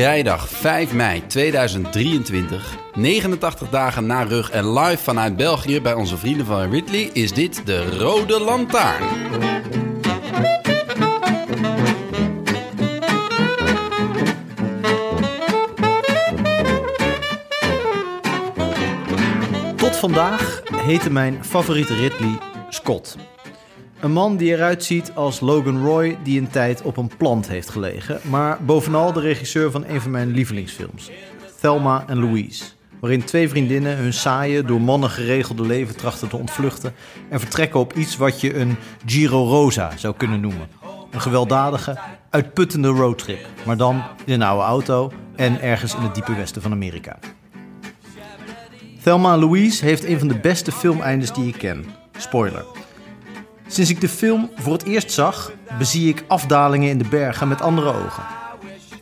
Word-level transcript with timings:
Vrijdag 0.00 0.48
5 0.48 0.92
mei 0.92 1.26
2023. 1.26 2.76
89 2.94 3.68
dagen 3.68 4.06
na 4.06 4.22
rug 4.22 4.50
en 4.50 4.72
live 4.72 5.02
vanuit 5.02 5.36
België 5.36 5.80
bij 5.80 5.94
onze 5.94 6.16
vrienden 6.16 6.46
van 6.46 6.70
Ridley 6.70 7.10
is 7.12 7.32
dit 7.32 7.66
de 7.66 7.98
Rode 7.98 8.40
Lantaarn. 8.40 9.04
Tot 19.76 19.96
vandaag 19.96 20.62
heette 20.76 21.10
mijn 21.10 21.44
favoriete 21.44 21.94
Ridley 21.94 22.38
Scott. 22.68 23.16
Een 24.00 24.12
man 24.12 24.36
die 24.36 24.52
eruit 24.52 24.84
ziet 24.84 25.12
als 25.14 25.40
Logan 25.40 25.82
Roy 25.84 26.18
die 26.22 26.40
een 26.40 26.50
tijd 26.50 26.82
op 26.82 26.96
een 26.96 27.10
plant 27.16 27.48
heeft 27.48 27.70
gelegen, 27.70 28.20
maar 28.22 28.64
bovenal 28.64 29.12
de 29.12 29.20
regisseur 29.20 29.70
van 29.70 29.84
een 29.86 30.00
van 30.00 30.10
mijn 30.10 30.30
lievelingsfilms, 30.30 31.10
Thelma 31.60 32.04
en 32.06 32.18
Louise, 32.18 32.64
waarin 33.00 33.24
twee 33.24 33.48
vriendinnen 33.48 33.96
hun 33.96 34.12
saaie, 34.12 34.62
door 34.62 34.80
mannen 34.80 35.10
geregelde 35.10 35.66
leven 35.66 35.96
trachten 35.96 36.28
te 36.28 36.36
ontvluchten 36.36 36.94
en 37.28 37.40
vertrekken 37.40 37.80
op 37.80 37.92
iets 37.92 38.16
wat 38.16 38.40
je 38.40 38.56
een 38.56 38.76
Giro 39.06 39.44
Rosa 39.44 39.96
zou 39.96 40.14
kunnen 40.16 40.40
noemen. 40.40 40.68
Een 41.10 41.20
gewelddadige, 41.20 41.98
uitputtende 42.30 42.88
roadtrip, 42.88 43.46
maar 43.66 43.76
dan 43.76 44.02
in 44.24 44.34
een 44.34 44.42
oude 44.42 44.64
auto 44.64 45.12
en 45.36 45.60
ergens 45.60 45.94
in 45.94 46.02
het 46.02 46.14
diepe 46.14 46.34
westen 46.34 46.62
van 46.62 46.72
Amerika. 46.72 47.18
Thelma 49.02 49.36
Louise 49.36 49.84
heeft 49.84 50.04
een 50.04 50.18
van 50.18 50.28
de 50.28 50.38
beste 50.38 50.72
filmeindes 50.72 51.32
die 51.32 51.48
ik 51.48 51.58
ken. 51.58 51.84
Spoiler. 52.18 52.79
Sinds 53.70 53.90
ik 53.90 54.00
de 54.00 54.08
film 54.08 54.50
voor 54.54 54.72
het 54.72 54.82
eerst 54.82 55.12
zag, 55.12 55.52
bezie 55.78 56.08
ik 56.08 56.24
afdalingen 56.26 56.88
in 56.88 56.98
de 56.98 57.08
bergen 57.08 57.48
met 57.48 57.60
andere 57.60 57.92
ogen. 57.92 58.22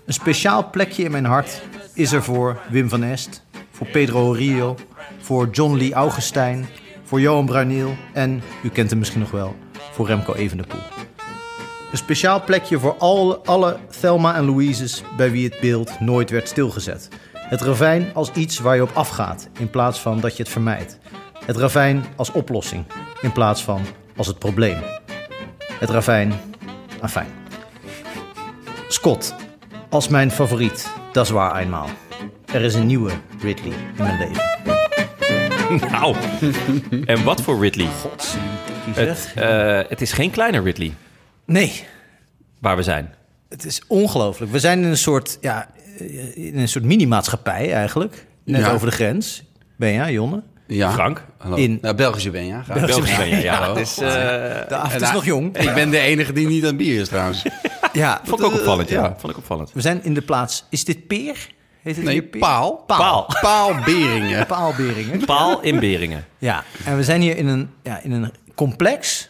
Een 0.07 0.13
speciaal 0.13 0.71
plekje 0.71 1.03
in 1.03 1.11
mijn 1.11 1.25
hart 1.25 1.63
is 1.95 2.13
er 2.13 2.23
voor 2.23 2.61
Wim 2.71 2.89
van 2.89 3.03
Est, 3.03 3.43
voor 3.71 3.87
Pedro 3.87 4.31
Rio, 4.31 4.77
voor 5.21 5.49
John 5.51 5.77
Lee 5.77 5.93
Augustijn, 5.93 6.67
voor 7.05 7.21
Johan 7.21 7.47
Bruineel 7.47 7.97
en, 8.13 8.43
u 8.63 8.69
kent 8.69 8.91
hem 8.91 8.99
misschien 8.99 9.21
nog 9.21 9.31
wel, 9.31 9.57
voor 9.93 10.07
Remco 10.07 10.35
Evenepoel. 10.35 10.81
Een 11.91 11.99
speciaal 11.99 12.45
plekje 12.45 12.79
voor 12.79 12.97
alle, 12.99 13.39
alle 13.39 13.79
Thelma 14.01 14.35
en 14.35 14.45
Louises 14.45 15.03
bij 15.17 15.31
wie 15.31 15.49
het 15.49 15.61
beeld 15.61 16.01
nooit 16.01 16.31
werd 16.31 16.49
stilgezet. 16.49 17.09
Het 17.33 17.61
ravijn 17.61 18.11
als 18.15 18.33
iets 18.33 18.59
waar 18.59 18.75
je 18.75 18.83
op 18.83 18.91
afgaat 18.95 19.49
in 19.59 19.71
plaats 19.71 20.01
van 20.01 20.21
dat 20.21 20.37
je 20.37 20.43
het 20.43 20.53
vermijdt. 20.53 20.99
Het 21.45 21.57
ravijn 21.57 22.05
als 22.17 22.33
oplossing 22.33 22.85
in 23.21 23.33
plaats 23.33 23.65
van 23.65 23.81
als 24.19 24.27
het 24.27 24.39
probleem. 24.39 24.77
Het 25.73 25.91
ravijn, 25.91 26.33
afijn. 27.01 27.27
Scott, 28.89 29.35
als 29.89 30.09
mijn 30.09 30.31
favoriet, 30.31 30.91
dat 31.13 31.25
is 31.25 31.31
waar 31.31 31.57
eenmaal. 31.57 31.89
Er 32.53 32.63
is 32.63 32.75
een 32.75 32.87
nieuwe 32.87 33.11
Ridley 33.43 33.73
in 33.73 34.03
mijn 34.03 34.19
leven. 34.19 34.47
Nou, 35.91 36.17
en 37.07 37.25
wat 37.25 37.41
voor 37.43 37.61
Ridley? 37.61 37.87
Het, 37.87 38.37
Het, 38.97 39.33
eh, 39.35 39.81
het 39.91 40.01
is 40.01 40.13
geen 40.13 40.31
kleine 40.31 40.61
Ridley 40.61 40.93
nee, 41.45 41.85
waar 42.61 42.77
we 42.77 42.83
zijn. 42.83 43.15
het 43.49 43.65
is 43.65 43.83
ongelooflijk. 43.87 44.53
We 44.53 44.59
zijn 44.59 44.79
in 44.79 44.85
een 44.85 44.97
soort, 44.97 45.39
ja, 45.41 45.69
in 46.35 46.59
een 46.59 46.69
soort 46.69 46.85
mini-maatschappij 46.85 47.73
eigenlijk. 47.73 48.27
Net 48.45 48.61
Ja. 48.61 48.71
over 48.73 48.87
de 48.87 48.93
grens. 48.95 49.45
Ben 49.77 49.89
je, 49.93 50.13
Jonne? 50.13 50.43
Ja. 50.69 50.93
Frank? 50.93 51.25
Hallo. 51.39 51.57
In- 51.57 51.79
Nou, 51.83 51.95
Belgische 51.95 52.31
ben 52.31 52.43
je, 52.43 52.49
ja. 52.53 52.63
graag. 52.63 52.87
Belgisch 52.87 53.17
ben 53.17 53.29
je, 53.29 53.37
ja. 53.37 53.41
Ja, 53.43 53.69
het 53.69 53.79
is, 53.79 53.99
eh, 53.99 54.09
De 54.69 54.75
avond 54.77 55.03
is 55.03 55.13
nog 55.13 55.25
jong. 55.35 55.57
Ik 55.59 55.75
ben 55.75 55.91
de 55.91 55.99
enige 55.99 56.33
die 56.33 56.47
niet 56.47 56.67
aan 56.67 56.77
bier 56.77 57.01
is 57.01 57.09
trouwens. 57.09 57.43
Ja, 57.93 58.21
vond 58.25 58.41
ik 58.41 58.47
ook 58.47 58.53
opvallend, 58.55 58.89
ja. 58.89 59.03
ja. 59.03 59.15
Vond 59.19 59.33
ik 59.33 59.39
opvallend. 59.39 59.71
We 59.73 59.81
zijn 59.81 60.05
in 60.05 60.15
de 60.15 60.21
plaats. 60.23 60.65
Is 60.71 60.85
dit 60.85 61.07
Peer? 61.07 61.49
Heet 61.83 61.97
het 61.97 62.05
Nee, 62.05 62.13
hier 62.15 62.23
Peer? 62.23 62.41
Paal. 62.41 62.73
Paal. 62.87 63.35
Paal 63.41 63.75
Beringen. 63.85 64.47
Paalberingen. 64.47 65.25
Paal 65.25 65.61
in 65.63 65.79
Beringen. 65.81 66.25
Ja, 66.39 66.65
en 66.85 66.97
we 66.97 67.05
zijn 67.05 67.21
hier 67.21 67.37
in 67.37 67.47
een, 67.47 67.71
ja, 67.83 68.01
in 68.03 68.13
een 68.13 68.33
complex. 68.55 69.28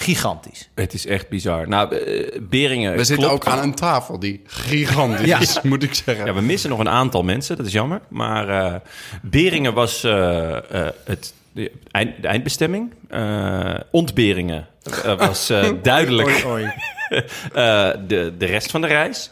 Gigantisch. 0.00 0.68
Het 0.74 0.94
is 0.94 1.06
echt 1.06 1.28
bizar. 1.28 1.68
Nou, 1.68 1.96
eh, 1.96 2.40
Beringen 2.42 2.96
We 2.96 3.04
zitten 3.04 3.26
klopt. 3.28 3.46
ook 3.46 3.52
aan 3.52 3.62
een 3.62 3.74
tafel 3.74 4.18
die 4.18 4.42
gigantisch 4.46 5.26
Ja. 5.26 5.38
is, 5.40 5.60
moet 5.62 5.82
ik 5.82 5.94
zeggen. 5.94 6.26
Ja, 6.26 6.34
we 6.34 6.40
missen 6.40 6.70
nog 6.70 6.78
een 6.78 6.88
aantal 6.88 7.22
mensen, 7.22 7.56
dat 7.56 7.66
is 7.66 7.72
jammer. 7.72 8.00
Maar 8.08 8.48
eh, 8.48 8.74
Beringen 9.22 9.74
was 9.74 10.04
eh, 10.04 10.56
het, 11.04 11.34
de, 11.52 11.70
eind, 11.90 12.22
de 12.22 12.28
eindbestemming. 12.28 12.92
Eh 13.08 13.74
Ontberingen 13.90 14.66
was 15.18 15.50
eh, 15.50 15.70
duidelijk 15.82 16.28
eh, 17.08 17.90
de, 18.06 18.32
de 18.38 18.46
rest 18.46 18.70
van 18.70 18.80
de 18.80 18.86
reis. 18.86 19.30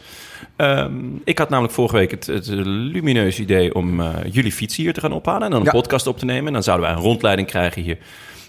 Ehm, 0.56 0.94
ik 1.24 1.38
had 1.38 1.48
namelijk 1.48 1.74
vorige 1.74 1.96
week 1.96 2.10
het, 2.10 2.26
het 2.26 2.46
lumineuze 2.64 3.42
idee 3.42 3.74
om 3.74 4.00
eh, 4.00 4.08
jullie 4.30 4.52
fietsen 4.52 4.82
hier 4.82 4.92
te 4.92 5.00
gaan 5.00 5.12
ophalen... 5.12 5.42
en 5.42 5.50
dan 5.50 5.60
een 5.60 5.66
Ja. 5.66 5.72
podcast 5.72 6.06
op 6.06 6.18
te 6.18 6.24
nemen. 6.24 6.46
En 6.46 6.52
dan 6.52 6.62
zouden 6.62 6.86
wij 6.86 6.96
een 6.96 7.02
rondleiding 7.02 7.48
krijgen 7.48 7.82
hier. 7.82 7.98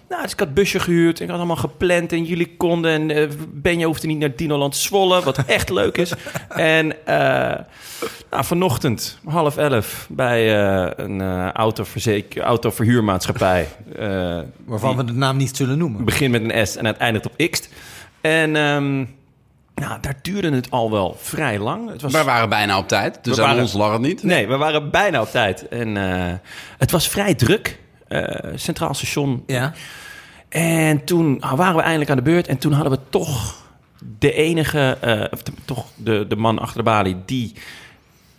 Nou, 0.10 0.22
dus 0.22 0.32
ik 0.32 0.40
had 0.40 0.54
busje 0.54 0.80
gehuurd. 0.80 1.20
Ik 1.20 1.28
had 1.30 1.38
allemaal 1.38 1.56
gepland 1.56 2.12
en 2.12 2.24
jullie 2.24 2.56
konden. 2.58 2.92
En 2.92 3.12
eh, 3.12 3.28
Benja 3.50 3.86
hoefde 3.86 4.08
niet 4.08 4.20
naar 4.20 4.36
Dinoland 4.36 4.76
Zwolle, 4.76 5.24
wat 5.24 5.38
echt 5.46 5.70
leuk 5.70 5.98
is. 5.98 6.12
En 6.50 7.06
eh, 7.06 7.16
nou, 8.32 8.44
vanochtend, 8.46 9.20
half 9.26 9.58
elf, 9.58 10.08
bij 10.10 10.66
eh, 10.66 10.92
een 11.06 11.22
eh 11.22 11.52
autoverzeker, 11.52 12.42
autoverhuurmaatschappij. 12.42 13.68
eh, 13.98 14.40
Waarvan 14.66 14.96
we 14.98 15.04
de 15.04 15.14
naam 15.14 15.38
niet 15.38 15.56
zullen 15.58 15.78
noemen. 15.78 16.06
begint 16.06 16.32
met 16.32 16.44
een 16.52 16.68
S 16.68 16.76
en 16.76 16.86
het 16.86 16.98
eindigt 16.98 17.26
op 17.26 17.50
X. 17.52 17.70
En 18.22 18.56
ehm, 18.56 18.96
nou, 19.76 20.00
daar 20.02 20.16
duurde 20.22 20.52
het 20.52 20.72
al 20.72 20.92
wel 20.92 21.16
vrij 21.22 21.60
lang. 21.60 21.90
Het 21.92 22.02
was, 22.02 22.12
Wij 22.12 22.24
waren 22.24 22.50
bijna 22.50 22.78
op 22.78 22.88
tijd, 22.88 23.20
dus 23.22 23.36
We 23.36 23.42
aan 23.42 23.48
waren- 23.48 23.64
ons 23.64 23.74
lag 23.74 23.92
het 23.92 24.02
niet. 24.02 24.24
Nee, 24.24 24.48
we 24.48 24.58
waren 24.58 24.92
bijna 24.92 25.22
op 25.22 25.30
tijd. 25.32 25.68
En 25.68 25.98
eh, 25.98 26.34
het 26.78 26.92
was 26.92 27.10
vrij 27.10 27.34
druk. 27.36 27.80
Eh, 28.08 28.52
Centraal 28.56 28.94
station. 28.94 29.44
Ja. 29.48 29.74
En 30.50 31.04
toen 31.04 31.42
ah, 31.42 31.54
waren 31.54 31.76
we 31.76 31.82
eindelijk 31.82 32.10
aan 32.10 32.18
de 32.18 32.22
beurt. 32.24 32.48
En 32.48 32.58
toen 32.58 32.72
hadden 32.72 32.92
we 32.92 33.00
toch 33.10 33.56
de 34.20 34.34
enige, 34.34 34.98
eh, 35.02 35.24
of 35.32 35.44
de- 35.44 35.52
toch 35.66 35.86
de, 35.96 36.26
de 36.28 36.36
man 36.36 36.60
achter 36.60 36.78
de 36.78 36.84
balie 36.84 37.18
die 37.26 37.54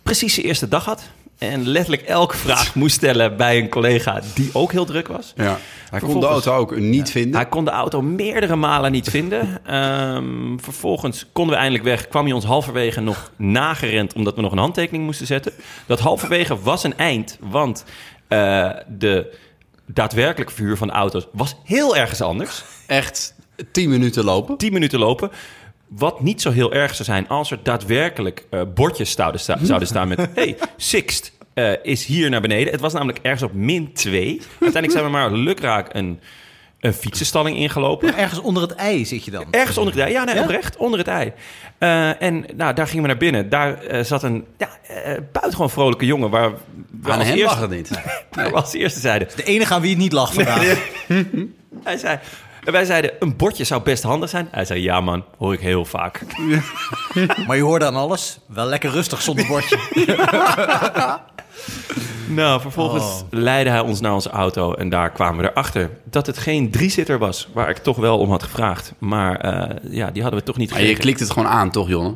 precies 0.03 0.35
de 0.35 0.41
eerste 0.41 0.67
dag 0.67 0.85
had. 0.85 1.09
En 1.37 1.67
letterlijk 1.67 2.01
elke 2.01 2.37
vraag 2.37 2.75
moest 2.75 2.95
stellen 2.95 3.37
bij 3.37 3.57
een 3.57 3.69
collega 3.69 4.21
die 4.33 4.49
ook 4.53 4.71
heel 4.71 4.85
druk 4.85 5.07
was. 5.07 5.33
Ja. 5.35 5.57
Hij 5.89 5.99
kon 5.99 6.19
de 6.19 6.25
auto 6.25 6.55
ook 6.55 6.75
niet 6.77 7.11
vinden. 7.11 7.35
Hij 7.35 7.49
kon 7.49 7.65
de 7.65 7.71
auto 7.71 8.01
meerdere 8.01 8.55
malen 8.55 8.91
niet 8.91 9.09
vinden. 9.09 9.47
Ehm, 9.65 10.57
vervolgens 10.57 11.25
konden 11.31 11.53
we 11.53 11.59
eindelijk 11.61 11.87
weg. 11.87 12.07
Kwam 12.07 12.25
hij 12.25 12.33
ons 12.33 12.45
halverwege 12.45 13.01
nog 13.01 13.31
nagerend 13.35 14.13
omdat 14.13 14.35
we 14.35 14.41
nog 14.41 14.51
een 14.51 14.57
handtekening 14.57 15.03
moesten 15.03 15.27
zetten. 15.27 15.51
Dat 15.85 15.99
halverwege 15.99 16.59
was 16.61 16.83
een 16.83 16.97
eind, 16.97 17.37
want 17.39 17.85
eh, 18.27 18.69
de 18.87 19.37
daadwerkelijke 19.93 20.53
verhuur 20.53 20.77
van 20.77 20.91
auto's 20.91 21.27
was 21.31 21.55
heel 21.63 21.97
ergens 21.97 22.21
anders. 22.21 22.63
Echt 22.87 23.35
tien 23.71 23.89
minuten 23.89 24.23
lopen. 24.23 24.57
10 24.57 24.73
minuten 24.73 24.99
lopen. 24.99 25.31
Wat 25.87 26.21
niet 26.21 26.41
zo 26.41 26.51
heel 26.51 26.73
erg 26.73 26.91
zou 26.95 27.03
zijn 27.03 27.27
als 27.27 27.51
er 27.51 27.59
daadwerkelijk 27.63 28.45
eh, 28.49 28.61
bordjes 28.73 29.11
zouden, 29.11 29.41
sta- 29.41 29.57
zouden 29.61 29.87
staan 29.87 30.07
met... 30.07 30.27
hey, 30.35 30.57
Sixt 30.77 31.31
eh, 31.53 31.71
is 31.83 32.05
hier 32.05 32.29
naar 32.29 32.41
beneden. 32.41 32.71
Het 32.71 32.81
was 32.81 32.93
namelijk 32.93 33.19
ergens 33.21 33.43
op 33.43 33.53
min 33.53 33.93
2. 33.93 34.41
Uiteindelijk 34.49 34.91
zijn 34.91 35.03
we 35.03 35.09
maar 35.09 35.31
lukraak 35.31 35.93
een, 35.93 36.19
een 36.79 36.93
fietsenstalling 36.93 37.57
ingelopen. 37.57 38.17
Ergens 38.17 38.41
onder 38.41 38.61
het 38.63 38.75
ei 38.75 39.05
zit 39.05 39.25
je 39.25 39.31
dan. 39.31 39.45
Ergens 39.51 39.77
onder 39.77 39.93
het 39.93 40.01
ei. 40.03 40.11
Ja, 40.11 40.23
nee, 40.23 40.35
Ja? 40.35 40.41
oprecht. 40.41 40.77
Onder 40.77 40.99
het 40.99 41.07
ei. 41.07 41.33
Eh, 41.77 42.21
en 42.21 42.45
nou, 42.55 42.73
daar 42.73 42.87
gingen 42.87 43.01
we 43.01 43.07
naar 43.07 43.17
binnen. 43.17 43.49
Daar 43.49 43.83
eh, 43.83 44.03
zat 44.03 44.23
een 44.23 44.45
ja, 44.57 44.69
eh, 44.87 45.13
buitengewoon 45.31 45.69
vrolijke 45.69 46.05
jongen... 46.05 46.29
waar 46.29 46.51
we 47.01 47.11
Aan 47.11 47.17
als 47.17 47.27
hem 47.27 47.37
eerste, 47.37 47.55
lag 47.55 47.61
het 47.61 47.69
niet. 47.69 47.89
waar 48.31 48.49
we 48.51 48.55
als 48.55 48.73
eerste 48.73 48.99
zeiden... 48.99 49.27
De 49.35 49.43
enige 49.43 49.73
aan 49.73 49.81
wie 49.81 49.89
het 49.89 49.99
niet 49.99 50.11
lag 50.13 50.33
vandaag. 50.33 50.89
Hij 51.83 51.97
zei, 51.97 52.19
En 52.63 52.71
wij 52.71 52.85
zeiden, 52.85 53.11
een 53.19 53.35
bordje 53.35 53.63
zou 53.63 53.81
best 53.83 54.03
handig 54.03 54.29
zijn. 54.29 54.47
Hij 54.51 54.65
zei, 54.65 54.81
ja 54.81 55.01
man, 55.01 55.23
hoor 55.37 55.53
ik 55.53 55.59
heel 55.59 55.85
vaak. 55.85 56.21
Maar 57.47 57.55
je 57.55 57.61
hoorde 57.63 57.85
aan 57.85 57.95
alles. 57.95 58.39
Wel 58.45 58.65
lekker 58.65 58.89
rustig 58.91 59.21
zonder 59.21 59.47
bordje. 59.47 59.77
Nou, 62.27 62.61
vervolgens 62.61 63.03
Oh. 63.03 63.21
leidde 63.29 63.71
hij 63.71 63.79
ons 63.79 63.99
naar 63.99 64.13
onze 64.13 64.29
auto. 64.29 64.73
En 64.73 64.89
daar 64.89 65.11
kwamen 65.11 65.41
we 65.43 65.49
erachter 65.51 65.89
dat 66.03 66.25
het 66.25 66.37
geen 66.37 66.71
driezitter 66.71 67.17
was. 67.17 67.47
Waar 67.53 67.69
ik 67.69 67.77
toch 67.77 67.97
wel 67.97 68.17
om 68.19 68.29
had 68.31 68.43
gevraagd. 68.43 68.93
Maar 68.97 69.39
eh, 69.39 69.75
ja, 69.91 70.11
die 70.11 70.21
hadden 70.21 70.39
we 70.39 70.45
toch 70.45 70.57
niet 70.57 70.69
Maar 70.69 70.79
je 70.79 70.85
gekregen. 70.85 71.03
klikt 71.05 71.19
het 71.19 71.31
gewoon 71.31 71.49
aan, 71.49 71.71
toch, 71.71 71.87
Jonne? 71.87 72.15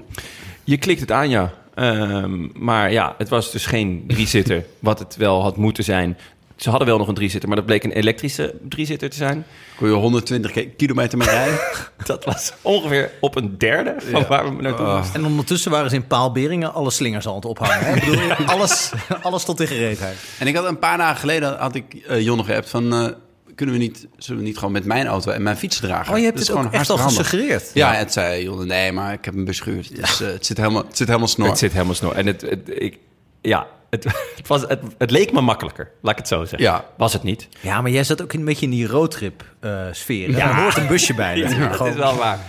Je 0.63 0.77
klikt 0.77 0.99
het 1.01 1.11
aan, 1.11 1.29
ja. 1.29 1.51
Ehm, 1.75 2.47
maar 2.53 2.91
ja, 2.91 3.15
het 3.17 3.29
was 3.29 3.51
dus 3.51 3.65
geen 3.65 4.03
driezitter. 4.07 4.65
wat 4.79 4.99
het 4.99 5.15
wel 5.15 5.41
had 5.41 5.57
moeten 5.57 5.83
zijn. 5.83 6.17
Ze 6.55 6.69
hadden 6.69 6.87
wel 6.87 6.97
nog 6.97 7.07
een 7.07 7.13
driezitter, 7.13 7.47
maar 7.49 7.57
dat 7.57 7.65
bleek 7.65 7.83
een 7.83 7.91
elektrische 7.91 8.55
driezitter 8.69 9.09
te 9.09 9.15
zijn. 9.15 9.45
Kon 9.75 9.87
je 9.87 9.93
120 9.93 10.51
ki- 10.51 10.73
kilometer 10.77 11.17
mee 11.17 11.27
rijden? 11.27 11.59
Dat 12.05 12.25
was 12.25 12.53
ongeveer 12.61 13.11
op 13.19 13.35
een 13.35 13.57
derde 13.57 13.95
van 14.11 14.25
waar 14.27 14.55
we 14.55 14.61
naartoe 14.61 14.85
Oh. 14.85 14.97
moesten. 14.97 15.15
En 15.19 15.25
ondertussen 15.25 15.71
waren 15.71 15.89
ze 15.89 15.95
in 15.95 16.07
Paalberingen 16.07 16.73
alle 16.73 16.91
slingers 16.91 17.27
aan 17.27 17.35
het 17.35 17.45
ophangen. 17.45 17.85
Hè? 17.85 17.95
Ik 17.95 18.05
bedoel, 18.05 18.31
alles, 18.55 18.91
alles 19.21 19.43
tot 19.43 19.59
in 19.59 19.67
gereedheid. 19.67 20.15
en 20.39 20.47
ik 20.47 20.55
had 20.55 20.65
een 20.65 20.79
paar 20.79 20.97
dagen 20.97 21.19
geleden 21.19 21.57
had 21.57 21.75
ik 21.75 21.93
eh 22.07 22.21
Jonne 22.21 22.43
geappt 22.43 22.69
van... 22.69 22.93
eh, 22.93 23.07
kunnen 23.55 23.75
we 23.75 23.81
niet, 23.81 24.07
zullen 24.17 24.41
we 24.41 24.47
niet 24.47 24.57
gewoon 24.57 24.71
met 24.73 24.85
mijn 24.85 25.07
auto 25.07 25.31
en 25.31 25.43
mijn 25.43 25.57
fiets 25.57 25.79
dragen? 25.79 26.11
Oh, 26.13 26.19
je 26.19 26.25
hebt 26.25 26.37
Dat 26.37 26.47
het 26.47 26.57
ook 26.57 26.71
echt 26.71 26.89
al 26.89 26.97
gesuggereerd. 26.97 27.71
Ja, 27.73 27.93
het 27.93 28.13
zei 28.13 28.43
Jonne, 28.43 28.65
nee, 28.65 28.91
maar 28.91 29.13
ik 29.13 29.25
heb 29.25 29.33
hem 29.33 29.45
beschuurd. 29.45 29.95
Dus 29.95 30.19
het, 30.19 30.45
zit 30.45 30.57
helemaal, 30.57 30.83
het 30.87 30.97
zit 30.97 31.07
helemaal 31.07 31.27
snor. 31.27 31.47
Het 31.49 31.57
zit 31.57 31.71
helemaal 31.71 31.93
snor. 31.95 32.13
En 32.15 32.25
het, 32.27 32.41
het, 32.41 32.59
ik, 32.65 32.97
ja, 33.41 33.67
het, 33.93 34.03
het, 34.35 34.47
was, 34.47 34.61
het, 34.61 34.79
het 34.97 35.11
leek 35.11 35.31
me 35.31 35.41
makkelijker, 35.41 35.91
laat 36.01 36.11
ik 36.11 36.17
het 36.17 36.27
zo 36.27 36.39
zeggen. 36.39 36.59
Ja. 36.59 36.85
Was 36.97 37.13
het 37.13 37.23
niet. 37.23 37.47
Ja, 37.59 37.81
maar 37.81 37.91
jij 37.91 38.03
zat 38.03 38.21
ook 38.21 38.33
een 38.33 38.45
beetje 38.45 38.65
in 38.65 38.71
die 38.71 38.87
roadtrip-sfeer. 38.87 40.29
Ja. 40.29 40.37
Daar 40.37 40.61
hoort 40.61 40.77
een 40.77 40.87
busje 40.87 41.13
bij. 41.13 41.37
Ja, 41.43 41.67
dat 41.77 41.87
is 41.87 41.95
wel 41.95 42.15
waar. 42.15 42.39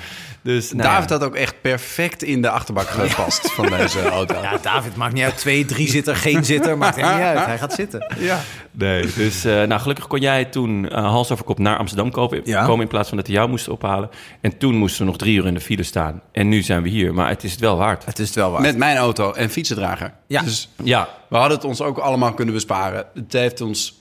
Dus, 0.44 0.72
nou 0.72 0.82
David 0.88 1.08
ja. 1.08 1.14
had 1.18 1.24
ook 1.24 1.34
echt 1.34 1.60
perfect 1.60 2.22
in 2.22 2.42
de 2.42 2.50
achterbak 2.50 2.86
gepast 2.88 3.52
van 3.52 3.66
deze 3.66 4.02
auto. 4.08 4.40
Ja, 4.42 4.58
David, 4.62 4.96
maakt 4.96 5.12
niet 5.14 5.24
uit. 5.24 5.38
Twee, 5.38 5.64
drie 5.64 5.88
zitter, 5.88 6.16
geen 6.16 6.44
zitter. 6.44 6.78
Maakt 6.78 6.96
echt 6.96 7.12
niet 7.12 7.22
uit. 7.22 7.44
Hij 7.44 7.58
gaat 7.58 7.72
zitten. 7.72 8.14
Ja. 8.18 8.40
Nee, 8.70 9.12
dus 9.16 9.44
eh, 9.44 9.62
nou, 9.62 9.80
gelukkig 9.80 10.06
kon 10.06 10.20
jij 10.20 10.44
toen 10.44 10.88
eh, 10.88 11.04
hals 11.10 11.30
over 11.30 11.44
kop 11.44 11.58
naar 11.58 11.76
Amsterdam 11.78 12.10
komen, 12.10 12.40
Ja. 12.44 12.64
komen 12.64 12.82
in 12.82 12.88
plaats 12.88 13.08
van 13.08 13.16
dat 13.16 13.26
hij 13.26 13.36
jou 13.36 13.48
moest 13.48 13.68
ophalen. 13.68 14.08
En 14.40 14.58
toen 14.58 14.74
moesten 14.74 15.00
we 15.00 15.06
nog 15.06 15.16
drie 15.16 15.36
uur 15.38 15.46
in 15.46 15.54
de 15.54 15.60
file 15.60 15.82
staan. 15.82 16.22
En 16.32 16.48
nu 16.48 16.62
zijn 16.62 16.82
we 16.82 16.88
hier, 16.88 17.14
maar 17.14 17.28
het 17.28 17.44
is 17.44 17.50
het 17.50 17.60
wel 17.60 17.76
waard. 17.76 18.04
Het 18.04 18.18
is 18.18 18.26
het 18.26 18.36
wel 18.36 18.50
waar. 18.50 18.60
Met 18.60 18.76
mijn 18.76 18.96
auto 18.96 19.32
en 19.32 19.50
fietsendrager. 19.50 20.12
Ja. 20.26 20.42
Dus 20.42 20.68
Ja, 20.82 21.08
we 21.28 21.36
hadden 21.36 21.56
het 21.56 21.66
ons 21.66 21.80
ook 21.80 21.98
allemaal 21.98 22.34
kunnen 22.34 22.54
besparen. 22.54 23.06
Het 23.14 23.32
heeft 23.32 23.60
ons, 23.60 23.98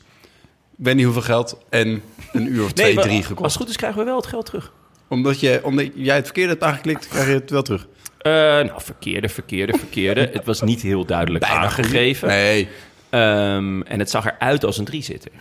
ik 0.77 0.85
weet 0.85 0.95
niet 0.95 1.05
hoeveel 1.05 1.21
geld, 1.21 1.57
en 1.69 2.01
een 2.31 2.47
uur 2.53 2.63
of 2.63 2.71
twee, 2.73 2.93
maar 2.93 3.03
drie 3.03 3.17
Als 3.17 3.25
gekost. 3.25 3.53
het 3.53 3.61
goed 3.61 3.69
is, 3.69 3.77
krijgen 3.77 3.99
we 3.99 4.05
wel 4.05 4.15
het 4.17 4.27
geld 4.27 4.45
terug. 4.45 4.71
Omdat, 5.13 5.39
je, 5.39 5.59
omdat 5.63 5.85
jij 5.95 6.15
het 6.15 6.25
verkeerde 6.25 6.49
hebt 6.51 6.63
aangeklikt, 6.63 7.07
krijg 7.07 7.27
je 7.27 7.33
het 7.33 7.49
wel 7.49 7.61
terug. 7.61 7.87
Eh, 8.17 8.31
nou, 8.31 8.71
verkeerde, 8.75 9.29
verkeerde, 9.29 9.77
verkeerde. 9.77 10.29
het 10.33 10.45
was 10.45 10.61
niet 10.61 10.81
heel 10.81 11.05
duidelijk 11.05 11.43
aangegeven. 11.43 12.27
Nee. 12.27 12.67
Ehm, 13.09 13.81
en 13.81 13.99
het 13.99 14.09
zag 14.09 14.25
eruit 14.25 14.65
als 14.65 14.77
een 14.77 14.85
driezitter. 14.85 15.31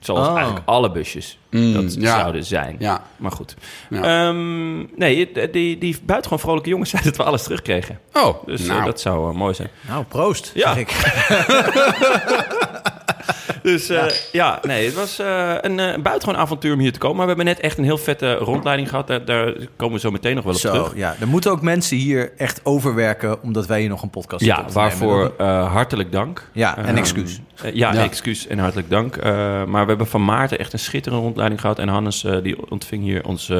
Zoals 0.00 0.28
Oh. 0.28 0.36
eigenlijk 0.36 0.68
alle 0.68 0.90
busjes 0.90 1.38
Mm, 1.50 1.72
dat 1.72 1.94
ja. 1.94 2.18
zouden 2.18 2.44
zijn. 2.44 2.76
Ja. 2.78 3.04
Maar 3.16 3.30
goed. 3.30 3.54
Ja. 3.90 4.26
Ehm, 4.28 4.78
nee, 4.96 5.30
die, 5.32 5.50
die, 5.50 5.78
die 5.78 5.96
buitengewoon 6.02 6.44
vrolijke 6.44 6.68
jongens 6.68 6.90
zeiden 6.94 7.10
dat 7.12 7.20
we 7.20 7.26
alles 7.28 7.42
terugkregen. 7.42 7.98
Oh, 8.12 8.46
Dus 8.46 8.60
eh, 8.62 8.68
nou. 8.68 8.84
dat 8.84 9.00
zou 9.00 9.30
eh, 9.30 9.36
mooi 9.36 9.54
zijn. 9.54 9.68
Nou, 9.88 10.04
proost, 10.04 10.50
Ja. 10.54 10.74
zeg 10.74 10.82
ik. 10.82 10.92
Dus 13.62 13.88
eh, 13.88 14.04
ja. 14.32 14.58
nee, 14.62 14.84
het 14.84 14.94
was 14.94 15.18
eh, 15.18 15.52
een 15.60 15.78
uh, 15.78 15.96
buitengewoon 16.02 16.36
avontuur 16.40 16.72
om 16.72 16.78
hier 16.78 16.92
te 16.92 16.98
komen. 16.98 17.16
Maar 17.16 17.26
we 17.26 17.32
hebben 17.34 17.54
net 17.54 17.64
echt 17.64 17.78
een 17.78 17.84
heel 17.84 17.98
vette 17.98 18.34
rondleiding 18.34 18.88
gehad. 18.88 19.06
Daar, 19.06 19.24
daar 19.24 19.52
komen 19.76 19.94
we 19.94 20.00
zo 20.00 20.10
meteen 20.10 20.34
nog 20.34 20.44
wel 20.44 20.52
op 20.54 20.58
Zo, 20.60 20.70
terug. 20.72 20.92
ja. 20.96 21.14
Er 21.20 21.28
moeten 21.28 21.50
ook 21.50 21.62
mensen 21.62 21.96
hier 21.96 22.32
echt 22.36 22.60
overwerken... 22.62 23.42
omdat 23.42 23.66
wij 23.66 23.80
hier 23.80 23.88
nog 23.88 24.02
een 24.02 24.10
podcast 24.10 24.44
Ja, 24.44 24.54
te 24.54 24.60
nemen. 24.60 24.74
waarvoor 24.74 25.32
hartelijk 25.46 26.12
dank. 26.12 26.48
Ja, 26.52 26.76
en 26.76 26.84
Ehm, 26.86 26.96
excuus. 26.96 27.40
ja, 27.72 27.92
Ja. 27.92 28.02
excuus 28.02 28.46
en 28.46 28.58
hartelijk 28.58 28.90
dank. 28.90 29.22
Maar 29.66 29.82
we 29.82 29.88
hebben 29.88 30.06
van 30.06 30.24
Maarten 30.24 30.58
echt 30.58 30.72
een 30.72 30.78
schitterende 30.78 31.24
rondleiding 31.24 31.60
gehad. 31.60 31.78
En 31.78 31.88
Hannes 31.88 32.24
die 32.42 32.70
ontving 32.70 33.02
hier 33.02 33.24
ons 33.26 33.50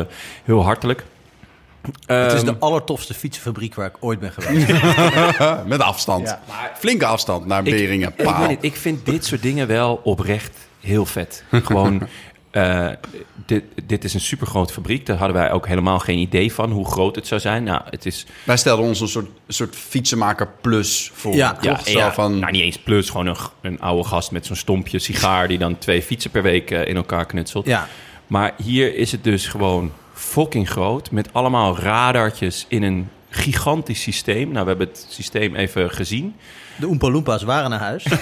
heel 0.45 0.65
hartelijk. 0.65 1.05
Het 2.07 2.33
is 2.33 2.39
Ehm, 2.43 2.45
de 2.45 2.57
allertofste 2.59 3.15
fietsenfabriek 3.15 3.75
waar 3.75 3.87
ik 3.87 3.97
ooit 4.01 4.21
ben 4.21 4.33
geweest. 4.33 4.67
Met 5.67 5.81
afstand. 5.81 6.29
Ja. 6.29 6.41
Flinke 6.79 7.07
afstand 7.07 7.47
naar 7.47 7.63
Beringen. 7.63 8.13
ik, 8.17 8.25
Paal. 8.25 8.39
weet 8.41 8.49
niet, 8.49 8.63
ik 8.63 8.77
vind 8.77 9.07
dit 9.07 9.25
soort 9.25 9.43
dingen 9.43 9.67
wel 9.67 10.01
oprecht 10.05 10.57
heel 10.81 11.07
vet. 11.07 11.45
Gewoon, 11.51 12.03
eh, 12.51 12.89
dit, 13.47 13.65
dit 13.85 14.05
is 14.05 14.15
een 14.15 14.21
supergrote 14.21 14.73
fabriek. 14.73 15.07
Daar 15.07 15.17
hadden 15.17 15.37
wij 15.37 15.51
ook 15.53 15.67
helemaal 15.67 15.99
geen 15.99 16.19
idee 16.19 16.53
van 16.53 16.71
hoe 16.71 16.87
groot 16.87 17.15
het 17.17 17.27
zou 17.27 17.41
zijn. 17.41 17.65
Nou, 17.65 17.83
het 17.91 18.07
is 18.07 18.27
Wij 18.45 18.57
stelden 18.57 18.85
ons 18.85 19.01
een 19.01 19.09
soort, 19.09 19.29
soort 19.49 19.77
fietsenmaker 19.77 20.49
plus 20.61 21.11
voor. 21.15 21.35
Ja. 21.35 21.53
toch? 21.53 21.63
ja, 21.87 21.93
Zo 21.93 21.99
ja, 21.99 22.13
van, 22.13 22.39
nou, 22.39 22.53
niet 22.53 22.63
eens 22.63 22.79
plus, 22.79 23.11
gewoon 23.11 23.27
een, 23.27 23.37
een 23.63 23.81
oude 23.81 24.09
gast 24.09 24.31
met 24.31 24.47
zo'n 24.47 24.57
stompje 24.57 24.99
sigaar... 24.99 25.49
die 25.49 25.59
dan 25.59 25.79
twee 25.79 26.03
fietsen 26.03 26.31
per 26.31 26.43
week 26.43 26.71
eh, 26.71 26.87
in 26.89 26.97
elkaar 26.97 27.27
knutselt. 27.27 27.67
ja. 27.67 27.89
Maar 28.27 28.55
hier 28.63 28.95
is 28.95 29.13
het 29.13 29.25
dus 29.25 29.47
gewoon 29.47 29.93
fucking 30.35 30.69
groot. 30.71 31.11
Met 31.11 31.29
allemaal 31.33 31.79
radartjes 31.79 32.65
in 32.69 32.83
een 32.83 33.09
gigantisch 33.31 34.03
systeem. 34.03 34.51
Nou, 34.51 34.63
we 34.63 34.69
hebben 34.69 34.87
het 34.89 35.07
systeem 35.09 35.55
even 35.55 35.91
gezien. 35.91 36.35
De 36.77 36.89
Oompa 36.89 37.11
Loompas 37.11 37.43
waren 37.43 37.71
naar 37.71 37.79
huis. 37.81 38.05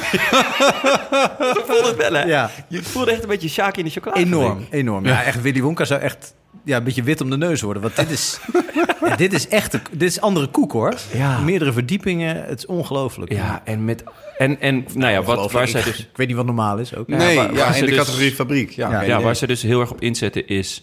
Je 1.57 1.63
voelde 1.67 1.89
het 1.89 1.97
wel, 1.97 2.13
hè? 2.13 2.23
Ja. 2.23 2.51
Je 2.69 2.83
voelde 2.83 3.11
echt 3.11 3.23
een 3.23 3.29
beetje 3.29 3.49
Sjaak 3.49 3.77
in 3.77 3.85
de 3.85 3.91
chocolade. 3.91 4.21
Enorm, 4.21 4.67
enorm. 4.71 5.07
Ja, 5.07 5.23
echt, 5.23 5.41
Willy 5.43 5.61
Wonka 5.61 5.85
zou 5.85 6.01
echt 6.01 6.35
ja, 6.65 6.77
een 6.77 6.85
beetje 6.85 7.03
wit 7.03 7.21
om 7.21 7.31
de 7.31 7.37
neus 7.37 7.61
worden. 7.61 7.83
Want 7.83 7.97
dit 7.97 8.11
is, 8.11 8.41
ja, 9.05 9.17
dit 9.17 9.33
is 9.33 9.49
echt 9.49 9.73
een- 9.75 9.81
dit 9.93 10.09
is 10.09 10.21
andere 10.21 10.47
koek, 10.47 10.73
hoor. 10.73 10.95
Ja. 11.13 11.39
Meerdere 11.39 11.73
verdiepingen, 11.73 12.45
het 12.45 12.59
is 12.59 12.67
ongelooflijk. 12.67 13.33
Ja, 13.33 13.63
en 13.65 13.85
met... 13.85 14.05
En, 14.39 14.61
en 14.61 14.85
nou 14.95 15.13
ja, 15.13 15.23
wat, 15.23 15.53
waar 15.53 15.69
zij 15.69 15.81
ik, 15.81 15.87
dus... 15.87 15.99
ik 15.99 16.09
weet 16.17 16.27
niet 16.27 16.37
wat 16.37 16.47
normaal 16.47 16.79
is 16.79 16.95
ook. 16.95 17.09
nee, 17.09 17.37
waar- 17.37 17.53
ja, 17.55 17.59
waar 17.59 17.73
ze 17.73 17.79
in 17.79 17.85
de 17.85 17.91
dus- 17.91 17.99
categorie 18.01 18.33
fabriek. 18.33 18.71
Ja, 18.71 19.03
Ja, 19.03 19.21
waar 19.21 19.37
ze 19.37 19.47
dus 19.47 19.63
heel 19.63 19.81
erg 19.81 19.91
op 19.91 20.01
inzetten 20.01 20.47
is 20.49 20.83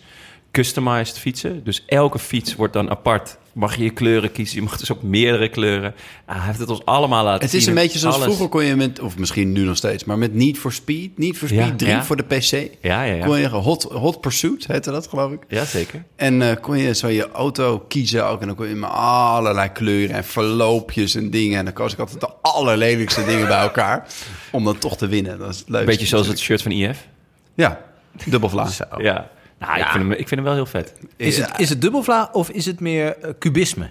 customized 0.52 1.18
fietsen. 1.20 1.64
Dus 1.64 1.84
elke 1.86 2.20
fiets 2.20 2.56
wordt 2.56 2.74
dan 2.74 2.90
apart. 2.90 3.38
Mag 3.54 3.76
je 3.76 3.84
je 3.84 3.90
kleuren 3.90 4.32
kiezen. 4.32 4.56
Je 4.56 4.62
mag 4.62 4.78
dus 4.78 4.92
ook 4.92 5.02
meerdere 5.02 5.50
kleuren. 5.50 5.94
Ah, 6.26 6.36
hij 6.38 6.46
heeft 6.46 6.60
het 6.60 6.70
ons 6.70 6.86
allemaal 6.86 7.24
laten 7.24 7.42
Het 7.42 7.50
zien. 7.50 7.60
is 7.60 7.66
een 7.66 7.74
beetje 7.74 8.00
zoals 8.00 8.16
Alles. 8.16 8.28
vroeger 8.28 8.48
kon 8.50 8.64
je 8.66 8.76
met, 8.76 9.00
of 9.00 9.18
misschien 9.18 9.52
nu 9.52 9.64
nog 9.64 9.78
steeds, 9.78 10.04
maar 10.04 10.18
met 10.18 10.34
Need 10.34 10.58
for 10.58 10.74
Speed, 10.74 11.18
Need 11.18 11.38
for 11.38 11.48
Speed 11.48 11.66
Ja, 11.68 11.76
3 11.76 11.92
ja. 11.92 12.04
voor 12.04 12.16
de 12.16 12.24
PC. 12.24 12.52
Ja, 12.52 12.68
ja, 13.04 13.04
ja. 13.04 13.26
Kon 13.26 13.40
je 13.40 13.48
hot, 13.48 13.84
hot 13.84 14.22
Pursuit, 14.22 14.68
heette 14.68 14.92
dat 14.92 15.08
geloof 15.08 15.32
ik. 15.32 15.40
Ja, 15.48 15.66
zeker. 15.66 16.04
En 16.16 16.42
eh, 16.42 16.56
kon 16.62 16.78
je 16.78 16.96
zo 16.96 17.08
je 17.08 17.32
auto 17.32 17.80
kiezen 17.88 18.26
ook. 18.26 18.42
En 18.42 18.48
dan 18.48 18.56
kon 18.56 18.68
je 18.68 18.76
met 18.76 18.90
allerlei 18.90 19.72
kleuren 19.72 20.16
en 20.16 20.24
verloopjes 20.24 21.16
en 21.16 21.30
dingen. 21.30 21.58
En 21.58 21.66
dan 21.66 21.74
koos 21.74 21.94
ik 21.94 22.00
altijd 22.00 22.20
de 22.20 22.30
allerlelijkste 22.42 23.26
dingen 23.26 23.48
bij 23.48 23.60
elkaar. 23.62 24.08
Om 24.52 24.64
dan 24.64 24.78
toch 24.78 24.98
te 24.98 25.08
winnen. 25.08 25.40
Dat 25.40 25.50
is 25.50 25.60
het 25.60 25.70
leukste. 25.70 25.90
Beetje 25.92 26.06
zoals 26.08 26.28
het 26.28 26.40
shirt 26.40 26.62
van 26.62 26.72
IF. 26.72 27.08
Ja, 27.54 27.82
dubbel 28.26 28.50
vla. 28.50 28.68
Ja. 28.98 29.30
Nou, 29.60 29.72
Ik, 29.74 29.80
Ja. 29.80 29.92
vind 29.92 30.04
hem, 30.04 30.12
ik 30.12 30.18
vind 30.28 30.30
hem 30.30 30.44
wel 30.44 30.54
heel 30.54 30.66
vet. 30.66 30.94
Is 31.16 31.38
het, 31.38 31.52
is 31.58 31.70
het 31.70 31.82
dubbelvla 31.82 32.30
of 32.32 32.50
is 32.50 32.66
het 32.66 32.80
meer 32.80 33.18
eh, 33.18 33.30
kubisme? 33.40 33.90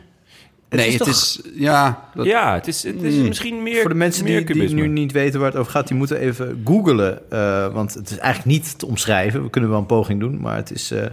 nee, 0.68 0.86
is 0.86 0.92
het 0.92 1.02
toch- 1.02 1.08
is... 1.12 1.40
Ja, 1.54 2.08
dat, 2.14 2.26
Ja, 2.26 2.54
het 2.54 2.66
is, 2.66 2.82
het 2.82 3.02
is 3.02 3.14
misschien 3.14 3.62
meer 3.62 3.80
Voor 3.80 3.88
de 3.90 3.94
mensen 3.96 4.24
die, 4.24 4.74
nu 4.74 4.86
niet 4.86 5.12
weten 5.12 5.40
waar 5.40 5.48
het 5.50 5.58
over 5.58 5.72
gaat, 5.72 5.88
die 5.88 5.96
moeten 5.96 6.18
even 6.18 6.62
googlen. 6.64 7.30
eh, 7.30 7.72
want 7.72 7.94
het 7.94 8.10
is 8.10 8.18
eigenlijk 8.18 8.58
niet 8.60 8.78
te 8.78 8.86
omschrijven. 8.86 9.42
We 9.42 9.50
kunnen 9.50 9.70
wel 9.70 9.78
een 9.78 9.86
poging 9.86 10.20
doen, 10.20 10.40
maar 10.40 10.56
het 10.56 10.70
is... 10.70 10.90
eh, 10.90 11.06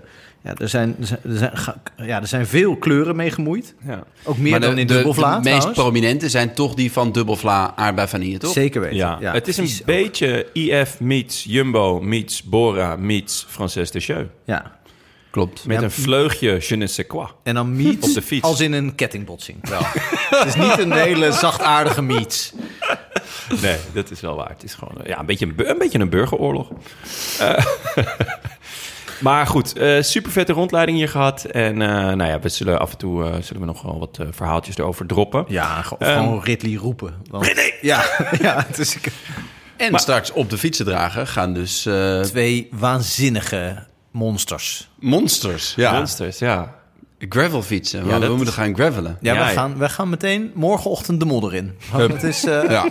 ja, 0.46 0.54
er, 0.58 0.70
zijn, 0.70 0.96
er, 1.00 1.20
zijn, 1.38 1.52
ja, 1.98 2.22
er 2.22 2.28
zijn 2.28 2.48
veel 2.48 2.76
kleuren 2.76 3.16
mee 3.16 3.32
gemoeid. 3.32 3.76
Ja. 3.86 4.04
Ook 4.24 4.38
meer 4.38 4.52
maar 4.52 4.60
de, 4.60 4.66
dan 4.66 4.78
in 4.78 4.88
de- 4.88 4.94
dubbelvla 4.94 5.30
de 5.30 5.36
meest 5.36 5.50
trouwens. 5.56 5.80
prominente 5.80 6.30
zijn 6.30 6.54
toch 6.54 6.74
die 6.74 6.92
van 6.92 7.12
dubbelvla 7.12 7.74
aardbei 7.76 8.08
vanille, 8.08 8.38
toch? 8.38 8.52
Zeker 8.52 8.82
weten. 8.82 8.98
Ja. 8.98 9.20
het 9.22 9.48
is 9.48 9.58
een 9.58 9.70
beetje 9.86 10.48
IF 10.54 11.00
meets 11.00 11.44
Jumbo 11.44 12.00
meets 12.02 12.44
Bora 12.44 12.96
meets 12.96 13.46
Frances 13.50 13.92
de 13.92 14.00
Chaux. 14.00 14.24
Ja. 14.46 14.80
Klopt. 15.32 15.66
Met 15.66 15.78
Ja, 15.78 15.84
een 15.84 15.92
vleugje 15.92 16.58
je 16.62 16.76
ne 16.76 16.88
sais 16.88 17.08
quoi. 17.08 17.28
En 17.44 17.54
dan 17.56 17.76
meets 17.76 18.08
Op 18.08 18.14
de 18.14 18.22
fiets. 18.22 18.44
als 18.44 18.60
in 18.60 18.74
een 18.74 18.96
kettingbotsing. 18.96 19.70
Wel. 19.70 19.80
het 20.40 20.46
is 20.48 20.56
niet 20.56 20.78
een 20.80 20.92
hele 20.92 21.32
zachtaardige 21.32 22.02
meets. 22.02 22.54
Nee, 23.62 23.78
dat 23.94 24.12
is 24.12 24.20
wel 24.22 24.36
waar. 24.36 24.50
Het 24.50 24.64
is 24.64 24.74
gewoon 24.74 24.94
ja, 25.06 25.20
een, 25.20 25.26
beetje 25.26 25.46
een, 25.46 25.70
een 25.70 25.78
beetje 25.78 26.00
een 26.00 26.10
burgeroorlog. 26.10 26.70
Eh, 27.40 27.66
maar 29.20 29.48
goed, 29.48 29.78
eh 29.78 30.02
super 30.02 30.32
vette 30.32 30.54
rondleiding 30.54 30.98
hier 30.98 31.10
gehad. 31.10 31.44
En 31.46 31.82
eh, 31.82 31.88
nou 31.90 32.24
ja, 32.26 32.40
we 32.40 32.50
zullen 32.50 32.80
af 32.80 32.92
en 32.92 32.98
toe 32.98 33.24
eh, 33.24 33.34
zullen 33.42 33.62
we 33.62 33.68
nog 33.68 33.82
wel 33.82 34.00
wat 34.00 34.20
verhaaltjes 34.32 34.78
erover 34.78 35.06
droppen. 35.06 35.46
Ja, 35.48 35.82
ge- 35.82 35.94
of 35.98 36.08
Ehm, 36.08 36.20
gewoon 36.24 36.44
Ridley 36.44 36.76
roepen. 36.76 37.14
Want, 37.30 37.54
Ja, 37.82 38.06
ja, 38.42 38.64
het 38.68 38.78
is 38.80 38.98
En 39.78 39.92
Maar- 39.92 40.00
straks 40.00 40.32
op 40.32 40.50
de 40.50 40.58
fietsen 40.58 40.86
dragen 40.86 41.28
gaan 41.28 41.54
dus 41.54 41.86
eh, 41.86 42.20
twee 42.22 42.68
waanzinnige 42.72 43.84
monsters. 44.12 44.90
monsters. 45.00 45.74
Ja, 45.76 45.92
Monsters, 45.98 46.40
ja. 46.40 46.76
gravel 47.30 47.62
fietsen. 47.62 48.00
Ja, 48.00 48.14
we, 48.14 48.20
dat- 48.20 48.30
we 48.30 48.36
moeten 48.36 48.54
gaan 48.54 48.76
gravelen. 48.76 49.18
Ja, 49.22 49.34
Ja, 49.34 49.40
we, 49.40 49.46
ja. 49.46 49.52
gaan, 49.54 49.78
we 49.78 49.90
gaan 49.90 50.10
meteen 50.10 50.52
morgenochtend 50.54 51.20
de 51.20 51.26
modder 51.26 51.54
in. 51.56 51.76
Het 51.92 52.24
is, 52.24 52.46
eh, 52.46 52.70
Ja, 52.70 52.90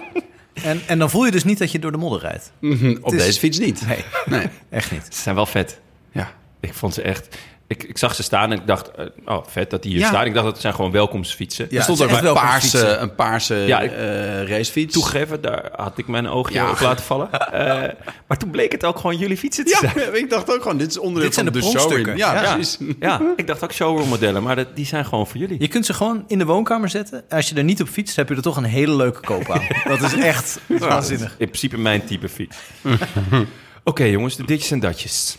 en, 0.63 0.81
en 0.87 0.99
dan 0.99 1.11
voel 1.11 1.25
je 1.25 1.31
dus 1.31 1.45
niet 1.45 1.59
dat 1.59 1.73
je 1.73 1.79
door 1.79 1.93
de 1.93 1.99
modder 1.99 2.21
rijdt. 2.21 2.53
Mhm, 2.61 2.97
op 3.01 3.13
is- 3.15 3.23
deze 3.25 3.39
fiets 3.39 3.59
niet. 3.59 3.87
Nee, 3.87 4.05
Nee. 4.25 4.47
echt 4.71 4.91
niet. 4.91 5.07
Ze 5.11 5.21
zijn 5.23 5.35
wel 5.35 5.47
vet. 5.47 5.81
Ja. 6.15 6.31
ik 6.61 6.75
vond 6.75 6.95
ze 6.95 7.03
echt... 7.03 7.37
Ik, 7.67 7.83
ik 7.83 7.99
zag 7.99 8.15
ze 8.15 8.23
staan 8.23 8.53
en 8.53 8.59
ik 8.59 8.67
dacht, 8.67 8.91
eh, 8.91 9.07
oh 9.25 9.45
vet 9.47 9.71
dat 9.71 9.83
die 9.83 9.91
hier 9.93 10.01
Ja. 10.01 10.09
staan. 10.09 10.25
Ik 10.27 10.35
dacht, 10.35 10.47
dat 10.47 10.61
zijn 10.61 10.75
gewoon 10.75 10.91
welkomstfietsen. 10.91 11.67
Ja, 11.71 11.77
er 11.77 11.83
stond 11.83 11.99
het 11.99 12.11
ook 12.13 12.23
een 12.23 12.33
paarse, 12.33 12.87
een 12.97 13.15
paarse 13.15 13.55
Ja, 13.55 13.81
ik- 13.81 13.91
eh, 13.93 14.43
racefiets. 14.49 14.93
Toegeven, 14.95 15.41
daar 15.41 15.71
had 15.77 15.99
ik 15.99 16.07
mijn 16.07 16.29
oogje 16.29 16.55
Ja. 16.55 16.71
op 16.71 16.81
laten 16.81 17.05
vallen. 17.05 17.29
Eh, 17.53 17.83
maar 18.29 18.39
toen 18.39 18.51
bleek 18.51 18.73
het 18.73 18.85
ook 18.85 18.97
gewoon 18.97 19.17
jullie 19.17 19.37
fietsen 19.37 19.65
te 19.65 19.79
Ja, 19.83 19.91
zijn. 19.93 20.15
ik 20.23 20.31
dacht 20.31 20.53
ook 20.55 20.63
gewoon, 20.63 20.77
dit 20.79 20.91
is 20.91 20.99
onderdeel 20.99 21.25
Dit 21.25 21.35
zijn 21.35 21.47
van 21.47 21.55
de 21.55 21.61
de, 21.61 21.65
show. 21.67 21.77
pronkstukken. 21.77 22.17
Ja, 22.17 22.43
Ja. 22.43 22.55
precies. 22.55 22.79
Ja, 23.01 23.21
ik 23.37 23.47
dacht 23.47 23.65
ook 23.65 23.73
showroom 23.73 24.09
modellen, 24.09 24.43
maar 24.43 24.57
dat, 24.57 24.67
die 24.77 24.87
zijn 24.87 25.05
gewoon 25.05 25.27
voor 25.27 25.37
jullie. 25.37 25.61
Je 25.61 25.69
kunt 25.69 25.87
ze 25.87 25.95
gewoon 25.95 26.25
in 26.27 26.39
de 26.39 26.45
woonkamer 26.45 26.89
zetten. 26.89 27.25
Als 27.29 27.49
je 27.49 27.55
er 27.55 27.65
niet 27.65 27.81
op 27.81 27.89
fietst, 27.89 28.17
heb 28.17 28.29
je 28.29 28.35
er 28.35 28.43
toch 28.43 28.57
een 28.57 28.65
hele 28.65 28.97
leuke 28.97 29.21
koop 29.21 29.51
aan. 29.51 29.63
Dat 29.99 30.03
is 30.03 30.15
echt 30.15 30.61
waanzinnig. 30.67 31.31
In 31.39 31.47
principe 31.47 31.79
mijn 31.79 32.05
type 32.05 32.29
fiets. 32.29 32.57
Oké 33.85 34.05
jongens, 34.05 34.37
de 34.37 34.45
ditjes 34.45 34.71
en 34.71 34.81
datjes. 34.81 35.39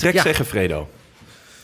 Trek 0.00 0.14
Ja. 0.14 0.22
Segafredo 0.22 0.88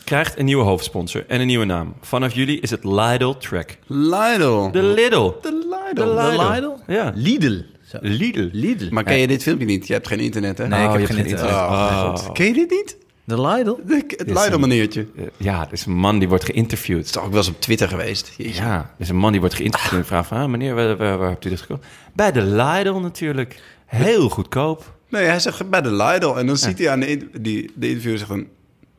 krijgt 0.03 0.39
een 0.39 0.45
nieuwe 0.45 0.63
hoofdsponsor 0.63 1.23
en 1.27 1.39
een 1.41 1.47
nieuwe 1.47 1.65
naam. 1.65 1.93
Vanaf 2.01 2.33
jullie 2.33 2.59
is 2.59 2.69
het 2.69 2.83
Lidl 2.83 3.31
Trek. 3.31 3.77
Lidl. 3.87 4.69
De 4.71 4.83
Lidl. 4.83 5.31
De 5.41 5.91
De 5.93 6.07
Lidl. 6.07 6.51
Lidl. 6.53 6.91
Ja. 6.91 7.11
Lidl. 7.15 7.61
Zo. 7.87 7.97
Lidl. 8.01 8.49
Lidl. 8.51 8.87
Maar 8.91 9.03
ken 9.03 9.17
je 9.17 9.27
dit 9.27 9.43
filmpje 9.43 9.65
niet? 9.65 9.87
Je 9.87 9.93
hebt 9.93 10.07
geen 10.07 10.19
internet, 10.19 10.57
hè? 10.57 10.67
Nee, 10.67 10.79
ik 10.79 10.85
Oh, 10.85 10.91
heb 10.91 11.01
je 11.01 11.07
geen 11.07 11.25
internet. 11.25 11.53
Oh, 11.53 12.07
God. 12.15 12.31
Ken 12.31 12.45
je 12.45 12.53
dit 12.53 12.69
niet? 12.69 12.97
De 13.23 13.41
Lidl? 13.41 13.75
De- 13.87 14.03
Het 14.17 14.29
Lidl-meneertje. 14.29 15.07
Eh, 15.17 15.23
Ja, 15.37 15.61
er 15.65 15.73
is 15.73 15.85
een 15.85 15.95
man 15.97 16.19
die 16.19 16.27
wordt 16.29 16.43
geïnterviewd. 16.43 17.05
is 17.05 17.11
toch 17.11 17.23
ook 17.23 17.29
wel 17.29 17.37
eens 17.39 17.47
op 17.49 17.61
Twitter 17.61 17.87
geweest. 17.87 18.33
Jeetje. 18.37 18.63
Ja, 18.63 18.75
er 18.77 18.85
is 18.97 19.09
een 19.09 19.15
man 19.17 19.31
die 19.31 19.39
wordt 19.39 19.55
geïnterviewd 19.55 19.99
en 19.99 20.05
vraagt 20.05 20.27
van... 20.27 20.37
Ah, 20.37 20.47
meneer, 20.49 20.75
waar, 20.75 20.97
waar, 20.97 21.17
waar 21.17 21.29
hebt 21.29 21.45
u 21.45 21.49
dit 21.49 21.61
gekocht? 21.61 21.85
Bij 22.13 22.31
de 22.31 22.41
Lidl 22.43 22.93
natuurlijk. 22.99 23.61
Heel 23.85 24.29
goedkoop. 24.29 24.95
Nee, 25.09 25.25
hij 25.25 25.39
zegt 25.39 25.69
bij 25.69 25.81
de 25.81 25.91
Lidl. 25.91 26.35
En 26.37 26.47
dan 26.47 26.57
ziet 26.57 26.77
hij 26.79 26.89
aan 26.89 26.99
de, 26.99 27.29
die, 27.41 27.71
de 27.75 27.87
interviewer 27.87 28.19
zegt. 28.19 28.31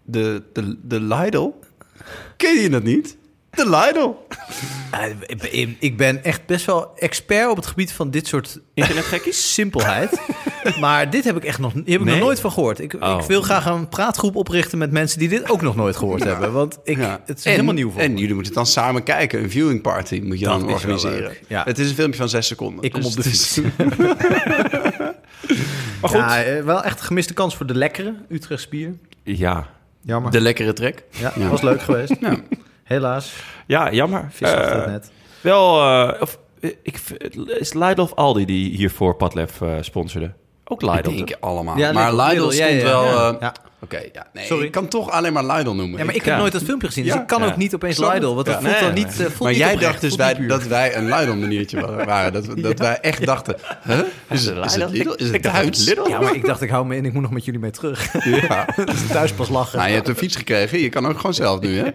De, 0.05 0.43
de, 0.53 0.79
de 0.83 1.01
Lidl? 1.01 1.51
Ken 2.37 2.55
je 2.61 2.71
dat 2.71 2.83
niet? 2.83 3.17
De 3.51 3.69
Lidl. 3.71 4.11
Ik 5.79 5.97
ben- 5.97 6.25
echt 6.25 6.47
best 6.47 6.67
wel 6.67 6.91
expert 6.97 7.49
op 7.51 7.57
het 7.57 7.67
gebied 7.67 7.93
van 7.93 8.11
dit 8.11 8.27
soort 8.27 8.59
Internetgekkies? 8.75 9.53
simpelheid. 9.55 10.21
maar 10.81 11.11
dit 11.11 11.25
heb 11.25 11.37
ik 11.37 11.45
echt 11.45 11.59
nog, 11.59 11.73
heb 11.73 11.87
ik 11.87 11.87
Nee? 11.87 11.99
nog 12.15 12.19
nooit 12.19 12.41
van 12.41 12.53
gehoord. 12.53 12.79
Ik, 12.81 12.95
Oh. 13.01 13.19
ik 13.21 13.27
wil 13.29 13.43
graag 13.43 13.67
een 13.67 13.89
praatgroep 13.89 14.37
oprichten 14.37 14.79
met 14.79 14.91
mensen 14.91 15.19
die 15.19 15.29
dit 15.29 15.51
ook 15.51 15.63
nog 15.63 15.77
nooit 15.77 15.97
gehoord 15.97 16.25
hebben. 16.25 16.53
Want 16.53 16.79
ik, 16.85 16.97
Ja. 16.99 17.21
het 17.27 17.39
is 17.39 17.45
en, 17.45 17.51
helemaal 17.51 17.75
nieuw 17.75 17.91
voor 17.91 18.01
En 18.01 18.13
me. 18.13 18.19
jullie 18.19 18.35
moeten 18.35 18.55
het 18.55 18.65
dan 18.65 18.73
samen 18.73 19.03
kijken. 19.03 19.43
Een 19.43 19.51
viewing 19.51 19.83
party 19.83 20.21
moet 20.25 20.39
je 20.39 20.45
Dat 20.45 20.61
dan 20.61 20.69
organiseren. 20.73 21.33
Ja. 21.49 21.65
Het 21.65 21.79
is 21.79 21.89
een 21.89 21.95
filmpje 21.95 22.19
van 22.19 22.29
zes 22.29 22.47
seconden. 22.47 22.85
Ik 22.85 22.93
kom 22.93 23.01
Dus 23.03 23.11
op 23.17 23.23
de 23.23 23.29
fiets. 23.29 23.61
Maar 26.01 26.11
goed. 26.11 26.19
Ja, 26.19 26.43
eh, 26.43 26.65
wel 26.65 26.83
echt 26.85 26.99
een 27.01 27.07
gemiste 27.07 27.35
kans 27.35 27.57
voor 27.57 27.67
de 27.67 27.75
lekkere 27.75 28.15
Utrechts 28.29 28.69
bier. 28.69 28.95
Ja, 29.23 29.67
Jammer. 30.03 30.31
De 30.31 30.41
lekkere 30.41 30.73
trek. 30.73 31.05
ja, 31.11 31.33
Ja. 31.37 31.49
was 31.49 31.63
leuk 31.63 31.83
geweest. 31.83 32.15
Ja. 32.21 32.37
Helaas. 32.85 33.35
ja 33.67 33.93
jammer. 33.93 34.27
Vis 34.31 34.47
achter 34.49 34.73
Eh, 34.73 34.77
het 34.81 34.87
net. 34.87 35.11
Wel, 35.41 35.81
eh, 35.83 36.21
of, 36.23 36.39
ik, 36.83 37.01
is 37.59 37.73
Lidl 37.73 38.01
of 38.01 38.15
Aldi 38.15 38.45
die 38.45 38.77
hiervoor 38.77 39.15
Padlef 39.17 39.61
eh 39.61 39.75
sponsorde? 39.81 40.33
Ook 40.71 40.83
Ik 40.83 40.95
Lidl. 40.95 41.11
denk 41.11 41.29
toch? 41.29 41.41
allemaal. 41.41 41.79
Ja, 41.79 41.93
maar 41.93 42.15
Lidl, 42.15 42.23
Lidl 42.29 42.33
Lidl, 42.47 42.57
ja, 42.57 42.67
stond 42.67 42.81
ja, 42.81 42.87
wel... 42.87 43.05
ja. 43.05 43.29
eh, 43.33 43.37
Ja. 43.41 43.55
Oké, 43.81 44.01
ja, 44.13 44.27
nee, 44.33 44.45
Sorry. 44.45 44.65
ik 44.65 44.73
kan 44.73 44.89
toch 44.89 45.11
alleen 45.11 45.33
maar 45.33 45.45
Lidl 45.47 45.71
noemen. 45.71 45.99
Ja, 45.99 46.05
maar 46.05 46.15
ik 46.15 46.25
ja. 46.25 46.31
heb 46.31 46.39
nooit 46.41 46.53
dat 46.53 46.63
filmpje 46.63 46.87
gezien, 46.87 47.05
dus 47.05 47.13
Ja. 47.15 47.21
ik 47.21 47.27
kan 47.27 47.41
Ja. 47.43 47.47
ook 47.47 47.57
niet 47.57 47.75
opeens. 47.75 47.99
Lidl. 47.99 48.35
Want 48.35 48.47
dat 48.47 48.47
Ja. 48.47 48.53
voelt 48.61 48.73
Nee, 48.73 48.81
dan 48.83 48.95
nee, 48.95 49.05
niet, 49.05 49.17
nee. 49.19 49.27
eh, 49.27 49.33
voelt 49.33 49.39
maar 49.43 49.49
niet 49.51 49.59
jij 49.61 49.73
oprecht, 49.73 49.91
dacht 49.91 50.01
dus 50.03 50.17
wij, 50.17 50.47
dat 50.47 50.63
wij 50.67 50.97
een 50.97 51.05
Lidl-maniertje 51.05 51.81
waren. 52.05 52.33
Dat, 52.33 52.47
dat 52.69 52.79
wij 52.79 52.99
echt 53.01 53.27
dachten... 53.27 53.57
Huh? 53.85 53.99
Is, 54.29 54.45
het, 54.45 54.65
is 54.65 54.75
het 54.75 54.91
Lidl? 54.91 55.11
Is 55.11 55.27
het 55.27 55.35
Ik 55.35 55.43
Duits? 55.43 55.85
Lidl? 55.89 56.09
Ja, 56.09 56.21
maar 56.21 56.35
ik 56.35 56.45
dacht, 56.47 56.61
ik 56.63 56.71
hou 56.71 56.87
me 56.87 56.97
in, 56.97 57.05
ik 57.05 57.13
moet 57.13 57.23
nog 57.23 57.31
met 57.31 57.45
jullie 57.45 57.61
mee 57.61 57.71
terug. 57.71 58.25
Ja. 58.25 58.67
dus 58.85 59.07
thuis 59.07 59.33
pas 59.33 59.49
lachen. 59.49 59.77
Nou, 59.79 59.89
je 59.91 59.95
hebt 59.97 60.09
een 60.09 60.17
fiets 60.17 60.37
gekregen. 60.37 60.81
Je 60.81 60.89
kan 60.89 61.07
ook 61.07 61.17
gewoon 61.17 61.35
zelf 61.35 61.61
nu, 61.61 61.79
hè? 61.79 61.87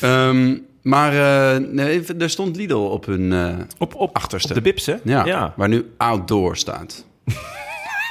Ehm, 0.00 0.56
maar 0.82 1.12
eh, 1.12 1.58
nee, 1.70 2.02
er 2.18 2.30
stond 2.30 2.56
Lidl 2.56 2.74
op 2.74 3.06
hun 3.06 3.32
eh, 3.32 3.48
Op, 3.78 3.94
op, 3.94 4.16
achterste. 4.16 4.48
op 4.48 4.54
de 4.54 4.60
bips, 4.60 4.86
hè? 4.86 4.94
ja, 5.04 5.24
ja. 5.24 5.52
waar 5.56 5.68
nu 5.68 5.92
outdoor 5.96 6.56
staat. 6.56 7.04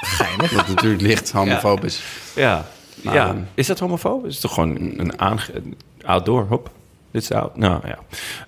Geinig. 0.01 0.51
Wat 0.51 0.68
natuurlijk 0.68 1.01
licht 1.01 1.32
homofobisch. 1.32 2.03
Ja. 2.36 2.65
Maar, 3.03 3.13
ja. 3.13 3.36
Is 3.53 3.68
dat 3.68 3.80
homofoob? 3.80 4.25
Is 4.25 4.34
het 4.34 4.41
toch 4.41 4.53
gewoon 4.53 4.75
een 4.98 5.20
aange... 5.20 5.41
Outdoor, 6.06 6.46
hop. 6.50 6.72
Dit 7.12 7.22
is 7.22 7.32
out. 7.32 7.58
Nou, 7.58 7.82
ja. 7.88 8.00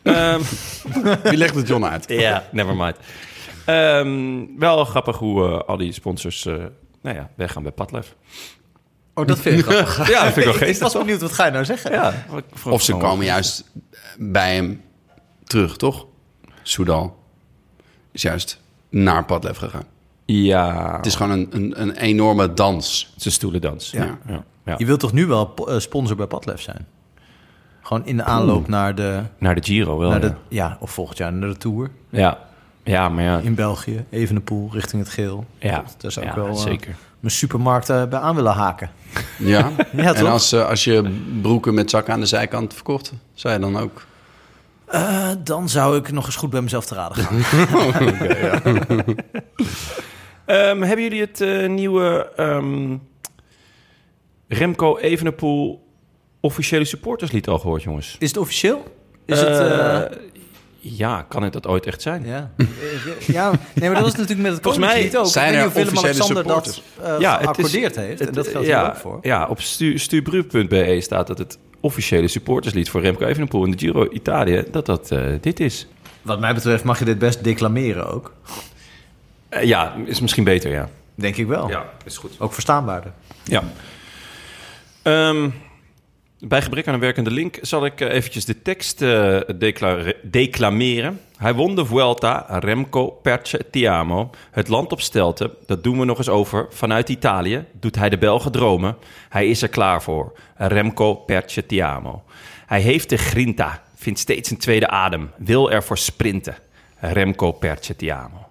Ehm, 0.33 0.41
Wie 1.23 1.37
legt 1.37 1.55
het 1.55 1.67
John 1.67 1.83
uit? 1.83 2.05
Ja, 2.07 2.43
never 2.51 2.75
mind. 2.75 2.95
Ehm, 3.65 4.45
wel 4.57 4.85
grappig 4.85 5.17
hoe 5.17 5.47
eh, 5.49 5.59
al 5.67 5.77
die 5.77 5.91
sponsors 5.91 6.45
eh, 6.45 6.53
nou 7.01 7.15
ja, 7.15 7.29
weggaan 7.35 7.63
bij 7.63 7.71
Padlef. 7.71 8.15
Oh, 9.13 9.27
dat 9.27 9.39
vind 9.39 9.59
ik 9.59 9.65
grappig. 9.65 10.09
Ja, 10.09 10.23
dat 10.23 10.33
vind 10.33 10.37
ik 10.37 10.43
wel 10.43 10.53
ik 10.53 10.59
geestig. 10.59 10.79
was 10.83 10.91
toch? 10.91 11.01
benieuwd, 11.01 11.21
wat 11.21 11.31
ga 11.33 11.45
je 11.45 11.51
nou 11.51 11.65
zeggen? 11.65 11.91
Ja, 11.91 12.25
Of 12.65 12.81
ze 12.81 12.95
komen 12.95 13.25
juist 13.25 13.63
bij 14.17 14.55
hem 14.55 14.81
terug, 15.43 15.77
toch? 15.77 16.05
Soudal 16.63 17.23
is 18.11 18.21
juist 18.21 18.59
naar 18.89 19.25
Padlef 19.25 19.57
gegaan. 19.57 19.85
Ja, 20.25 20.95
Het 20.95 21.05
is 21.05 21.15
gewoon 21.15 21.31
een, 21.31 21.47
een, 21.51 21.81
een 21.81 21.95
enorme 21.95 22.53
dans. 22.53 23.07
het 23.09 23.19
is 23.19 23.25
een 23.25 23.31
stoelendans. 23.31 23.91
Ja. 23.91 24.17
Ja. 24.27 24.43
Ja. 24.65 24.75
Je 24.77 24.85
wilt 24.85 24.99
toch 24.99 25.13
nu 25.13 25.25
wel 25.25 25.53
eh, 25.67 25.79
sponsor 25.79 26.15
bij 26.15 26.27
Padlef 26.27 26.61
zijn? 26.61 26.85
Gewoon 27.81 28.05
in 28.05 28.17
de 28.17 28.23
aanloop 28.23 28.67
naar 28.67 28.95
de, 28.95 29.21
Naar 29.37 29.55
de 29.55 29.63
Giro 29.63 29.97
wel, 29.97 30.09
naar 30.09 30.21
de... 30.21 30.33
ja. 30.47 30.77
Of 30.79 30.91
volgend 30.91 31.17
jaar 31.17 31.33
naar 31.33 31.49
de 31.49 31.57
Tour. 31.57 31.89
ja. 32.09 32.37
Ja, 32.85 33.09
maar 33.09 33.23
ja. 33.23 33.37
In 33.39 33.55
België. 33.55 34.05
Even 34.09 34.35
een 34.35 34.43
pool 34.43 34.69
richting 34.71 35.01
het 35.03 35.11
geel. 35.11 35.45
Ja, 35.59 35.75
Dat, 35.75 35.95
daar 35.97 36.11
zou 36.11 36.25
ik 36.25 36.35
ja, 36.35 36.41
wel 36.41 36.47
eh, 36.49 36.55
zeker. 36.55 36.95
mijn 37.19 37.33
supermarkt 37.33 37.89
eh, 37.89 38.03
bij 38.05 38.19
aan 38.19 38.35
willen 38.35 38.51
haken. 38.53 38.89
Ja, 39.37 39.71
Ja, 39.95 40.13
en 40.13 40.25
als, 40.25 40.53
als 40.53 40.83
je 40.83 41.19
broeken 41.41 41.73
met 41.73 41.89
zakken 41.89 42.13
aan 42.13 42.19
de 42.19 42.25
zijkant 42.25 42.73
verkocht, 42.73 43.13
zou 43.33 43.53
je 43.53 43.59
dan 43.59 43.77
ook... 43.77 44.05
Eh, 44.85 45.29
dan 45.43 45.69
zou 45.69 45.97
ik 45.97 46.11
nog 46.11 46.25
eens 46.25 46.35
goed 46.35 46.49
bij 46.49 46.61
mezelf 46.61 46.85
te 46.85 46.95
raden 46.95 47.17
gaan. 47.23 47.37
Ehm, 50.45 50.81
hebben 50.81 51.01
jullie 51.03 51.21
het 51.21 51.41
eh, 51.41 51.67
nieuwe 51.69 52.31
ehm, 52.35 52.95
Remco 54.47 54.97
Evenepoel 54.97 55.87
officiële 56.39 56.85
supporterslied 56.85 57.47
al 57.47 57.59
gehoord, 57.59 57.83
jongens? 57.83 58.15
Is 58.19 58.27
het 58.27 58.37
officieel? 58.37 58.83
Is 59.25 59.39
het... 59.39 59.49
eh, 59.49 59.95
Eh, 60.01 60.11
ja, 60.79 61.21
kan 61.21 61.43
het 61.43 61.53
dat 61.53 61.67
ooit 61.67 61.85
echt 61.85 62.01
zijn? 62.01 62.25
Ja. 62.25 62.51
ja, 63.27 63.51
nee, 63.73 63.89
maar 63.89 63.93
dat 63.93 64.01
was 64.03 64.11
natuurlijk 64.15 64.39
met 64.41 64.51
het 64.51 64.61
Volgens 64.61 64.85
mij 64.85 65.17
ook. 65.17 65.25
zijn 65.25 65.53
ik 65.53 65.59
weet 65.59 65.75
er 65.75 65.79
niet 65.83 65.87
of 65.87 65.93
officiële 66.03 66.13
Willem-Alexander 66.27 66.43
dat 66.43 66.65
supporters. 66.65 66.81
eh 67.15 67.19
Ja, 67.19 67.31
het 67.31 67.39
is- 67.41 67.45
geaccordeerd 67.45 67.95
heeft. 67.95 68.21
en 68.21 68.33
dat 68.33 68.47
geldt 68.47 68.67
ja, 68.67 68.81
hier 68.81 68.89
ook 68.89 68.95
voor. 68.97 69.19
Ja, 69.21 69.47
op 69.47 69.61
stu, 69.61 69.97
stubru.be 69.97 70.97
staat 71.01 71.27
dat 71.27 71.37
het 71.37 71.57
officiële 71.79 72.27
supporterslied 72.27 72.89
voor 72.89 73.01
Remco 73.01 73.25
Evenepoel 73.25 73.65
in 73.65 73.71
de 73.71 73.77
Giro 73.77 74.07
Italië, 74.11 74.63
dat 74.71 74.85
dat 74.85 75.11
eh, 75.11 75.21
dit 75.41 75.59
is. 75.59 75.87
Wat 76.21 76.39
mij 76.39 76.53
betreft 76.53 76.83
mag 76.83 76.99
je 76.99 77.05
dit 77.05 77.19
best 77.19 77.43
declameren 77.43 78.07
ook. 78.13 78.33
Eh, 79.53 79.63
ja, 79.63 79.95
is 80.05 80.19
misschien 80.19 80.43
beter, 80.43 80.71
ja. 80.71 80.89
Denk 81.15 81.35
ik 81.35 81.47
wel. 81.47 81.69
Ja, 81.69 81.85
is 82.05 82.17
goed. 82.17 82.39
Ook 82.39 82.53
verstaanbaarder. 82.53 83.11
Ja. 83.43 83.63
Ehm, 85.01 85.49
bij 86.39 86.61
gebrek 86.61 86.87
aan 86.87 86.93
een 86.93 86.99
werkende 86.99 87.31
link 87.31 87.57
zal 87.61 87.85
ik 87.85 88.01
eh, 88.01 88.13
eventjes 88.13 88.45
de 88.45 88.61
tekst 88.61 89.01
eh, 89.01 89.39
declare- 89.57 90.15
declameren. 90.21 91.19
Hij 91.37 91.53
won 91.53 91.75
de 91.75 91.85
Vuelta, 91.85 92.45
Remco 92.59 93.05
Perce 93.07 93.65
Ti 93.71 93.85
amo. 93.85 94.29
Het 94.51 94.67
land 94.67 94.91
op 94.91 95.01
stelten, 95.01 95.51
dat 95.65 95.83
doen 95.83 95.99
we 95.99 96.05
nog 96.05 96.17
eens 96.17 96.29
over. 96.29 96.67
Vanuit 96.69 97.09
Italië 97.09 97.65
doet 97.71 97.95
hij 97.95 98.09
de 98.09 98.17
Belgen 98.17 98.51
dromen. 98.51 98.97
Hij 99.29 99.47
is 99.47 99.61
er 99.61 99.69
klaar 99.69 100.01
voor, 100.03 100.33
Remco 100.55 101.13
Perce 101.15 101.65
Ti 101.65 101.79
amo. 101.79 102.23
Hij 102.65 102.81
heeft 102.81 103.09
de 103.09 103.17
grinta, 103.17 103.81
vindt 103.95 104.19
steeds 104.19 104.49
een 104.51 104.57
tweede 104.57 104.87
adem. 104.87 105.31
Wil 105.37 105.71
ervoor 105.71 105.97
sprinten, 105.97 106.55
Remco 106.99 107.51
Perce 107.51 107.95
Ti 107.95 108.09
amo. 108.09 108.42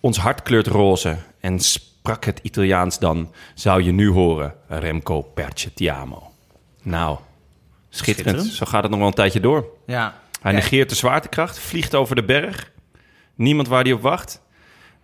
Ons 0.00 0.18
hart 0.18 0.42
kleurt 0.42 0.66
roze 0.66 1.16
en 1.40 1.60
sprak 1.60 2.24
het 2.24 2.38
Italiaans 2.42 2.98
dan, 2.98 3.32
zou 3.54 3.82
je 3.82 3.92
nu 3.92 4.10
horen, 4.10 4.54
Remco 4.68 5.22
Perce 5.22 5.74
Ti 5.74 5.86
amo. 5.86 6.32
Nou, 6.82 7.18
schitterend. 7.88 8.34
Schitterend. 8.34 8.46
Zo 8.46 8.66
gaat 8.66 8.82
het 8.82 8.90
nog 8.90 8.98
wel 8.98 9.08
een 9.08 9.14
tijdje 9.14 9.40
door. 9.40 9.66
Ja. 9.86 10.20
Hij 10.40 10.52
negeert 10.52 10.88
de 10.88 10.94
zwaartekracht, 10.94 11.58
vliegt 11.58 11.94
over 11.94 12.16
de 12.16 12.24
berg. 12.24 12.70
Niemand 13.34 13.68
waar 13.68 13.82
hij 13.82 13.92
op 13.92 14.02
wacht. 14.02 14.40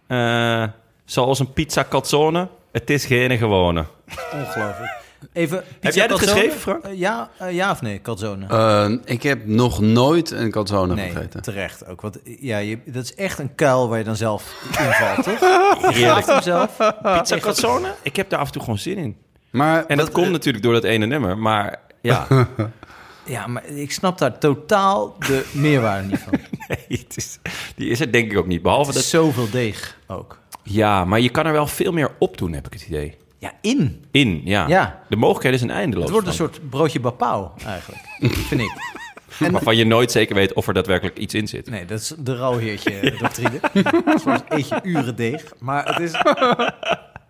Eh, 0.07 0.65
zoals 1.05 1.39
een 1.39 1.53
pizza 1.53 1.87
calzone, 1.89 2.49
het 2.73 2.91
is 2.91 3.07
geen 3.07 3.39
gewone. 3.39 3.85
Ongelooflijk. 4.33 5.03
Even, 5.33 5.59
pizza 5.59 5.71
Heb 5.81 5.95
jij 5.95 6.07
calzone? 6.07 6.31
geschreven, 6.33 6.59
Frank? 6.61 6.85
Eh, 6.85 6.99
ja, 6.99 7.31
eh, 7.38 7.52
ja 7.52 7.71
of 7.71 7.83
nee, 7.83 8.00
calzone? 8.02 8.47
Eh, 8.47 8.90
ik 9.14 9.23
heb 9.23 9.47
nog 9.47 9.81
nooit 9.81 10.31
een 10.31 10.50
calzone 10.50 10.95
nee, 10.95 11.11
gegeten. 11.11 11.43
terecht 11.43 11.87
ook. 11.87 12.00
Want 12.00 12.19
ja, 12.25 12.59
je, 12.59 12.78
dat 12.87 13.04
is 13.04 13.14
echt 13.14 13.38
een 13.38 13.54
kuil 13.54 13.88
waar 13.88 13.99
je 13.99 14.04
dan 14.04 14.16
zelf 14.16 14.54
invalt, 14.78 15.25
toch? 15.25 15.40
Je 15.99 16.23
hem 16.26 16.43
zelf. 16.43 16.76
Pizza 17.02 17.38
calzone? 17.38 17.95
Ik 18.02 18.16
heb 18.16 18.28
daar 18.31 18.40
af 18.40 18.47
en 18.47 18.52
toe 18.52 18.62
gewoon 18.62 18.78
zin 18.78 18.97
in. 18.97 19.16
Maar 19.50 19.87
En 19.87 19.97
dat 19.97 20.07
wat- 20.07 20.14
komt 20.14 20.31
natuurlijk 20.31 20.64
door 20.64 20.73
dat 20.73 20.85
ene 20.85 21.07
nummer, 21.07 21.38
maar 21.38 21.81
ja. 22.00 22.26
Ja, 23.26 23.47
maar 23.47 23.64
ik 23.66 23.93
snap 23.93 24.19
daar 24.19 24.38
totaal 24.38 25.16
de 25.19 25.47
meerwaarde 25.52 26.09
niet 26.09 26.19
van. 26.19 26.33
Nee, 26.69 26.99
het 26.99 27.16
is, 27.16 27.38
die 27.76 27.88
is 27.88 28.00
er 28.00 28.12
denk 28.12 28.33
ik 28.33 28.38
ook 28.38 28.47
niet. 28.47 28.62
Behalve 28.62 28.87
Het 28.87 28.95
dat 28.95 29.04
zoveel 29.04 29.50
deeg 29.50 29.99
ook. 30.07 30.38
Ja, 30.62 31.04
maar 31.04 31.21
je 31.21 31.28
kan 31.28 31.47
er 31.47 31.52
wel 31.52 31.66
veel 31.66 31.93
meer 31.93 32.11
op 32.19 32.38
doen, 32.38 32.52
heb 32.52 32.66
ik 32.66 32.73
het 32.73 32.83
idee. 32.87 33.16
Ja, 33.45 33.53
in. 33.61 34.05
In, 34.11 34.41
ja. 34.45 34.69
Ja. 34.69 35.01
De 35.09 35.17
mogelijkheden 35.17 35.59
zijn 35.59 35.71
eindeloos. 35.71 36.05
Het 36.05 36.13
wordt 36.13 36.27
een 36.27 36.35
soort 36.35 36.71
broodje 36.71 37.01
bapau 37.01 37.49
eigenlijk, 37.67 38.03
vind 38.49 38.61
ik. 38.61 38.73
En, 39.41 39.53
Waarvan 39.53 39.77
je 39.77 39.85
nooit 39.87 40.13
zeker 40.13 40.35
weet 40.35 40.53
of 40.53 40.67
er 40.69 40.75
daadwerkelijk 40.75 41.19
iets 41.19 41.35
in 41.35 41.49
zit. 41.49 41.71
nee, 41.71 41.85
dat 41.85 42.01
is 42.01 42.15
de 42.19 42.37
rouwheertje 42.37 43.01
doctrine. 43.21 43.61
Soms 44.07 44.41
eet 44.49 44.69
je 44.69 44.81
uren 44.83 45.17
deeg. 45.17 45.45
Maar 45.59 45.87
het 45.87 46.01
is... 46.01 46.13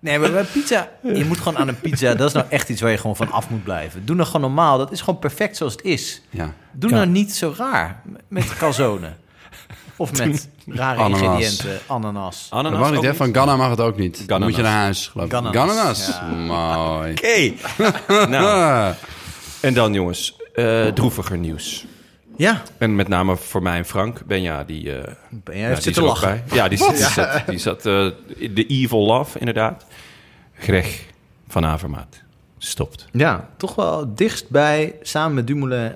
Nee, 0.01 0.19
maar 0.19 0.31
bij 0.31 0.45
pizza... 0.45 0.89
Je 1.03 1.25
moet 1.25 1.39
gewoon 1.39 1.59
aan 1.59 1.69
een 1.69 1.81
pizza... 1.81 2.15
Dat 2.15 2.29
is 2.29 2.35
nou 2.35 2.47
echt 2.49 2.69
iets 2.69 2.81
waar 2.81 2.91
je 2.91 2.97
gewoon 2.99 3.17
van 3.17 3.31
af 3.31 3.51
moet 3.51 3.65
blijven. 3.65 4.07
Doe 4.07 4.17
nou 4.17 4.27
gewoon 4.27 4.43
normaal. 4.43 4.79
Dat 4.79 4.93
is 4.93 5.01
gewoon 5.01 5.19
perfect 5.19 5.57
zoals 5.57 5.73
het 5.73 5.83
is. 5.83 6.23
Ja. 6.31 6.55
Doe 6.73 6.91
nou 6.91 7.07
niet 7.07 7.35
zo 7.35 7.55
raar 7.57 8.03
met 8.29 8.57
calzone. 8.57 9.13
Of 9.97 10.13
met 10.27 10.49
rare 10.67 10.99
Ananas. 11.01 11.21
ingrediënten. 11.21 11.79
Ananas. 11.87 12.47
Ananas 12.51 12.71
Dat 12.73 12.81
mag 12.81 12.93
niet, 12.93 13.03
hè? 13.03 13.15
Van 13.15 13.33
Ghana 13.35 13.57
mag 13.57 13.71
het 13.71 13.81
ook 13.81 13.97
niet. 13.97 14.29
Dan 14.29 14.43
moet 14.43 14.57
je 14.57 14.63
naar 14.63 14.81
huis, 14.83 15.09
geloof 15.09 15.27
ik. 15.27 15.33
Gananas. 15.33 15.57
Gananas. 15.57 16.07
Ja. 16.07 16.27
Mooi. 16.29 17.11
Oké. 17.13 17.53
nou, 18.37 18.95
en 19.61 19.75
dan 19.75 19.93
jongens, 19.93 20.37
eh, 20.55 20.87
droeviger 20.87 21.39
nieuws. 21.39 21.87
Ja, 22.37 22.63
En 22.79 22.95
met 22.97 23.09
name 23.09 23.37
voor 23.37 23.63
mij 23.63 23.77
en 23.77 23.85
Frank. 23.85 24.25
Benja, 24.27 24.65
die, 24.65 24.93
eh 24.93 25.13
ben 25.31 25.55
jij 25.55 25.63
ja, 25.63 25.69
heeft 25.69 25.75
die 25.75 25.83
zitten 25.85 26.03
er 26.03 26.09
lachen. 26.09 26.29
bij. 26.49 26.57
Ja, 26.57 26.69
die, 26.69 26.79
die 26.79 26.97
zat, 26.97 27.43
die 27.47 27.59
zat 27.59 27.77
eh, 27.77 28.09
de 28.55 28.67
Evil 28.67 29.07
Love, 29.07 29.39
inderdaad. 29.39 29.85
Greg 30.59 31.05
van 31.49 31.65
Avermaat 31.65 32.23
stopt. 32.59 33.07
Ja, 33.13 33.49
toch 33.57 33.75
wel 33.75 34.15
dichtst 34.15 34.49
bij, 34.51 34.95
samen 35.03 35.35
met 35.35 35.47
Dumoulin, 35.47 35.95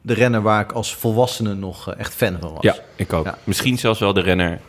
de 0.00 0.14
renner 0.14 0.42
waar 0.42 0.60
ik 0.60 0.72
als 0.72 0.94
volwassene 0.94 1.54
nog 1.54 1.92
eh, 1.92 2.00
echt 2.00 2.14
fan 2.14 2.36
van 2.40 2.52
was. 2.52 2.62
Ja, 2.62 2.76
ik 2.96 3.12
ook. 3.12 3.24
Ja. 3.24 3.38
Misschien 3.44 3.78
zelfs 3.78 4.00
wel 4.00 4.12
de 4.12 4.20
renner 4.20 4.60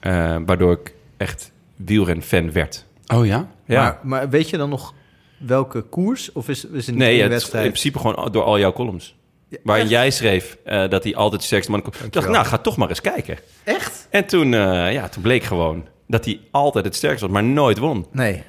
eh, 0.00 0.36
waardoor 0.46 0.72
ik 0.72 0.94
echt 1.16 1.50
wielren-fan 1.76 2.52
werd. 2.52 2.86
Oh 3.14 3.26
ja? 3.26 3.48
Ja. 3.66 3.82
Maar, 3.82 3.98
maar 4.02 4.30
weet 4.30 4.50
je 4.50 4.56
dan 4.56 4.68
nog 4.68 4.94
welke 5.38 5.80
koers? 5.80 6.32
Of 6.32 6.48
is, 6.48 6.64
is 6.64 6.86
het 6.86 6.94
niet 6.94 7.04
nee, 7.04 7.14
het, 7.14 7.24
in 7.24 7.30
wedstrijd? 7.30 7.66
principe 7.66 7.98
gewoon 7.98 8.32
door 8.32 8.42
al 8.42 8.58
jouw 8.58 8.72
columns. 8.72 9.14
Waarin 9.62 9.88
jij 9.88 10.10
schreef 10.10 10.56
eh, 10.64 10.88
dat 10.88 11.04
hij 11.04 11.14
altijd 11.14 11.40
de 11.40 11.46
sterkste 11.46 11.70
man 11.70 11.82
kon. 11.82 11.92
Ik 12.04 12.12
dacht, 12.12 12.28
nou, 12.28 12.46
ga 12.46 12.58
toch 12.58 12.76
maar 12.76 12.88
eens 12.88 13.00
kijken. 13.00 13.38
Echt? 13.64 14.06
En 14.10 14.26
toen, 14.26 14.54
eh, 14.54 14.92
ja, 14.92 15.08
toen 15.08 15.22
bleek 15.22 15.42
gewoon 15.42 15.86
dat 16.06 16.24
hij 16.24 16.40
altijd 16.50 16.84
het 16.84 16.96
sterkste 16.96 17.24
was, 17.24 17.34
maar 17.34 17.44
nooit 17.44 17.78
won. 17.78 18.06
Nee. 18.12 18.42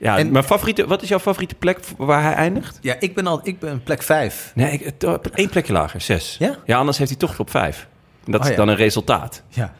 Ja, 0.00 0.18
En- 0.18 0.30
mijn 0.32 0.44
favoriete, 0.44 0.86
wat 0.86 1.02
is 1.02 1.08
jouw 1.08 1.18
favoriete 1.18 1.54
plek 1.54 1.78
waar 1.96 2.22
hij 2.22 2.32
eindigt? 2.34 2.78
Ja, 2.82 2.96
ik 2.98 3.14
ben 3.14 3.26
al, 3.26 3.40
ik 3.42 3.58
ben 3.58 3.82
plek 3.82 4.02
vijf. 4.02 4.52
Nee, 4.54 4.72
ik, 4.72 5.02
één 5.34 5.48
plekje 5.48 5.72
lager, 5.72 6.00
zes. 6.00 6.36
Ja? 6.38 6.56
Ja, 6.64 6.78
anders 6.78 6.98
heeft 6.98 7.10
hij 7.10 7.18
toch 7.18 7.38
op 7.38 7.50
vijf. 7.50 7.88
Dat 8.24 8.40
Oh, 8.40 8.44
is 8.46 8.50
ja. 8.50 8.56
dan 8.56 8.68
een 8.68 8.76
resultaat. 8.76 9.42
Ja. 9.48 9.74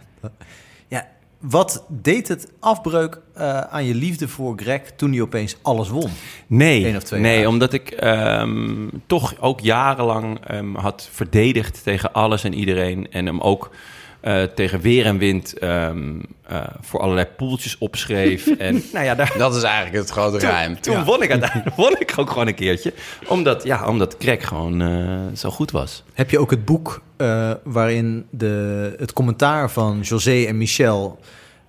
Ja, 0.88 1.06
wat 1.38 1.84
deed 1.88 2.28
het 2.28 2.48
afbreuk 2.60 3.20
eh, 3.34 3.60
aan 3.60 3.84
je 3.84 3.94
liefde 3.94 4.28
voor 4.28 4.58
Greg 4.58 4.80
toen 4.96 5.10
hij 5.12 5.20
opeens 5.20 5.56
alles 5.62 5.88
won? 5.88 6.10
Nee, 6.46 6.86
Eén 6.88 6.96
of 6.96 7.02
twee 7.02 7.20
nee 7.20 7.38
jaar. 7.38 7.48
omdat 7.48 7.72
ik 7.72 7.90
ehm, 7.90 8.88
toch 9.06 9.34
ook 9.40 9.60
jarenlang 9.60 10.38
ehm, 10.46 10.74
had 10.74 11.08
verdedigd 11.12 11.82
tegen 11.82 12.12
alles 12.12 12.44
en 12.44 12.54
iedereen. 12.54 13.12
En 13.12 13.26
hem 13.26 13.40
ook 13.40 13.70
eh, 14.20 14.42
tegen 14.42 14.80
weer 14.80 15.06
en 15.06 15.18
wind 15.18 15.58
ehm, 15.58 16.20
eh, 16.46 16.62
voor 16.80 17.00
allerlei 17.00 17.26
poeltjes 17.36 17.78
opschreef. 17.78 18.46
en 18.58 18.82
nou 18.92 19.04
ja, 19.04 19.14
daar, 19.14 19.34
Dat 19.38 19.56
is 19.56 19.62
eigenlijk 19.62 19.96
het 19.96 20.10
grote 20.10 20.40
geheim. 20.40 20.80
toen 20.80 21.04
won 21.04 21.22
ik 21.22 21.30
uiteindelijk 21.30 21.76
won 21.84 21.96
ik 21.98 22.12
ook 22.16 22.30
gewoon 22.30 22.46
een 22.46 22.54
keertje. 22.54 22.92
Omdat, 23.28 23.64
ja, 23.64 23.86
omdat 23.86 24.16
Greg 24.18 24.48
gewoon 24.48 24.80
eh, 24.82 25.36
zo 25.36 25.50
goed 25.50 25.70
was. 25.70 26.02
Heb 26.14 26.30
je 26.30 26.38
ook 26.38 26.50
het 26.50 26.64
boek 26.64 27.02
eh, 27.16 27.50
waarin 27.64 28.26
de, 28.30 28.94
het 28.98 29.12
commentaar 29.12 29.70
van 29.70 30.00
José 30.02 30.44
en 30.44 30.58
Michel 30.58 31.18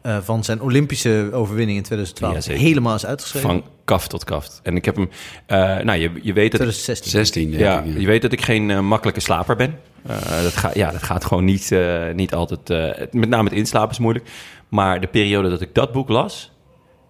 eh, 0.01 0.17
van 0.23 0.43
zijn 0.43 0.61
Olympische 0.61 1.29
overwinning 1.33 1.77
in 1.77 1.83
2012 1.83 2.33
Ja, 2.33 2.41
zeker. 2.41 2.61
helemaal 2.61 2.95
is 2.95 3.05
uitgeschreven? 3.05 3.49
Van 3.49 3.63
kaft 3.85 4.09
tot 4.09 4.23
kaft. 4.23 4.59
En 4.63 4.75
ik 4.75 4.85
heb 4.85 4.95
hem... 4.95 5.09
eh, 5.45 5.57
nou, 5.57 5.99
je, 5.99 6.11
je 6.21 6.33
weet 6.33 6.51
dat... 6.51 6.59
2016. 6.61 7.11
16, 7.11 7.49
denk 7.49 7.61
Ja, 7.63 7.81
ik, 7.81 7.99
je 7.99 8.05
weet 8.05 8.21
dat 8.21 8.31
ik 8.31 8.41
geen 8.41 8.85
makkelijke 8.85 9.19
slaper 9.21 9.55
ben. 9.55 9.75
Eh, 10.07 10.43
dat, 10.43 10.55
gaat 10.57 10.75
ja, 10.75 10.91
dat 10.91 11.03
gaat 11.03 11.25
gewoon 11.25 11.45
niet, 11.45 11.71
eh, 11.71 12.03
niet 12.13 12.33
altijd... 12.33 12.69
eh, 12.69 13.07
met 13.11 13.29
name 13.29 13.49
het 13.49 13.57
inslapen 13.57 13.91
is 13.91 13.99
moeilijk. 13.99 14.29
Maar 14.69 15.01
de 15.01 15.07
periode 15.07 15.49
dat 15.49 15.61
ik 15.61 15.73
dat 15.75 15.91
boek 15.91 16.09
las... 16.09 16.51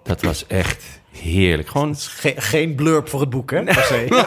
dat 0.04 0.22
was 0.22 0.48
echt 0.48 1.02
heerlijk. 1.12 1.68
Gewoon, 1.70 1.96
Ge- 1.96 2.34
geen 2.38 2.76
blurb 2.76 3.10
voor 3.10 3.20
het 3.20 3.30
boek, 3.30 3.52
hè? 3.52 3.64
per 3.64 3.74
se. 3.84 4.26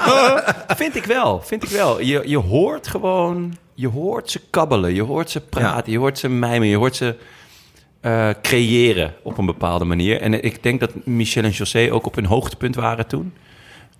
vind 0.83 0.97
ik 0.97 1.05
wel, 1.05 1.41
vind 1.41 1.62
ik 1.62 1.69
wel. 1.69 2.01
Je, 2.01 2.23
je 2.27 2.38
hoort 2.38 2.87
gewoon... 2.88 3.57
Je 3.77 3.88
hoort 3.88 4.31
ze 4.31 4.41
kabbelen, 4.51 4.95
je 4.95 5.03
hoort 5.03 5.31
ze 5.31 5.41
praten, 5.41 5.93
je 5.93 5.99
hoort 5.99 6.19
ze 6.19 6.29
mijmen, 6.29 6.69
je 6.69 6.77
hoort 6.77 6.97
ze 6.97 7.17
creëren 8.43 9.15
op 9.23 9.38
een 9.38 9.47
bepaalde 9.47 9.85
manier. 9.85 10.21
En 10.21 10.43
ik 10.45 10.62
denk 10.62 10.81
dat 10.81 10.91
Michel 11.05 11.43
en 11.43 11.51
José 11.51 11.88
ook 11.93 12.07
op 12.07 12.15
hun 12.15 12.25
hoogtepunt 12.27 12.75
waren 12.75 13.07
toen. 13.07 13.33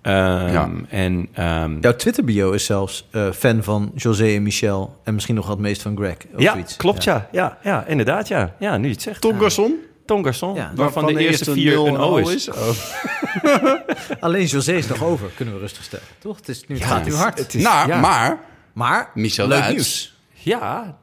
Ehm, 0.05 0.51
Ja. 0.51 0.69
En 0.89 1.27
ehm, 1.33 1.77
Jouw 1.81 1.95
Twitter-bio 1.95 2.51
is 2.51 2.65
zelfs 2.65 3.07
eh, 3.11 3.31
fan 3.31 3.63
van 3.63 3.91
José 3.95 4.25
en 4.35 4.43
Michel. 4.43 4.99
En 5.03 5.13
misschien 5.13 5.35
nog 5.35 5.47
wat 5.47 5.59
meest 5.59 5.81
van 5.81 5.97
Greg. 5.97 6.17
Of 6.33 6.41
ja, 6.41 6.51
zoiets. 6.51 6.75
klopt 6.77 7.03
ja. 7.03 7.27
ja. 7.31 7.57
Ja, 7.63 7.85
inderdaad 7.85 8.27
ja. 8.27 8.55
Ja, 8.59 8.77
nu 8.77 8.87
je 8.87 8.93
het 8.93 9.01
zegt. 9.01 9.21
Tom 9.21 9.39
Garçon? 9.39 9.71
Tom 10.05 10.25
Garçon, 10.25 10.55
Ja. 10.55 10.71
waarvan 10.75 11.05
de, 11.05 11.17
eerste 11.17 11.51
vier 11.51 11.77
een 11.87 11.97
O 11.97 12.17
is. 12.17 12.49
Alleen 14.19 14.45
José 14.45 14.73
is 14.73 14.87
nog 14.87 15.03
over, 15.03 15.29
kunnen 15.35 15.53
we 15.53 15.59
rustig 15.59 15.83
stellen. 15.83 16.05
Toch? 16.19 16.37
Het, 16.37 16.49
is 16.49 16.63
nu, 16.67 16.75
het 16.75 16.83
gaat 16.85 17.05
nu 17.05 17.13
hard. 17.13 17.37
het 17.39 17.53
is- 17.53 17.63
nou, 17.63 17.87
ja. 17.87 17.99
maar 17.99 18.39
maar 18.73 19.11
Michel 19.13 19.47
leuk 19.47 19.57
Duits, 19.59 19.73
nieuws. 19.73 20.15
Ja, 20.33 20.97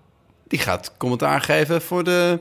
die 0.49 0.59
gaat 0.59 0.93
commentaar 0.97 1.41
geven 1.41 1.83
voor 1.83 2.05
de 2.05 2.38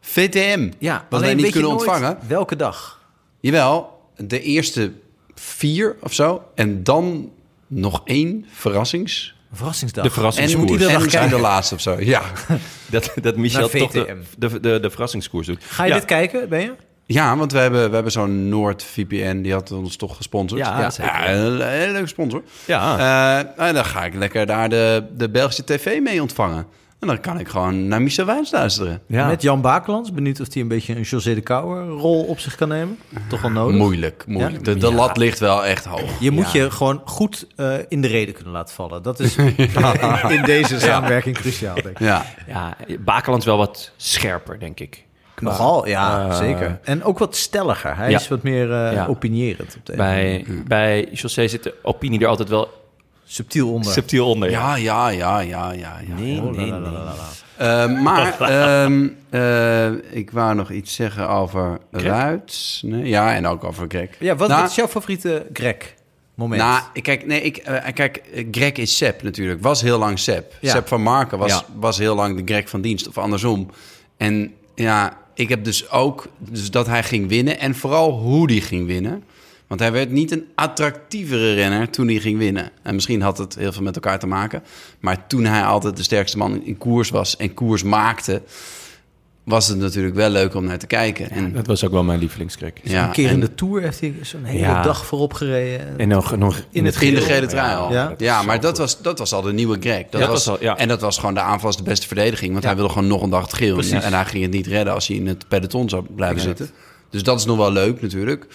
VTM. 0.00 0.70
Ja, 0.78 1.06
wat 1.10 1.20
wij 1.20 1.34
niet 1.34 1.50
kunnen 1.52 1.70
ontvangen. 1.70 2.18
Welke 2.26 2.56
dag? 2.56 3.00
Jawel, 3.40 4.00
de 4.16 4.40
eerste 4.40 4.92
vier 5.34 5.96
of 6.00 6.12
zo. 6.12 6.42
En 6.54 6.82
dan 6.82 7.30
nog 7.66 8.00
één 8.04 8.46
verrassings. 8.52 9.34
Verrassingsdag. 9.52 10.02
de 10.04 10.08
En 10.08 10.14
verrassingskoers. 10.14 10.62
moet 10.62 10.70
iedereen 10.70 10.94
dag 10.94 11.04
misschien 11.04 11.28
de 11.28 11.38
laatste 11.38 11.74
of 11.74 11.80
zo. 11.80 11.96
Ja. 12.00 12.22
dat, 12.90 13.12
dat 13.20 13.36
Michel 13.36 13.68
toch 13.68 13.90
de, 13.90 14.22
de, 14.38 14.60
de, 14.60 14.80
de 14.80 14.90
verrassingskoers 14.90 15.46
doet. 15.46 15.64
Ga 15.64 15.82
je 15.82 15.88
ja. 15.88 15.94
dit 15.94 16.04
kijken, 16.04 16.48
ben 16.48 16.60
je? 16.60 16.74
ja, 17.06 17.36
want 17.36 17.52
we 17.52 17.58
hebben, 17.58 17.88
we 17.88 17.94
hebben 17.94 18.12
zo'n 18.12 18.48
NoordVPN. 18.48 19.42
Die 19.42 19.52
had 19.52 19.72
ons 19.72 19.96
toch 19.96 20.16
gesponsord. 20.16 20.60
Ja, 20.60 20.90
zeker. 20.90 21.12
Ja, 21.12 21.32
een 21.32 21.60
hele 21.60 21.92
leuke 21.92 22.08
sponsor. 22.08 22.42
Ja. 22.64 22.98
Eh, 23.58 23.66
en 23.68 23.74
dan 23.74 23.84
ga 23.84 24.04
ik 24.04 24.14
lekker 24.14 24.46
daar 24.46 24.68
de, 24.68 25.04
de 25.16 25.30
Belgische 25.30 25.64
tv 25.64 26.00
mee 26.00 26.22
ontvangen. 26.22 26.66
En 27.00 27.06
dan 27.06 27.20
kan 27.20 27.38
ik 27.38 27.48
gewoon 27.48 27.88
naar 27.88 28.02
Michel 28.02 28.24
Wijns 28.26 28.50
luisteren. 28.50 29.00
ja. 29.06 29.26
Met 29.26 29.42
Jan 29.42 29.60
Bakelands. 29.60 30.12
Benieuwd 30.12 30.40
of 30.40 30.52
hij 30.52 30.62
een 30.62 30.68
beetje 30.68 30.96
een 30.96 31.02
José 31.02 31.34
de 31.34 31.40
Kouwer 31.40 31.86
rol 31.88 32.24
op 32.24 32.38
zich 32.38 32.54
kan 32.54 32.68
nemen. 32.68 32.98
Toch 33.28 33.42
wel 33.42 33.50
nodig. 33.50 33.76
Moeilijk, 33.76 34.24
moeilijk. 34.26 34.66
Ja? 34.66 34.72
De, 34.72 34.76
de 34.78 34.92
lat 34.92 35.16
ligt 35.16 35.38
wel 35.38 35.64
echt 35.64 35.84
hoog. 35.84 36.20
Je 36.20 36.30
moet 36.30 36.52
je 36.52 36.70
gewoon 36.70 37.02
goed 37.04 37.46
eh, 37.56 37.74
in 37.88 38.00
de 38.00 38.08
reden 38.08 38.34
kunnen 38.34 38.52
laten 38.52 38.74
vallen. 38.74 39.02
Dat 39.02 39.20
is 39.20 39.36
in 40.28 40.42
deze 40.44 40.80
samenwerking 40.80 41.36
cruciaal, 41.36 41.74
denk 41.74 41.86
ik. 41.88 41.98
Ja. 41.98 42.24
ja, 42.46 42.76
Bakelands 43.00 43.44
wel 43.46 43.56
wat 43.56 43.90
scherper, 43.96 44.58
denk 44.58 44.80
ik. 44.80 45.04
Qua- 45.34 45.48
Nogal, 45.48 45.86
ja, 45.88 46.28
eh, 46.28 46.36
zeker. 46.36 46.78
En 46.84 47.04
ook 47.04 47.18
wat 47.18 47.36
stelliger. 47.36 47.96
Hij 47.96 48.10
Ja. 48.10 48.18
is 48.18 48.28
wat 48.28 48.42
meer 48.42 48.72
eh, 48.72 48.92
Ja. 48.92 49.06
opinierend. 49.06 49.76
Op 49.90 49.96
Bij, 49.96 50.44
bij 50.66 51.08
José 51.12 51.48
zit 51.48 51.62
de 51.62 51.74
opinie 51.82 52.20
er 52.20 52.26
altijd 52.26 52.48
wel. 52.48 52.82
Subtiel 53.34 53.72
onder. 53.72 53.92
subtiel 53.92 54.26
onder. 54.26 54.50
Ja, 54.50 54.76
ja, 54.76 55.08
ja, 55.08 55.40
ja, 55.40 55.70
ja. 55.70 56.00
ja. 56.06 56.14
Nee, 56.16 56.40
Oh, 56.42 56.56
nee, 56.56 56.72
nee. 56.72 58.02
maar 58.02 58.40
ehm, 58.40 59.08
eh, 59.30 60.16
ik 60.16 60.30
wou 60.30 60.54
nog 60.54 60.70
iets 60.70 60.94
zeggen 60.94 61.28
over 61.28 61.78
Ruits. 61.90 62.82
Nee, 62.84 63.08
ja, 63.08 63.34
en 63.34 63.46
ook 63.46 63.64
over 63.64 63.84
Greg. 63.88 64.08
Ja, 64.18 64.36
wat, 64.36 64.48
Nou, 64.48 64.60
wat 64.60 64.70
is 64.70 64.76
jouw 64.76 64.88
favoriete 64.88 65.46
Greg 65.52 65.94
moment? 66.34 66.62
Nou, 66.62 66.82
kijk, 67.02 67.26
nee, 67.26 67.40
ik, 67.40 67.56
eh, 67.56 67.92
kijk, 67.94 68.16
eh, 68.16 68.46
Greg 68.50 68.72
is 68.72 68.96
Sepp 68.96 69.22
natuurlijk. 69.22 69.62
Was 69.62 69.82
heel 69.82 69.98
lang 69.98 70.18
Sepp. 70.18 70.54
Ja. 70.60 70.70
Sepp 70.70 70.88
van 70.88 71.02
Marken 71.02 71.38
was, 71.38 71.50
Ja. 71.50 71.62
was 71.78 71.98
heel 71.98 72.14
lang 72.14 72.36
de 72.36 72.42
Greg 72.52 72.68
van 72.68 72.80
dienst, 72.80 73.08
of 73.08 73.18
andersom. 73.18 73.70
En 74.16 74.54
ja, 74.74 75.16
ik 75.34 75.48
heb 75.48 75.64
dus 75.64 75.90
ook 75.90 76.26
dus 76.38 76.70
dat 76.70 76.86
hij 76.86 77.02
ging 77.02 77.28
winnen 77.28 77.58
en 77.58 77.74
vooral 77.74 78.10
hoe 78.12 78.50
hij 78.52 78.60
ging 78.60 78.86
winnen. 78.86 79.24
Want 79.66 79.80
hij 79.80 79.92
werd 79.92 80.10
niet 80.10 80.30
een 80.32 80.46
attractievere 80.54 81.54
renner 81.54 81.90
toen 81.90 82.06
hij 82.08 82.18
ging 82.18 82.38
winnen. 82.38 82.70
En 82.82 82.94
misschien 82.94 83.22
had 83.22 83.38
het 83.38 83.54
heel 83.54 83.72
veel 83.72 83.82
met 83.82 83.94
elkaar 83.94 84.18
te 84.18 84.26
maken. 84.26 84.62
Maar 85.00 85.26
toen 85.26 85.44
hij 85.44 85.62
altijd 85.64 85.96
de 85.96 86.02
sterkste 86.02 86.38
man 86.38 86.64
in 86.64 86.78
koers 86.78 87.10
was 87.10 87.36
en 87.36 87.54
koers 87.54 87.82
maakte... 87.82 88.42
was 89.44 89.68
het 89.68 89.78
natuurlijk 89.78 90.14
wel 90.14 90.28
leuk 90.30 90.54
om 90.54 90.64
naar 90.64 90.78
te 90.78 90.86
kijken. 90.86 91.30
En, 91.30 91.52
Dat 91.52 91.66
was 91.66 91.84
ook 91.84 91.90
wel 91.92 92.04
mijn 92.04 92.18
lievelingskrek. 92.18 92.80
ja, 92.82 93.04
een 93.06 93.10
keer 93.12 93.30
in 93.30 93.40
de 93.40 93.54
Tour 93.54 93.82
heeft 93.82 94.00
hij 94.00 94.14
zo'n 94.22 94.44
hele 94.44 94.58
Ja. 94.58 94.82
dag 94.82 95.06
voorop 95.06 95.32
gereden. 95.32 95.98
En 95.98 96.08
nog, 96.08 96.36
nog 96.36 96.56
in, 96.70 96.84
het 96.84 97.00
In 97.00 97.14
de 97.14 97.20
gele 97.20 97.46
trui 97.46 97.76
al. 97.76 97.92
Ja. 97.92 98.14
Ja, 98.18 98.42
maar 98.42 98.60
dat 98.60 98.78
was, 98.78 99.02
dat 99.02 99.18
was 99.18 99.32
al 99.32 99.42
de 99.42 99.52
nieuwe 99.52 99.76
Greg. 99.80 100.04
Dat 100.10 100.20
Ja, 100.20 100.26
was, 100.26 100.44
dat 100.44 100.52
was 100.52 100.60
al- 100.60 100.62
ja. 100.62 100.76
En 100.76 100.88
dat 100.88 101.00
was 101.00 101.18
gewoon 101.18 101.34
de 101.34 101.40
aanval 101.40 101.66
was 101.68 101.76
de 101.76 101.82
beste 101.82 102.06
verdediging. 102.06 102.52
Want 102.52 102.64
hij 102.64 102.74
wilde 102.76 102.92
gewoon 102.92 103.08
nog 103.08 103.22
een 103.22 103.30
dag 103.30 103.42
het 103.42 103.54
geel. 103.54 103.74
Precies. 103.74 104.02
En 104.02 104.12
hij 104.12 104.24
ging 104.24 104.42
het 104.42 104.52
niet 104.52 104.66
redden 104.66 104.94
als 104.94 105.06
hij 105.08 105.16
in 105.16 105.26
het 105.26 105.48
peloton 105.48 105.88
zou 105.88 106.04
blijven 106.16 106.40
zitten. 106.40 106.70
Dus 107.10 107.22
dat 107.22 107.38
is 107.38 107.44
nog 107.44 107.56
wel 107.56 107.72
leuk 107.72 108.02
natuurlijk. 108.02 108.46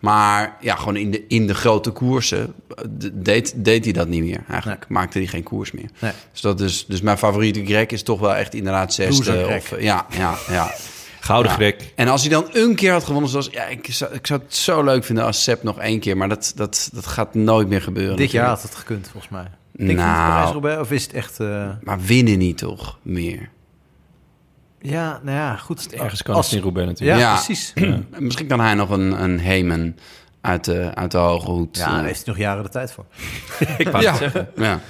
Maar 0.00 0.56
ja, 0.60 0.74
gewoon 0.76 0.96
in 0.96 1.10
de, 1.10 1.24
in 1.28 1.46
de 1.46 1.54
grote 1.54 1.90
koersen 1.90 2.54
eh, 2.68 2.84
deed, 3.12 3.52
deed 3.56 3.84
hij 3.84 3.92
dat 3.92 4.08
niet 4.08 4.22
meer. 4.22 4.44
Eigenlijk 4.48 4.84
maakte 4.88 5.18
hij 5.18 5.26
geen 5.26 5.42
koers 5.42 5.72
meer. 5.72 5.88
Nee. 5.98 6.12
Dus, 6.32 6.40
dat 6.40 6.60
is, 6.60 6.86
dus 6.86 7.00
mijn 7.00 7.18
favoriete 7.18 7.64
Greg 7.64 7.86
is 7.86 8.02
toch 8.02 8.20
wel 8.20 8.34
echt 8.34 8.54
inderdaad 8.54 8.94
zesde. 8.94 9.46
Of, 9.56 9.72
eh, 9.72 9.82
ja, 9.82 10.06
ja, 10.16 10.34
ja. 10.48 10.74
Gouden 11.20 11.50
Ja. 11.52 11.56
Greg. 11.56 11.74
En 11.94 12.08
als 12.08 12.20
hij 12.20 12.30
dan 12.30 12.48
een 12.52 12.74
keer 12.74 12.92
had 12.92 13.04
gewonnen, 13.04 13.30
zoals... 13.30 13.48
Ja, 13.50 13.64
ik 13.64 13.86
zou, 13.90 14.14
ik 14.14 14.26
zou 14.26 14.40
het 14.40 14.54
zo 14.54 14.82
leuk 14.82 15.04
vinden 15.04 15.24
als 15.24 15.42
Sepp 15.42 15.62
nog 15.62 15.78
één 15.78 16.00
keer. 16.00 16.16
Maar 16.16 16.28
dat, 16.28 16.52
dat, 16.56 16.90
dat 16.92 17.06
gaat 17.06 17.34
nooit 17.34 17.68
meer 17.68 17.82
gebeuren. 17.82 18.16
Dit 18.16 18.30
jaar 18.30 18.48
had 18.48 18.62
het 18.62 18.74
gekund, 18.74 19.08
volgens 19.12 19.32
mij. 19.32 19.46
Denk 19.72 19.98
Nou. 19.98 20.78
Of 20.80 20.90
is 20.90 21.02
het 21.02 21.12
echt... 21.12 21.40
eh, 21.40 21.68
Maar 21.82 22.00
winnen 22.00 22.38
niet 22.38 22.58
toch 22.58 22.98
meer? 23.02 23.50
Ja, 24.80 25.20
nou 25.22 25.36
ja, 25.36 25.56
goed. 25.56 25.92
Ergens 25.94 26.22
kan 26.22 26.34
Als- 26.34 26.46
het 26.46 26.54
in 26.56 26.62
Roubaix 26.62 26.86
Ja, 26.86 26.90
natuurlijk. 27.06 27.20
Ja. 27.20 27.34
precies. 27.34 27.72
Misschien 28.26 28.46
kan 28.46 28.60
hij 28.60 28.74
nog 28.74 28.90
een, 28.90 29.22
een 29.22 29.38
Hemen 29.38 29.96
uit 30.40 30.64
de, 30.64 30.90
uit 30.94 31.10
de 31.10 31.18
hoge 31.18 31.50
hoed. 31.50 31.76
Ja, 31.76 31.86
eh, 31.86 31.92
daar 31.94 32.04
heeft 32.04 32.24
hij 32.24 32.34
nog 32.34 32.42
jaren 32.42 32.62
de 32.62 32.68
tijd 32.68 32.92
voor. 32.92 33.04
Ik 33.78 33.88
wou 33.88 34.02
ja. 34.04 34.10
het 34.10 34.18
zeggen. 34.18 34.48
ja. 34.56 34.80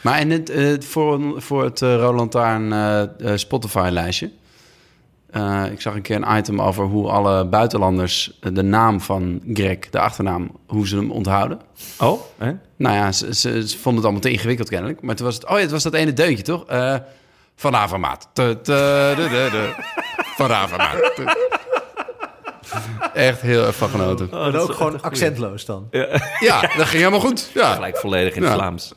Maar 0.00 0.20
in 0.20 0.30
het, 0.30 0.50
eh, 0.50 0.72
voor, 0.80 1.42
voor 1.42 1.64
het 1.64 1.82
eh, 1.82 1.94
Roland 1.96 2.30
Taarn 2.30 2.72
eh, 2.72 3.02
eh, 3.02 3.36
Spotify-lijstje... 3.38 4.30
eh, 5.30 5.64
ik 5.72 5.80
zag 5.80 5.94
een 5.94 6.02
keer 6.02 6.16
een 6.22 6.36
item 6.38 6.60
over 6.62 6.84
hoe 6.84 7.08
alle 7.10 7.46
buitenlanders 7.46 8.38
eh, 8.40 8.54
de 8.54 8.62
naam 8.62 9.00
van 9.00 9.40
Greg, 9.52 9.78
de 9.90 9.98
achternaam, 10.00 10.50
hoe 10.66 10.88
ze 10.88 10.96
hem 10.96 11.10
onthouden. 11.10 11.60
Oh, 11.98 12.20
hè? 12.38 12.52
Nou 12.76 12.94
ja, 12.96 13.12
ze, 13.12 13.34
ze, 13.34 13.68
ze 13.68 13.78
vonden 13.78 13.94
het 13.94 14.02
allemaal 14.04 14.20
te 14.20 14.30
ingewikkeld 14.30 14.68
kennelijk. 14.68 15.00
Maar 15.02 15.14
toen 15.14 15.26
was 15.26 15.34
het, 15.34 15.44
oh 15.48 15.54
ja, 15.56 15.60
het 15.60 15.70
was 15.70 15.82
dat 15.82 15.94
ene 15.94 16.12
deuntje, 16.12 16.44
toch? 16.44 16.66
Eh 16.66 16.94
van 17.56 17.74
Avermaat. 17.76 18.28
Te- 18.32 18.58
te- 18.62 19.12
de- 19.16 19.28
de- 19.28 19.48
de. 19.50 19.74
Van 20.36 20.52
Avermaat. 20.52 21.12
Echt 23.14 23.40
heel 23.40 23.66
erg 23.66 23.76
van 23.76 23.88
genoten. 23.88 24.28
maar 24.30 24.54
ook 24.56 24.72
gewoon 24.72 25.02
accentloos 25.02 25.64
dan. 25.64 25.88
Ja, 26.40 26.60
dat 26.60 26.70
ging 26.70 26.90
helemaal 26.90 27.20
goed. 27.20 27.50
Ja. 27.54 27.74
Gelijk 27.74 27.96
volledig 27.96 28.34
in 28.34 28.42
het 28.42 28.50
Ja. 28.50 28.56
Vlaams. 28.58 28.92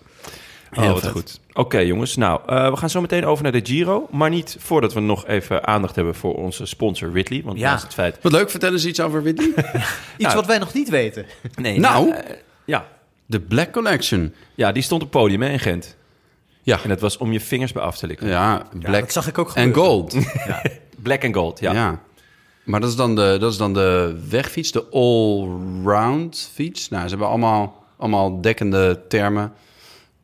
Heel 0.69 0.93
wat 0.93 1.02
vet. 1.02 1.12
goed. 1.12 1.39
Oké, 1.54 1.78
jongens. 1.78 2.15
Nou, 2.15 2.39
eh, 2.45 2.69
we 2.69 2.78
gaan 2.78 2.89
zo 2.89 3.02
meteen 3.02 3.26
over 3.26 3.43
naar 3.43 3.52
de 3.52 3.60
Giro. 3.63 4.08
Maar 4.12 4.30
niet 4.30 4.58
voordat 4.60 4.93
we 4.93 5.00
nog 5.00 5.28
even 5.28 5.67
aandacht 5.67 5.95
hebben 5.95 6.15
voor 6.15 6.36
onze 6.36 6.65
sponsor 6.65 7.12
Ridley. 7.12 7.41
Want 7.45 7.60
Ja. 7.60 7.80
het 7.84 7.93
feit... 7.93 8.17
Wat 8.22 8.32
leuk, 8.32 8.50
vertel 8.50 8.72
eens 8.72 8.86
iets 8.86 9.00
over 9.00 9.22
Whitney. 9.24 9.52
Iets 10.17 10.34
wat 10.34 10.45
wij 10.45 10.58
nog 10.58 10.74
niet 10.74 10.89
weten. 10.89 11.26
Nee, 11.56 11.80
Nou. 11.80 12.10
eh, 12.12 12.36
ja. 12.65 12.86
De 13.26 13.39
Black 13.39 13.72
Collection. 13.72 14.34
ja, 14.56 14.72
die 14.72 14.84
stond 14.84 15.02
op 15.04 15.12
het 15.13 15.22
podium 15.22 15.41
hè, 15.41 15.50
in 15.50 15.60
Gent. 15.60 15.98
Ja, 16.70 16.84
En 16.84 16.90
dat 16.90 17.00
was 17.00 17.18
om 17.18 17.32
je 17.32 17.40
vingers 17.40 17.72
bij 17.72 17.84
af 17.84 17.98
te 17.98 18.08
likken. 18.08 18.28
ja 18.28 18.68
Black 18.80 19.02
dat 19.02 19.12
zag 19.12 19.28
ik 19.28 19.38
ook 19.38 19.52
en. 19.54 19.74
Gold. 19.74 20.16
Black 21.04 21.24
and 21.26 21.36
gold, 21.36 21.60
ja. 21.60 21.74
Ja. 21.74 22.02
Maar 22.64 22.80
dat 22.80 22.90
is, 22.90 22.96
dan 22.96 23.16
de, 23.16 23.38
dat 23.40 23.52
is 23.52 23.58
dan 23.58 23.74
de 23.74 24.20
wegfiets, 24.30 24.72
de 24.72 24.86
all-round 24.92 26.50
fiets. 26.54 26.90
Nou, 26.90 27.04
ze 27.04 27.10
hebben 27.10 27.28
allemaal, 27.28 27.84
allemaal 27.98 28.42
dekkende 28.42 29.02
termen 29.08 29.54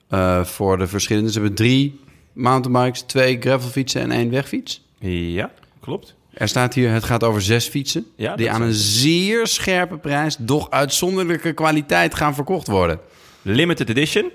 eh, 0.10 0.44
voor 0.44 0.78
de 0.78 0.88
verschillende. 0.88 1.32
Ze 1.32 1.40
hebben 1.40 1.56
drie 1.56 2.00
mountainbikes, 2.34 3.02
twee 3.02 3.38
gravelfietsen 3.40 4.02
en 4.02 4.12
één 4.12 4.30
wegfiets. 4.30 4.84
Ja, 5.00 5.52
klopt. 5.80 6.16
Er 6.34 6.48
staat 6.48 6.74
hier, 6.74 6.92
het 6.92 7.04
gaat 7.04 7.24
over 7.24 7.42
zes 7.42 7.68
fietsen... 7.68 8.06
Ja, 8.16 8.36
die 8.36 8.52
aan 8.52 8.62
een 8.62 8.74
zeer 8.74 9.48
scherpe 9.48 9.98
prijs... 9.98 10.36
doch 10.40 10.70
uitzonderlijke 10.70 11.54
kwaliteit 11.54 12.16
gaan 12.16 12.36
verkocht 12.36 12.68
worden. 12.68 13.00
Limited 13.42 13.90
edition. 13.90 14.32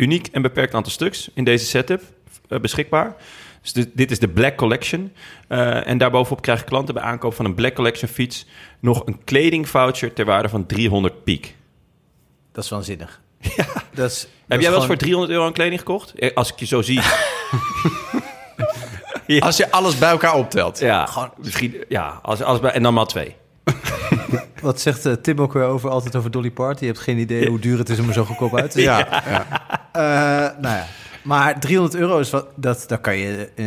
Uniek 0.00 0.26
en 0.32 0.42
beperkt 0.42 0.74
aantal 0.74 0.92
stuks 0.92 1.30
in 1.34 1.44
deze 1.44 1.64
setup 1.66 2.02
eh, 2.48 2.58
beschikbaar. 2.60 3.16
Dus 3.62 3.72
dit, 3.72 3.88
dit 3.94 4.10
is 4.10 4.18
de 4.18 4.28
Black 4.28 4.56
Collection. 4.56 5.12
Eh, 5.48 5.86
en 5.86 5.98
daarbovenop 5.98 6.42
krijgen 6.42 6.66
klanten 6.66 6.94
bij 6.94 7.02
aankoop 7.02 7.34
van 7.34 7.44
een 7.44 7.54
Black 7.54 7.74
Collection 7.74 8.10
fiets... 8.10 8.46
nog 8.80 9.02
een 9.06 9.24
kledingvoucher 9.24 10.12
ter 10.12 10.24
waarde 10.24 10.48
van 10.48 10.66
300 10.66 11.24
piek. 11.24 11.54
Dat 12.52 12.64
is 12.64 12.70
waanzinnig. 12.70 13.20
Ja. 13.56 13.66
Dat 13.94 14.10
is, 14.10 14.26
Heb 14.48 14.60
jij 14.60 14.70
wel 14.70 14.78
eens 14.78 14.86
voor 14.86 14.96
gewoon- 14.96 14.98
300 14.98 15.32
euro 15.32 15.44
aan 15.46 15.52
kleding 15.52 15.78
gekocht? 15.78 16.14
Eh, 16.14 16.30
Als 16.34 16.52
ik 16.52 16.58
je 16.58 16.66
zo 16.66 16.82
zie. 16.82 17.00
Als 19.40 19.56
je 19.56 19.70
alles 19.70 19.98
bij 19.98 20.10
elkaar 20.10 20.34
optelt. 20.34 20.78
ja, 20.78 21.06
gewoon, 21.06 21.30
misschien, 21.36 21.84
ja 21.88 22.18
als, 22.22 22.42
als 22.42 22.60
bij, 22.60 22.70
en 22.70 22.82
dan 22.82 22.94
maar 22.94 23.06
twee. 23.06 23.36
Wat 24.62 24.80
zegt 24.80 25.06
eh, 25.06 25.12
Tim 25.12 25.40
ook 25.40 25.52
weer 25.52 25.64
over, 25.64 25.90
altijd 25.90 26.16
over 26.16 26.30
Dolly 26.30 26.50
Parton? 26.50 26.86
Je 26.86 26.92
hebt 26.92 27.04
geen 27.04 27.18
idee 27.18 27.48
hoe 27.48 27.58
duur 27.58 27.78
het 27.78 27.88
is 27.88 27.98
om 27.98 28.08
er 28.08 28.14
zo 28.14 28.24
goedkoop 28.24 28.56
uit 28.56 28.70
te 28.70 28.78
zien. 28.78 28.88
Ja, 28.88 29.22
ja. 29.26 29.46
Eh, 29.92 30.60
nou 30.62 30.76
ja. 30.76 30.86
Maar 31.22 31.60
300 31.60 31.96
euro 31.96 32.18
is 32.18 32.30
wat, 32.30 32.46
dat, 32.54 32.84
daar 32.86 33.00
kan 33.00 33.16
je, 33.16 33.48
eh, 33.54 33.64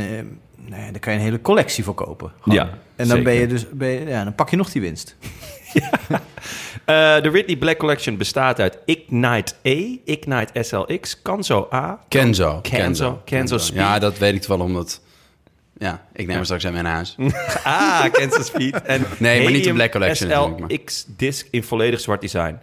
nee, 0.56 0.92
daar 0.92 1.00
kan 1.00 1.14
je 1.14 1.20
een 1.20 1.26
hele 1.26 1.42
collectie 1.42 1.84
voor 1.84 1.94
kopen. 1.94 2.32
Gewoon. 2.42 2.58
Ja, 2.58 2.70
en 2.96 3.08
dan 3.08 3.08
zeker. 3.08 3.24
ben 3.24 3.34
je 3.34 3.48
dus, 3.48 3.70
ben 3.70 3.90
je, 3.90 4.06
ja, 4.06 4.24
dan 4.24 4.36
pak 4.36 4.50
je 4.50 4.56
nog 4.56 4.72
die 4.72 4.82
winst. 4.82 5.16
Eh, 6.86 7.22
de 7.22 7.30
Ridley 7.30 7.58
Black 7.58 7.78
Collection 7.78 8.18
bestaat 8.18 8.60
uit 8.60 8.78
Ignite 8.86 9.54
E, 9.62 9.98
Ignite 10.06 10.64
SLX, 10.64 11.22
Canzo 11.22 11.68
A, 11.74 12.00
Kenzo. 12.08 12.60
Kenzo, 12.62 13.22
Kenzo 13.26 13.58
Speed. 13.58 13.80
Ja, 13.80 14.00
dat 14.00 14.18
weet 14.18 14.36
ik 14.36 14.44
wel, 14.44 14.60
omdat... 14.60 15.02
Ja, 15.84 16.06
ik 16.14 16.26
neem 16.26 16.36
hem 16.36 16.44
straks 16.44 16.66
aan 16.66 16.74
mijn 16.74 16.86
huis. 16.86 17.16
Ah, 17.64 18.04
Kenzo 18.12 18.42
Speed. 18.42 18.82
En 18.82 19.06
Nee, 19.18 19.44
maar 19.44 19.52
niet 19.52 19.64
de 19.64 19.74
Black 19.74 19.92
Collection 19.92 20.58
SLX 20.68 21.06
disc 21.18 21.48
in 21.52 21.64
volledig 21.64 22.00
zwart 22.00 22.22
design. 22.22 22.60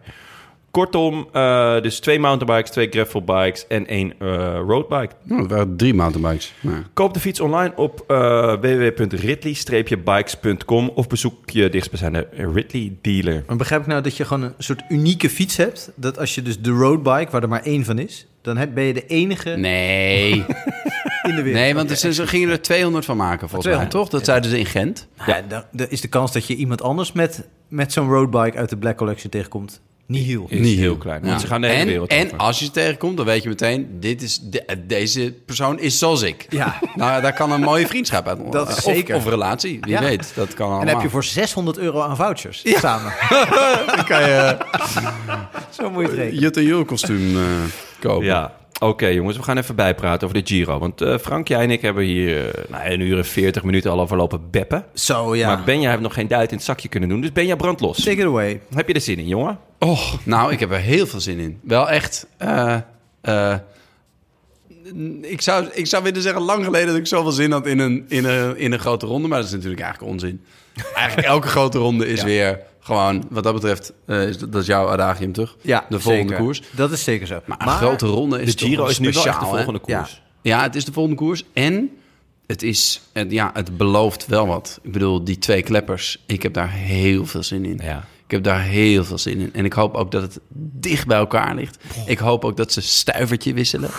Kortom, 0.71 1.29
eh, 1.33 1.81
dus 1.81 2.01
twee 2.01 2.19
mountainbikes, 2.19 2.71
twee 2.71 2.89
gravelbikes 2.91 3.67
en 3.67 3.87
één 3.87 4.13
eh, 4.19 4.61
roadbike. 4.67 5.15
Nou, 5.23 5.41
dat 5.41 5.51
waren 5.51 5.77
drie 5.77 5.95
mountainbikes. 5.95 6.53
Ja. 6.61 6.83
Koop 6.93 7.15
de 7.15 7.21
fiets 7.21 7.41
online 7.41 7.73
op 7.77 8.05
eh 8.07 8.53
www.ridley-bikes.com 8.61 10.91
of 10.95 11.07
bezoek 11.07 11.51
je 11.51 11.69
dichtstbijzijnde 11.69 12.29
Ridley 12.33 12.93
dealer. 13.01 13.45
Maar 13.47 13.57
begrijp 13.57 13.81
ik 13.81 13.87
nou 13.87 14.03
dat 14.03 14.17
je 14.17 14.25
gewoon 14.25 14.43
een 14.43 14.55
soort 14.59 14.83
unieke 14.89 15.31
fiets 15.31 15.57
hebt? 15.57 15.91
Dat 15.95 16.19
als 16.19 16.35
je 16.35 16.43
dus 16.43 16.61
de 16.61 16.71
roadbike, 16.71 17.31
waar 17.31 17.43
er 17.43 17.49
maar 17.49 17.63
één 17.63 17.85
van 17.85 17.99
is, 17.99 18.27
dan 18.43 18.57
heb, 18.57 18.75
ben 18.75 18.85
je 18.85 18.93
de 18.95 19.07
enige 19.07 19.51
Nee, 19.51 20.33
in 21.23 21.35
de 21.35 21.43
wereld. 21.43 21.53
nee 21.55 21.75
want 21.75 21.99
ze, 21.99 22.13
ze 22.13 22.27
gingen 22.27 22.49
er 22.51 22.63
200 22.63 23.05
van 23.05 23.17
maken 23.17 23.49
volgens 23.49 23.65
mij, 23.75 23.75
200, 23.75 23.91
toch? 23.91 24.09
Dat 24.09 24.25
zeiden 24.25 24.51
ze 24.51 24.59
in 24.59 24.67
Gent. 24.67 25.09
Ja, 25.27 25.43
dan, 25.49 25.65
dan 25.73 25.87
is 25.89 26.01
de 26.01 26.09
kans 26.09 26.33
dat 26.33 26.47
je 26.47 26.55
iemand 26.55 26.83
anders 26.83 27.13
met, 27.13 27.47
met 27.69 27.93
zo'n 27.93 28.09
roadbike 28.09 28.57
uit 28.59 28.69
de 28.69 28.77
Black 28.77 28.97
Collection 28.97 29.31
tegenkomt 29.31 29.81
niet 30.07 30.27
heel. 30.27 30.47
Is 30.49 30.59
Niet 30.61 30.79
heel 30.79 30.97
klein. 30.97 31.23
Want 31.23 31.41
ze 31.41 31.47
gaan 31.47 31.61
de 31.61 31.67
hele 31.67 31.81
en, 31.81 31.87
wereld 31.87 32.11
En 32.11 32.25
over. 32.27 32.39
als 32.39 32.59
je 32.59 32.65
ze 32.65 32.71
tegenkomt, 32.71 33.17
dan 33.17 33.27
weet 33.27 33.43
je 33.43 33.49
meteen... 33.49 33.97
Dit 34.01 34.23
is 34.23 34.39
de- 34.41 34.83
deze 34.87 35.35
persoon 35.47 35.79
is 35.79 35.99
zoals 35.99 36.23
ik. 36.23 36.47
Ja. 36.49 36.79
Nou, 36.95 37.23
daar 37.23 37.33
kan 37.33 37.53
een 37.53 37.61
mooie 37.61 37.87
vriendschap 37.87 38.29
uit 38.29 38.53
Dat 38.53 38.69
is 38.69 38.75
Of- 38.77 38.83
zeker. 38.83 39.17
Of, 39.17 39.25
relatie, 39.27 39.79
wie 39.81 39.93
Ja. 39.93 40.01
weet. 40.01 40.33
Dat 40.35 40.55
kan 40.55 40.67
allemaal. 40.67 40.81
En 40.81 40.87
dan 40.87 40.95
heb 40.95 41.05
je 41.05 41.11
voor 41.11 41.25
600 41.25 41.79
euro 41.79 42.01
aan 42.01 42.17
vouchers 42.17 42.63
samen. 42.65 43.13
Dan 43.97 44.05
kan 44.05 44.21
je 44.21 44.57
Zo 45.71 45.91
moet 45.91 46.03
je 46.03 46.09
het 46.09 46.17
rekenen. 46.17 46.41
Jut 46.41 46.57
en 46.57 46.63
Jul 46.65 46.85
kostuum 46.85 47.37
eh, 47.37 47.43
kopen. 48.01 48.25
Ja, 48.27 48.53
oké 48.81 49.07
jongens, 49.07 49.37
we 49.37 49.43
gaan 49.43 49.59
even 49.59 49.75
bijpraten 49.75 50.29
over 50.29 50.43
de 50.43 50.49
Giro. 50.55 50.79
Want 50.79 51.01
eh, 51.01 51.19
Frank, 51.19 51.49
jij 51.49 51.63
en 51.63 51.71
ik 51.71 51.81
hebben 51.83 52.05
hier 52.05 52.49
eh, 52.49 52.65
nou, 52.71 52.91
een 52.91 53.01
uur 53.01 53.17
en 53.17 53.25
40 53.25 53.63
minuten 53.63 53.91
al 53.91 54.01
over 54.01 54.17
lopen 54.17 54.51
beppen. 54.51 54.85
Zo, 54.95 55.37
ja. 55.37 55.47
Maar 55.47 55.65
Benja 55.65 55.91
heeft 55.91 56.03
nog 56.03 56.15
geen 56.15 56.29
duit 56.29 56.51
in 56.51 56.57
het 56.57 56.65
zakje 56.67 56.89
kunnen 56.89 57.09
doen. 57.09 57.21
Dus 57.21 57.33
Benja 57.33 57.55
brandlos. 57.57 57.97
Take 58.05 58.17
it 58.21 58.25
away. 58.27 58.61
Heb 58.75 58.89
je 58.89 58.95
er 58.95 59.01
zin 59.01 59.19
in, 59.19 59.27
jongen? 59.27 59.59
Oh, 59.79 60.13
nou, 60.25 60.53
ik 60.53 60.61
heb 60.61 60.71
er 60.71 60.79
heel 60.79 61.07
veel 61.07 61.21
zin 61.21 61.39
in. 61.39 61.59
Wel 61.63 61.91
echt. 61.91 62.27
eh, 62.39 62.77
eh, 63.21 63.55
ik, 65.23 65.41
zou, 65.41 65.67
ik 65.73 65.87
zou 65.87 66.03
willen 66.03 66.23
zeggen, 66.23 66.43
lang 66.43 66.65
geleden 66.65 66.87
dat 66.89 66.97
ik 66.97 67.07
zoveel 67.07 67.33
zin 67.33 67.53
had 67.53 67.67
in 67.67 67.79
een, 67.79 68.05
in, 68.09 68.25
een, 68.25 68.57
in 68.59 68.73
een 68.73 68.79
grote 68.79 69.07
ronde. 69.07 69.29
Maar 69.29 69.39
dat 69.39 69.47
is 69.47 69.55
natuurlijk 69.55 69.81
eigenlijk 69.83 70.13
onzin. 70.13 70.45
Eigenlijk 70.95 71.27
elke 71.29 71.49
grote 71.49 71.79
ronde 71.79 72.07
is 72.07 72.23
weer 72.23 72.61
gewoon, 72.81 73.25
wat 73.31 73.45
dat 73.45 73.55
betreft, 73.55 73.93
eh, 74.07 74.29
is 74.29 74.39
dat, 74.39 74.55
is 74.55 74.67
jouw 74.67 74.89
adagium, 74.89 75.33
toch? 75.33 75.57
Ja, 75.61 75.87
De 75.89 76.01
volgende 76.01 76.29
zeker. 76.29 76.45
koers. 76.45 76.63
Dat 76.71 76.93
is 76.93 77.05
zeker 77.05 77.27
zo. 77.27 77.41
Maar, 77.47 77.61
een 77.61 77.69
grote 77.69 78.07
ronde 78.07 78.43
is 78.43 78.57
De 78.57 78.67
Giro 78.67 78.87
is 78.87 78.99
nu 78.99 79.11
wel 79.13 79.27
echt 79.27 79.41
de 79.41 79.47
hè? 79.47 79.53
volgende 79.53 79.79
koers. 79.79 80.23
Ja, 80.43 80.63
het 80.63 80.75
is 80.75 80.85
de 80.85 80.93
volgende 80.93 81.19
koers. 81.19 81.45
En 81.53 81.91
het 82.47 82.63
is, 82.63 83.01
het, 83.13 83.31
ja, 83.31 83.51
het 83.53 83.77
belooft 83.77 84.27
wel 84.27 84.47
wat. 84.47 84.79
Ik 84.83 84.93
bedoel, 84.93 85.25
die 85.25 85.39
twee 85.39 85.63
kleppers, 85.63 86.23
ik 86.27 86.43
heb 86.43 86.53
daar 86.55 86.71
heel 86.71 87.27
veel 87.27 87.43
zin 87.43 87.65
in. 87.65 87.81
Ja. 87.83 88.05
Ik 88.25 88.37
heb 88.37 88.45
daar 88.45 88.63
heel 88.63 89.05
veel 89.05 89.19
zin 89.19 89.39
in. 89.39 89.55
En 89.55 89.65
ik 89.65 89.73
hoop 89.73 89.95
ook 89.95 90.11
dat 90.11 90.23
het 90.23 90.39
dicht 90.73 91.07
bij 91.07 91.19
elkaar 91.19 91.55
ligt. 91.55 91.79
Ik 92.07 92.19
hoop 92.19 92.45
ook 92.45 92.57
dat 92.57 92.73
ze 92.73 92.81
stuivertje 92.81 93.55
wisselen. 93.55 93.91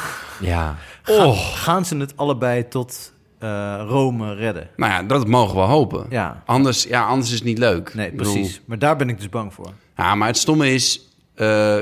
Ja. 0.42 0.78
Gaan, 1.02 1.36
gaan 1.36 1.86
ze 1.86 1.98
het 1.98 2.18
allebei 2.18 2.68
tot 2.68 3.14
eh, 3.42 3.84
Rome 3.88 4.34
redden? 4.34 4.70
Nou 4.76 4.92
ja, 4.92 5.04
dat 5.04 5.28
mogen 5.28 5.56
we 5.56 5.62
hopen. 5.62 6.06
Ja. 6.10 6.44
Anders, 6.46 6.84
ja, 6.84 7.06
anders 7.06 7.30
is 7.30 7.36
het 7.36 7.44
niet 7.44 7.58
leuk. 7.58 7.94
Nee, 7.94 8.12
bedoel, 8.12 8.34
precies. 8.34 8.62
Maar 8.66 8.80
daar 8.80 8.96
ben 8.96 9.10
ik 9.10 9.18
dus 9.18 9.30
bang 9.30 9.54
voor. 9.54 9.74
Ja, 9.98 10.16
maar 10.16 10.28
het 10.28 10.38
stomme 10.38 10.74
is... 10.74 11.02
eh, 11.36 11.80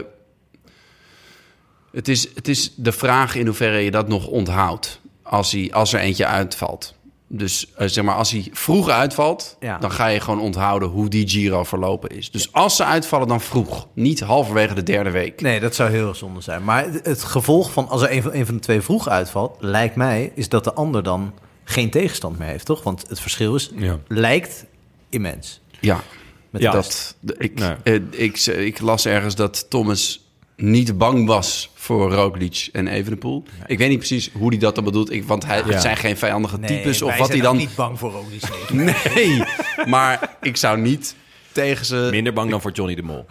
het 1.92 2.08
is... 2.08 2.28
Het 2.36 2.48
is 2.48 2.74
de 2.76 2.92
vraag 2.92 3.36
in 3.36 3.46
hoeverre 3.46 3.78
je 3.78 3.92
dat 3.92 4.08
nog 4.08 4.28
onthoudt. 4.28 5.02
Als, 5.24 5.52
hij, 5.52 5.70
als 5.74 5.94
er 5.94 6.00
eentje 6.00 6.26
uitvalt. 6.26 6.98
Dus 7.32 7.74
eh, 7.76 7.88
zeg 7.88 8.04
maar, 8.04 8.16
als 8.16 8.32
hij 8.32 8.48
vroeg 8.52 8.90
uitvalt... 8.90 9.58
Ja. 9.60 9.78
dan 9.78 9.92
ga 9.92 10.08
je 10.08 10.20
gewoon 10.20 10.40
onthouden 10.42 10.90
hoe 10.90 11.08
die 11.10 11.30
Giro 11.30 11.64
verlopen 11.64 12.10
is. 12.10 12.32
Dus 12.32 12.54
als 12.54 12.76
ze 12.76 12.84
uitvallen, 12.86 13.28
dan 13.28 13.42
vroeg. 13.42 13.88
Niet 13.94 14.20
halverwege 14.20 14.74
de 14.74 14.84
derde 14.84 15.12
week. 15.12 15.42
Nee, 15.42 15.60
dat 15.60 15.76
zou 15.76 15.90
heel 15.90 16.16
zonde 16.16 16.42
zijn. 16.42 16.64
Maar 16.64 16.84
het, 16.86 17.06
het 17.06 17.24
gevolg 17.24 17.72
van 17.72 17.88
als 17.90 18.02
er 18.02 18.12
een 18.12 18.22
van, 18.22 18.34
een 18.34 18.46
van 18.46 18.56
de 18.56 18.62
twee 18.62 18.82
vroeg 18.82 19.10
uitvalt, 19.10 19.58
lijkt 19.60 19.96
mij, 19.96 20.32
is 20.36 20.50
dat 20.50 20.64
de 20.64 20.74
ander 20.74 21.04
dan 21.04 21.34
geen 21.72 21.90
tegenstand 21.90 22.40
meer 22.40 22.48
heeft, 22.48 22.66
toch? 22.66 22.84
Want 22.84 23.06
het 23.10 23.20
verschil 23.20 23.56
is, 23.56 23.72
Ja. 23.76 24.00
lijkt 24.08 24.66
immens. 25.10 25.62
Ja, 25.80 26.04
Met 26.50 26.62
Ja. 26.62 26.72
dat, 26.72 27.16
ik, 27.38 27.60
Nee. 27.60 27.76
eh, 27.84 27.94
ik, 28.24 28.38
ik 28.46 28.80
las 28.80 29.06
ergens 29.06 29.36
dat 29.36 29.70
Thomas 29.70 30.28
niet 30.56 30.98
bang 30.98 31.28
was 31.28 31.72
voor 31.74 32.14
Roglic 32.14 32.70
en 32.72 32.88
Evenepoel. 32.88 33.44
Ik 33.68 33.78
weet 33.78 33.90
niet 33.90 33.98
precies 33.98 34.30
hoe 34.34 34.50
hij 34.50 34.58
dat 34.58 34.76
dan 34.76 34.84
bedoelt. 34.84 35.12
Ik, 35.12 35.24
want 35.24 35.46
hij, 35.46 35.62
het 35.66 35.82
zijn 35.82 35.98
geen 35.98 36.18
vijandige 36.18 36.60
types. 36.60 37.02
Of 37.02 37.18
wat 37.18 37.28
hij 37.30 37.40
dan... 37.40 37.58
niet 37.58 37.76
bang 37.76 38.00
voor 38.00 38.12
Roglic. 38.12 38.44
Nee, 39.16 39.44
maar 39.86 40.38
ik 40.42 40.58
zou 40.58 40.78
niet 40.80 41.16
tegen 41.52 41.86
ze... 41.86 42.08
Minder 42.12 42.34
bang 42.34 42.50
dan 42.52 42.62
voor 42.62 42.72
Johnny 42.72 42.96
de 42.96 43.02
Mol. 43.04 43.26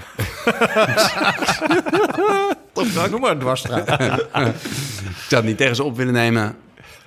Noem 3.10 3.20
maar 3.20 3.30
een 3.30 3.38
dwarsstraat. 3.38 3.88
Ik 4.00 5.34
zou 5.34 5.40
het 5.42 5.44
niet 5.44 5.56
tegen 5.56 5.76
ze 5.76 5.82
op 5.84 5.96
willen 5.96 6.12
nemen 6.12 6.56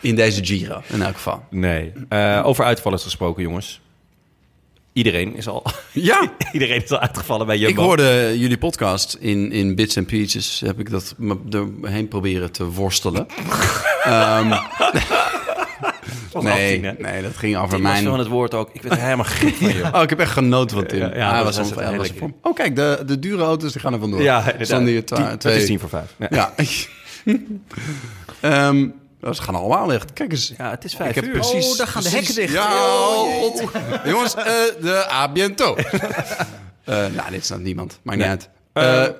in 0.02 0.16
deze 0.16 0.46
Giro, 0.46 0.82
in 0.88 1.02
elk 1.02 1.16
geval. 1.16 1.46
Nee. 1.50 1.92
Eh, 2.10 2.42
over 2.46 2.66
uitvallers 2.66 3.04
gesproken, 3.04 3.44
jongens. 3.44 3.82
Iedereen 4.94 5.36
is 5.36 5.48
al, 5.48 5.64
Ja, 5.92 6.32
iedereen 6.54 6.84
is 6.84 6.92
al 6.92 7.00
uitgevallen 7.00 7.46
bij 7.48 7.58
Jumbo. 7.58 7.82
ik 7.82 7.88
hoorde 7.88 8.40
jullie 8.40 8.58
podcast 8.58 9.18
in, 9.20 9.52
in 9.52 9.76
Bits 9.76 9.98
and 9.98 10.08
Pieces. 10.08 10.62
Heb 10.66 10.80
ik 10.80 10.90
dat 10.90 11.14
me 11.18 11.38
doorheen 11.44 12.08
proberen 12.08 12.52
te 12.52 12.66
worstelen. 12.66 13.26
Ehm, 14.04 14.50
was 16.32 16.44
nee, 16.44 16.76
18, 16.76 16.84
hè? 16.84 17.12
nee, 17.12 17.22
dat 17.22 17.38
ging 17.38 17.58
over 17.58 17.82
mijn... 17.82 18.04
van 18.04 18.20
het 18.20 18.28
woord 18.28 18.54
ook. 18.54 18.70
Ik 18.74 18.82
werd 18.82 18.96
er 18.96 19.02
helemaal 19.02 19.26
gek 19.26 19.54
van, 19.56 19.74
joh. 19.74 19.94
Oh, 19.96 20.02
ik 20.02 20.10
heb 20.10 20.20
echt 20.20 20.32
genoten 20.32 20.78
van 20.78 20.86
Tim. 20.86 21.00
Ja, 21.00 21.16
ja, 21.16 21.30
hij 21.30 21.44
dat 21.44 21.56
was, 21.56 21.74
was 21.74 21.96
was 21.98 22.12
vorm. 22.18 22.36
Oh, 22.42 22.56
kijk, 22.56 22.76
de, 22.76 23.04
de 23.06 23.20
dure 23.20 23.44
auto's 23.44 23.72
die 23.72 23.82
gaan 23.82 23.94
er 23.94 24.00
vandoor. 24.00 24.22
Ja, 24.22 24.38
inderdaad. 24.52 24.68
Staan 24.68 25.28
Het 25.28 25.40
twee... 25.40 25.56
is 25.56 25.66
tien 25.66 25.80
voor 25.80 25.90
vijf. 25.90 26.16
Ja, 26.30 26.54
Ja. 28.42 28.92
Ehm, 29.22 29.34
ze 29.34 29.42
gaan 29.42 29.56
allemaal 29.56 29.94
echt. 29.94 30.14
Kijk 30.14 30.32
eens. 30.32 30.54
Ja, 30.58 30.70
het 30.70 30.84
is 30.84 30.96
vijf 30.96 31.10
Ik 31.16 31.24
heb 31.24 31.32
precies... 31.32 31.72
Oh, 31.72 31.78
daar 31.78 31.88
gaan 31.88 32.04
de 32.04 32.10
hekken 32.10 32.36
dicht. 32.36 32.54
Ja, 32.54 32.76
oh, 32.76 33.56
jongens, 34.06 34.36
eh, 34.36 34.44
de 34.82 35.08
a 35.12 35.32
biento. 35.32 35.76
Eh, 36.86 36.96
nou, 37.16 37.32
dit 37.32 37.46
staat 37.46 37.60
niemand. 37.60 38.00
Maakt 38.04 38.18
Nee. 38.20 38.30
niet 38.30 38.50
uit. 38.74 39.10
Eh, 39.10 39.16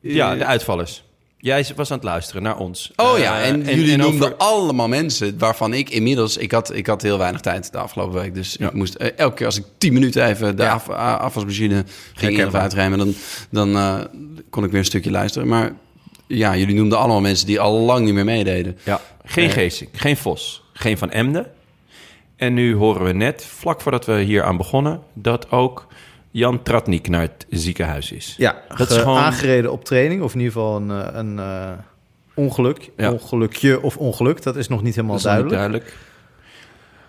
Ja, 0.00 0.34
de 0.34 0.44
uitvallers. 0.44 1.04
Jij 1.38 1.66
was 1.76 1.90
aan 1.90 1.96
het 1.96 2.06
luisteren 2.06 2.42
naar 2.42 2.56
ons. 2.56 2.92
Oh 2.96 3.18
ja, 3.18 3.42
en, 3.42 3.64
jullie 3.64 3.96
noemden 3.96 4.22
over- 4.26 4.36
allemaal 4.36 4.88
mensen 4.88 5.38
waarvan 5.38 5.72
ik 5.74 5.90
inmiddels... 5.90 6.36
Ik 6.36 6.52
had, 6.52 6.74
ik 6.74 6.86
had 6.86 7.02
heel 7.02 7.18
weinig 7.18 7.40
tijd 7.40 7.72
de 7.72 7.78
afgelopen 7.78 8.20
week. 8.20 8.34
Dus 8.34 8.56
ik 8.56 8.72
moest 8.72 8.94
elke 8.94 9.34
keer 9.34 9.46
als 9.46 9.56
ik 9.58 9.64
tien 9.78 9.92
minuten 9.92 10.24
even 10.26 10.56
de 10.56 10.62
Ja. 10.62 10.72
af, 10.72 10.88
afwasmachine 11.18 11.84
ging 12.14 12.38
in 12.38 12.46
of 12.46 12.54
uitrijden... 12.54 12.98
dan, 12.98 13.14
dan 13.50 13.76
eh, 13.76 13.98
kon 14.50 14.64
ik 14.64 14.70
weer 14.70 14.80
een 14.80 14.86
stukje 14.86 15.10
luisteren. 15.10 15.48
Maar 15.48 15.72
ja, 16.36 16.56
jullie 16.56 16.74
noemden 16.74 16.98
allemaal 16.98 17.20
mensen 17.20 17.46
die 17.46 17.60
al 17.60 17.78
lang 17.78 18.04
niet 18.04 18.14
meer 18.14 18.24
meededen. 18.24 18.78
Ja, 18.84 19.00
geen 19.24 19.48
Eh. 19.48 19.52
Geesink, 19.54 19.96
geen 19.96 20.16
Vos, 20.16 20.62
geen 20.72 20.98
Van 20.98 21.10
Emden. 21.10 21.46
En 22.36 22.54
nu 22.54 22.74
horen 22.74 23.04
we 23.04 23.12
net, 23.12 23.44
vlak 23.44 23.80
voordat 23.80 24.06
we 24.06 24.20
hier 24.20 24.42
aan 24.42 24.56
begonnen... 24.56 25.00
dat 25.12 25.50
ook 25.50 25.86
Jan 26.30 26.62
Tratnik 26.62 27.08
naar 27.08 27.20
het 27.20 27.46
ziekenhuis 27.50 28.12
is. 28.12 28.34
Ja, 28.38 28.62
Dat 28.76 28.90
is 28.90 28.96
ge- 28.96 29.02
gewoon- 29.02 29.18
aangereden 29.18 29.72
op 29.72 29.84
training. 29.84 30.22
Of 30.22 30.32
in 30.34 30.38
ieder 30.40 30.52
geval 30.52 30.76
een, 30.76 30.90
eh, 30.90 31.08
een 31.12 31.38
eh, 31.38 31.70
ongeluk. 32.34 32.90
Ja. 32.96 33.12
Ongelukje 33.12 33.82
of 33.82 33.96
ongeluk. 33.96 34.42
Dat 34.42 34.56
is 34.56 34.68
nog 34.68 34.82
niet 34.82 34.94
helemaal 34.94 35.16
Dat 35.16 35.24
is 35.26 35.32
nog 35.32 35.40
niet 35.42 35.50
duidelijk. 35.52 35.84
duidelijk. 35.84 36.10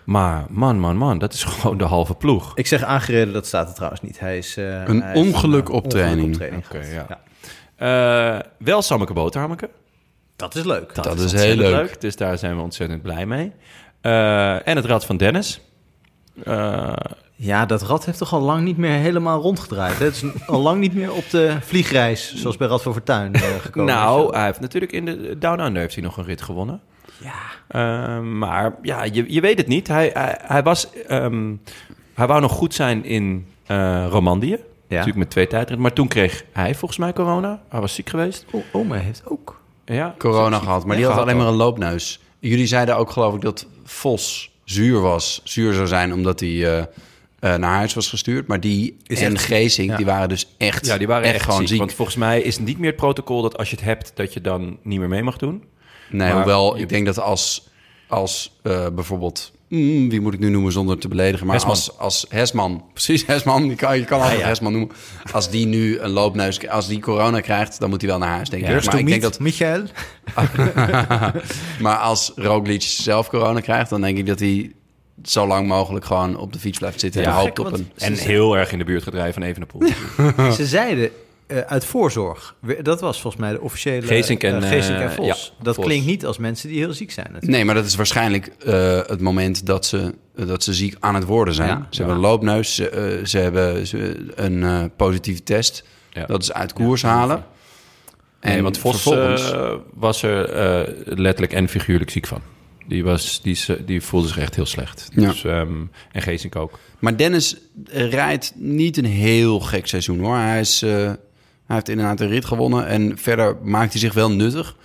Maar 0.04 0.44
man, 0.50 0.78
man, 0.80 0.96
man, 0.96 1.18
dat 1.18 1.32
is 1.32 1.44
gewoon 1.48 1.78
de 1.78 1.84
halve 1.84 2.14
ploeg. 2.14 2.52
Ik 2.54 2.66
zeg 2.66 2.82
aangereden, 2.82 3.32
dat 3.32 3.46
staat 3.46 3.68
er 3.68 3.74
trouwens 3.74 4.02
niet. 4.02 4.20
Hij 4.20 4.38
is, 4.38 4.56
eh, 4.56 4.82
Een 4.84 5.02
hij 5.02 5.14
ongeluk 5.14 5.68
een, 5.68 5.74
op 5.74 5.88
training. 5.90 6.34
Oké. 6.34 6.80
Ja. 6.92 7.20
Eh, 7.76 8.38
wel 8.58 8.82
Sammeke 8.82 9.12
Boterhammeke. 9.12 9.70
Dat 10.36 10.54
is 10.54 10.64
leuk. 10.64 10.94
Dat 10.94 11.18
is 11.18 11.32
heel 11.32 11.56
leuk. 11.56 12.00
Dus 12.00 12.16
daar 12.16 12.38
zijn 12.38 12.56
we 12.56 12.62
ontzettend 12.62 13.02
blij 13.02 13.26
mee. 13.26 13.52
Eh, 14.00 14.68
en 14.68 14.76
het 14.76 14.84
rad 14.84 15.06
van 15.06 15.16
Dennis. 15.16 15.60
Eh, 16.44 16.92
Ja, 17.36 17.66
dat 17.66 17.82
rad 17.82 18.04
heeft 18.04 18.18
toch 18.18 18.32
al 18.32 18.40
lang 18.40 18.62
niet 18.64 18.76
meer 18.76 18.98
helemaal 18.98 19.40
rondgedraaid. 19.40 19.98
hè? 19.98 20.04
Het 20.04 20.14
is 20.14 20.46
al 20.46 20.60
lang 20.60 20.80
niet 20.80 20.94
meer 20.94 21.12
op 21.12 21.30
de 21.30 21.56
vliegreis, 21.60 22.34
zoals 22.34 22.56
bij 22.56 22.68
Rad 22.68 22.82
van 22.82 22.92
Fortuin, 22.92 23.32
eh, 23.34 23.42
gekomen. 23.60 23.94
nou, 23.94 24.34
hij 24.36 24.44
heeft 24.44 24.60
natuurlijk 24.60 24.92
in 24.92 25.04
de 25.04 25.36
Down 25.38 25.60
Under 25.60 25.80
heeft 25.82 25.94
hij 25.94 26.04
nog 26.04 26.16
een 26.16 26.24
rit 26.24 26.42
gewonnen. 26.42 26.80
ja. 27.18 28.20
Maar 28.20 28.74
ja, 28.82 29.02
je, 29.04 29.24
je 29.32 29.40
weet 29.40 29.58
het 29.58 29.66
niet. 29.66 29.88
Hij, 29.88 30.10
hij, 30.14 30.38
hij 30.42 30.62
was, 30.62 30.92
ehm, 30.92 31.54
hij 32.14 32.26
wou 32.26 32.40
nog 32.40 32.52
goed 32.52 32.74
zijn 32.74 33.04
in 33.04 33.46
eh 33.66 34.06
Romandie. 34.88 34.96
Natuurlijk 34.98 35.16
met 35.16 35.30
twee 35.30 35.46
tijdritten. 35.46 35.80
Maar 35.80 35.92
toen 35.92 36.08
kreeg 36.08 36.44
hij 36.52 36.74
volgens 36.74 36.98
mij 37.00 37.12
corona. 37.12 37.62
Hij 37.68 37.80
was 37.80 37.94
ziek 37.94 38.08
geweest. 38.10 38.44
O- 38.52 38.62
oma 38.72 38.96
heeft 38.96 39.22
ook. 39.26 39.60
Ja, 39.84 40.14
Corona 40.18 40.58
gehad, 40.58 40.84
maar 40.86 40.96
die 40.96 41.04
Ja, 41.04 41.10
had 41.12 41.20
alleen 41.20 41.36
maar 41.36 41.46
een 41.46 41.54
loopneus. 41.54 42.20
Jullie 42.38 42.66
zeiden 42.66 42.96
ook 42.96 43.10
geloof 43.10 43.34
ik 43.34 43.40
dat 43.40 43.66
Vos 43.84 44.50
zuur 44.64 45.00
was. 45.00 45.40
Zuur 45.44 45.74
zou 45.74 45.86
zijn 45.86 46.12
omdat 46.12 46.40
hij 46.40 46.48
eh, 46.48 46.78
eh, 46.78 46.86
naar 47.40 47.74
huis 47.76 47.94
was 47.94 48.08
gestuurd. 48.08 48.46
Maar 48.46 48.60
die 48.60 48.96
Is 49.06 49.20
en 49.20 49.38
Geesink, 49.38 49.90
ja. 49.90 49.96
die 49.96 50.06
waren 50.06 50.28
dus 50.28 50.54
echt, 50.58 50.86
Ja, 50.86 50.98
die 50.98 51.06
waren 51.06 51.32
echt, 51.32 51.42
gewoon 51.44 51.58
ziek. 51.58 51.68
ziek. 51.68 51.78
Want 51.78 51.92
volgens 51.92 52.16
mij 52.16 52.40
is 52.40 52.56
het 52.56 52.64
niet 52.64 52.78
meer 52.78 52.88
het 52.90 52.96
protocol 53.00 53.42
dat 53.42 53.58
als 53.58 53.70
je 53.70 53.76
het 53.76 53.84
hebt, 53.84 54.12
dat 54.14 54.32
je 54.32 54.40
dan 54.40 54.78
niet 54.82 54.98
meer 54.98 55.08
mee 55.08 55.22
mag 55.22 55.36
doen. 55.36 55.64
Nee, 56.10 56.28
Maar- 56.28 56.36
hoewel 56.36 56.78
ik 56.78 56.88
denk 56.88 57.06
dat 57.06 57.18
als, 57.20 57.68
als 58.08 58.58
eh, 58.62 58.86
bijvoorbeeld... 58.94 59.52
mm, 59.74 60.08
wie 60.10 60.20
moet 60.20 60.34
ik 60.34 60.40
nu 60.40 60.48
noemen 60.48 60.72
zonder 60.72 60.98
te 60.98 61.08
beledigen? 61.08 61.46
Maar 61.46 61.54
Hesman. 61.54 61.74
als, 61.74 61.98
als 61.98 62.26
Hesman, 62.28 62.84
precies 62.92 63.26
Hesman, 63.26 63.68
je 63.68 63.74
kan, 63.74 63.98
je 63.98 64.04
kan 64.04 64.20
altijd 64.20 64.40
ja. 64.40 64.46
Hesman 64.46 64.72
noemen. 64.72 64.90
Als 65.32 65.50
die 65.50 65.66
nu 65.66 65.98
een 65.98 66.10
loopneus, 66.10 66.68
als 66.68 66.88
die 66.88 67.00
corona 67.00 67.40
krijgt, 67.40 67.80
dan 67.80 67.90
moet 67.90 68.00
hij 68.00 68.10
wel 68.10 68.18
naar 68.18 68.28
huis, 68.34 68.48
denk 68.48 68.62
ik. 68.62 68.84
Maar 68.84 68.98
ik 68.98 69.06
denk 69.06 69.22
dat, 69.22 69.40
Michael? 69.40 69.82
maar 71.84 71.96
als 71.96 72.32
Roglic 72.36 72.82
zelf 72.82 73.28
corona 73.28 73.60
krijgt, 73.60 73.90
dan 73.90 74.00
denk 74.00 74.18
ik 74.18 74.26
dat 74.26 74.38
hij 74.38 74.72
zo 75.22 75.46
lang 75.46 75.66
mogelijk 75.68 76.04
gewoon 76.04 76.36
op 76.36 76.52
de 76.52 76.58
fiets 76.58 76.78
blijft 76.78 77.00
zitten 77.00 77.22
Ja, 77.22 77.28
en 77.28 77.34
hoopt 77.34 77.46
gek, 77.46 77.58
op 77.58 77.64
want- 77.64 77.78
een... 77.78 77.92
En 77.96 78.14
heel 78.14 78.56
erg 78.56 78.72
in 78.72 78.78
de 78.78 78.84
buurt 78.84 79.02
gedreven 79.02 79.32
van 79.32 79.42
Evenepoel. 79.42 79.82
Ze 80.56 80.66
zeiden 80.66 81.10
eh, 81.46 81.58
uit 81.58 81.84
voorzorg. 81.84 82.54
Dat 82.82 83.00
was 83.00 83.20
volgens 83.20 83.42
mij 83.42 83.52
de 83.52 83.60
officiële... 83.60 84.06
Geesink 84.06 84.42
en, 84.42 84.62
eh, 84.62 84.68
Geesink 84.68 84.98
en 84.98 85.08
eh, 85.08 85.14
Vos. 85.14 85.26
ja, 85.26 85.36
dat 85.64 85.74
Vos. 85.74 85.84
klinkt 85.84 86.06
niet 86.06 86.26
als 86.26 86.38
mensen 86.38 86.68
die 86.68 86.78
heel 86.78 86.92
ziek 86.92 87.10
zijn. 87.10 87.26
natuurlijk. 87.26 87.52
Nee, 87.52 87.64
maar 87.64 87.74
dat 87.74 87.84
is 87.84 87.94
waarschijnlijk 87.94 88.46
eh, 88.46 89.00
het 89.06 89.20
moment 89.20 89.66
dat 89.66 89.86
ze, 89.86 90.14
dat 90.36 90.62
ze 90.62 90.74
ziek 90.74 90.96
aan 91.00 91.14
het 91.14 91.24
worden 91.24 91.54
zijn. 91.54 91.68
Ja. 91.68 91.86
ze 91.90 91.96
hebben 91.98 92.14
een 92.16 92.22
loopneus, 92.22 92.74
ze, 92.74 92.88
eh, 92.88 93.24
ze 93.24 93.38
hebben 93.38 93.86
ze- 93.86 94.26
een 94.34 94.62
eh, 94.62 94.84
positieve 94.96 95.42
test. 95.42 95.84
Ja. 96.10 96.26
Dat 96.26 96.42
is 96.42 96.52
uit 96.52 96.72
koers 96.72 97.02
halen. 97.02 97.44
En 98.40 98.62
want 98.62 98.78
Vos 98.78 99.02
vervolgens... 99.02 99.50
eh, 99.52 99.72
was 99.94 100.22
er 100.22 100.48
eh, 100.50 100.94
letterlijk 101.04 101.52
en 101.52 101.68
figuurlijk 101.68 102.10
ziek 102.10 102.26
van. 102.26 102.40
Die, 102.86 103.04
was, 103.04 103.40
die, 103.42 103.58
eh, 103.66 103.76
die 103.86 104.00
voelde 104.02 104.28
zich 104.28 104.38
echt 104.38 104.54
heel 104.54 104.66
slecht. 104.66 105.08
Ja. 105.14 105.28
Dus, 105.28 105.44
ehm, 105.44 105.72
en 106.12 106.22
Geesink 106.22 106.56
ook. 106.56 106.78
Maar 106.98 107.16
Dennis 107.16 107.56
eh, 107.86 108.10
rijdt 108.10 108.52
niet 108.56 108.96
een 108.96 109.04
heel 109.04 109.60
gek 109.60 109.86
seizoen 109.86 110.18
hoor. 110.20 110.36
Hij, 110.36 110.60
is, 110.60 110.82
eh, 110.82 111.10
hij 111.66 111.76
heeft 111.76 111.88
inderdaad 111.88 112.20
een 112.20 112.28
rit 112.28 112.44
gewonnen. 112.44 112.86
En 112.86 113.18
verder 113.18 113.56
maakt 113.62 113.92
hij 113.92 114.00
zich 114.00 114.14
wel 114.14 114.30
nuttig 114.30 114.76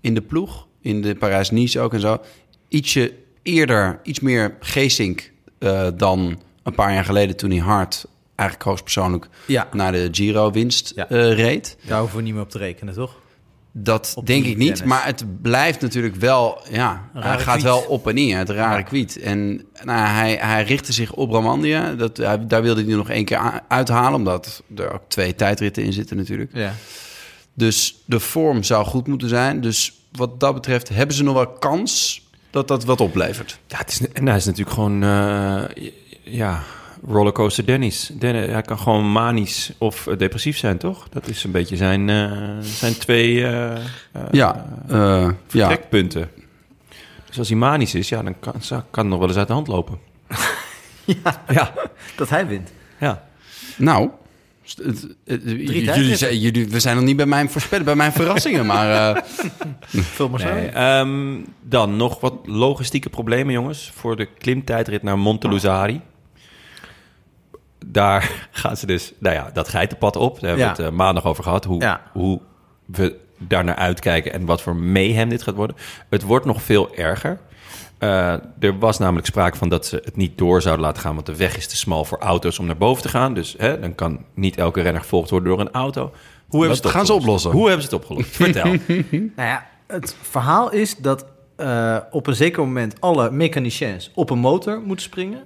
in 0.00 0.14
de 0.14 0.22
ploeg. 0.22 0.66
In 0.80 1.02
de 1.02 1.14
Parijs-Nice 1.14 1.80
ook 1.80 1.94
en 1.94 2.00
zo. 2.00 2.18
Ietsje 2.68 3.12
eerder, 3.42 4.00
iets 4.02 4.20
meer 4.20 4.56
Geesink 4.60 5.32
eh, 5.58 5.88
dan 5.96 6.38
een 6.62 6.74
paar 6.74 6.92
jaar 6.92 7.04
geleden... 7.04 7.36
toen 7.36 7.50
hij 7.50 7.58
hard, 7.58 8.06
eigenlijk 8.34 8.68
hoogstpersoonlijk, 8.68 9.28
Ja. 9.46 9.68
naar 9.72 9.92
de 9.92 10.08
Giro-winst 10.12 10.92
Ja. 10.96 11.08
eh, 11.08 11.32
reed. 11.32 11.76
Daar 11.86 11.98
hoeven 11.98 12.16
we 12.16 12.22
niet 12.22 12.32
meer 12.34 12.42
op 12.42 12.50
te 12.50 12.58
rekenen, 12.58 12.94
toch? 12.94 13.14
Dat 13.78 14.12
Op 14.16 14.26
denk 14.26 14.44
ik 14.44 14.56
niet, 14.56 14.84
maar 14.84 15.04
het 15.04 15.42
blijft 15.42 15.80
natuurlijk 15.80 16.14
wel... 16.14 16.60
Ja, 16.70 17.08
hij 17.14 17.38
gaat 17.38 17.52
kwiet. 17.52 17.62
wel 17.64 17.78
op 17.80 18.08
en 18.08 18.14
neer, 18.14 18.38
het 18.38 18.50
rare 18.50 18.76
Ja. 18.76 18.82
kwiet. 18.82 19.18
En 19.20 19.62
nou, 19.84 20.06
hij, 20.06 20.38
hij 20.40 20.62
richtte 20.64 20.92
zich 20.92 21.12
op 21.12 21.30
Romandie. 21.30 21.96
Dat, 21.96 22.16
hij, 22.16 22.46
daar 22.46 22.62
wilde 22.62 22.84
hij 22.84 22.94
nog 22.94 23.10
één 23.10 23.24
keer 23.24 23.62
uithalen... 23.68 24.14
omdat 24.14 24.62
er 24.76 24.92
ook 24.92 25.02
twee 25.08 25.34
tijdritten 25.34 25.82
in 25.82 25.92
zitten 25.92 26.16
natuurlijk. 26.16 26.50
Ja. 26.54 26.72
Dus 27.54 28.02
de 28.04 28.20
vorm 28.20 28.62
zou 28.62 28.84
goed 28.86 29.06
moeten 29.06 29.28
zijn. 29.28 29.60
Dus 29.60 29.92
wat 30.12 30.40
dat 30.40 30.54
betreft 30.54 30.88
hebben 30.88 31.16
ze 31.16 31.22
nog 31.22 31.34
wel 31.34 31.46
kans 31.52 32.22
dat 32.50 32.68
dat 32.68 32.84
wat 32.84 33.00
oplevert. 33.00 33.58
Ja, 33.66 33.78
het 33.78 33.90
is, 33.90 34.12
en 34.12 34.26
hij 34.26 34.36
is 34.36 34.44
natuurlijk 34.44 34.74
gewoon... 34.74 35.02
eh, 35.02 35.62
ja, 36.22 36.62
rollercoaster 37.06 37.66
Dennis. 37.66 38.10
Den- 38.18 38.50
hij 38.50 38.62
kan 38.62 38.78
gewoon 38.78 39.12
manisch 39.12 39.72
of 39.78 40.06
eh, 40.06 40.18
depressief 40.18 40.56
zijn, 40.58 40.78
toch? 40.78 41.08
Dat 41.08 41.28
is 41.28 41.44
een 41.44 41.50
beetje 41.50 41.76
zijn, 41.76 42.08
eh, 42.10 42.32
zijn 42.60 42.98
twee 42.98 43.44
eh, 43.46 43.72
eh, 43.72 43.78
Ja, 44.30 44.66
eh, 44.88 45.28
ja. 45.50 45.66
trekpunten. 45.66 46.30
Dus 47.26 47.38
als 47.38 47.48
hij 47.48 47.58
manisch 47.58 47.94
is, 47.94 48.08
ja, 48.08 48.22
dan 48.22 48.38
kan, 48.40 48.52
kan 48.68 49.02
het 49.02 49.06
nog 49.06 49.18
wel 49.18 49.28
eens 49.28 49.36
uit 49.36 49.46
de 49.46 49.52
hand 49.52 49.66
lopen. 49.66 49.98
ja, 51.04 51.42
Ja, 51.48 51.72
dat 52.16 52.28
hij 52.28 52.46
wint. 52.46 52.72
ja. 53.00 53.24
nou... 53.76 54.10
st- 54.62 54.78
het- 54.78 55.06
het- 55.24 55.42
jullie, 55.44 55.84
tijdritten. 55.84 56.18
zijn- 56.18 56.38
jullie, 56.38 56.68
we 56.68 56.80
zijn 56.80 56.96
nog 56.96 57.04
niet 57.04 57.16
bij 57.16 57.26
mijn 57.26 57.50
voorspellen, 57.50 57.84
bij 57.84 57.94
mijn 57.96 58.12
verrassingen, 58.12 58.66
maar... 58.66 59.14
eh, 59.16 59.22
Vul 60.14 60.28
maar 60.28 60.40
zo. 60.40 60.52
Nee, 60.54 60.68
ehm, 60.68 61.34
dan 61.62 61.96
nog 61.96 62.20
wat 62.20 62.34
logistieke 62.44 63.10
problemen, 63.10 63.52
jongens. 63.52 63.90
Voor 63.94 64.16
de 64.16 64.26
klimtijdrit 64.38 65.02
naar 65.02 65.18
Monteluzari. 65.18 66.00
Daar 67.88 68.48
gaan 68.50 68.76
ze 68.76 68.86
dus, 68.86 69.12
nou 69.18 69.34
ja, 69.34 69.50
dat 69.52 69.68
geitenpad 69.68 70.16
op. 70.16 70.40
Daar 70.40 70.48
hebben 70.50 70.58
we 70.68 70.72
Ja. 70.72 70.76
het 70.82 70.92
eh, 70.92 70.98
maandag 70.98 71.24
over 71.24 71.42
gehad. 71.44 71.64
Hoe, 71.64 71.80
Ja. 71.80 72.00
hoe 72.12 72.40
we 72.86 73.16
daar 73.38 73.64
naar 73.64 73.74
uitkijken 73.76 74.32
en 74.32 74.44
wat 74.44 74.62
voor 74.62 74.76
mayhem 74.76 75.28
dit 75.28 75.42
gaat 75.42 75.54
worden. 75.54 75.76
Het 76.10 76.22
wordt 76.22 76.46
nog 76.46 76.62
veel 76.62 76.94
erger. 76.94 77.38
Eh, 77.98 78.32
er 78.58 78.78
was 78.78 78.98
namelijk 78.98 79.26
sprake 79.26 79.56
van 79.56 79.68
dat 79.68 79.86
ze 79.86 80.00
het 80.04 80.16
niet 80.16 80.38
door 80.38 80.62
zouden 80.62 80.84
laten 80.84 81.02
gaan... 81.02 81.14
want 81.14 81.26
de 81.26 81.36
weg 81.36 81.56
is 81.56 81.66
te 81.68 81.76
smal 81.76 82.04
voor 82.04 82.18
auto's 82.18 82.58
om 82.58 82.66
naar 82.66 82.76
boven 82.76 83.02
te 83.02 83.08
gaan. 83.08 83.34
Dus 83.34 83.54
hè, 83.58 83.80
dan 83.80 83.94
kan 83.94 84.24
niet 84.34 84.56
elke 84.56 84.80
renner 84.80 85.02
gevolgd 85.02 85.30
worden 85.30 85.48
door 85.48 85.60
een 85.60 85.72
auto. 85.72 86.12
Hoe 86.48 86.60
hebben 86.60 86.76
ze 86.76 86.82
het 86.82 86.92
gaan 86.92 87.06
ze 87.06 87.12
oplossen? 87.12 87.50
Hoe 87.50 87.68
hebben 87.68 87.88
ze 87.88 87.94
het 87.94 88.04
opgelost? 88.04 88.36
Vertel. 88.36 88.64
Nou 89.36 89.48
ja, 89.48 89.66
het 89.86 90.16
verhaal 90.22 90.72
is 90.72 90.96
dat 90.96 91.24
eh, 91.56 91.96
op 92.10 92.26
een 92.26 92.34
zeker 92.34 92.62
moment 92.62 93.00
alle 93.00 93.30
mechaniciens 93.30 94.10
op 94.14 94.30
een 94.30 94.38
motor 94.38 94.80
moeten 94.80 95.04
springen. 95.04 95.42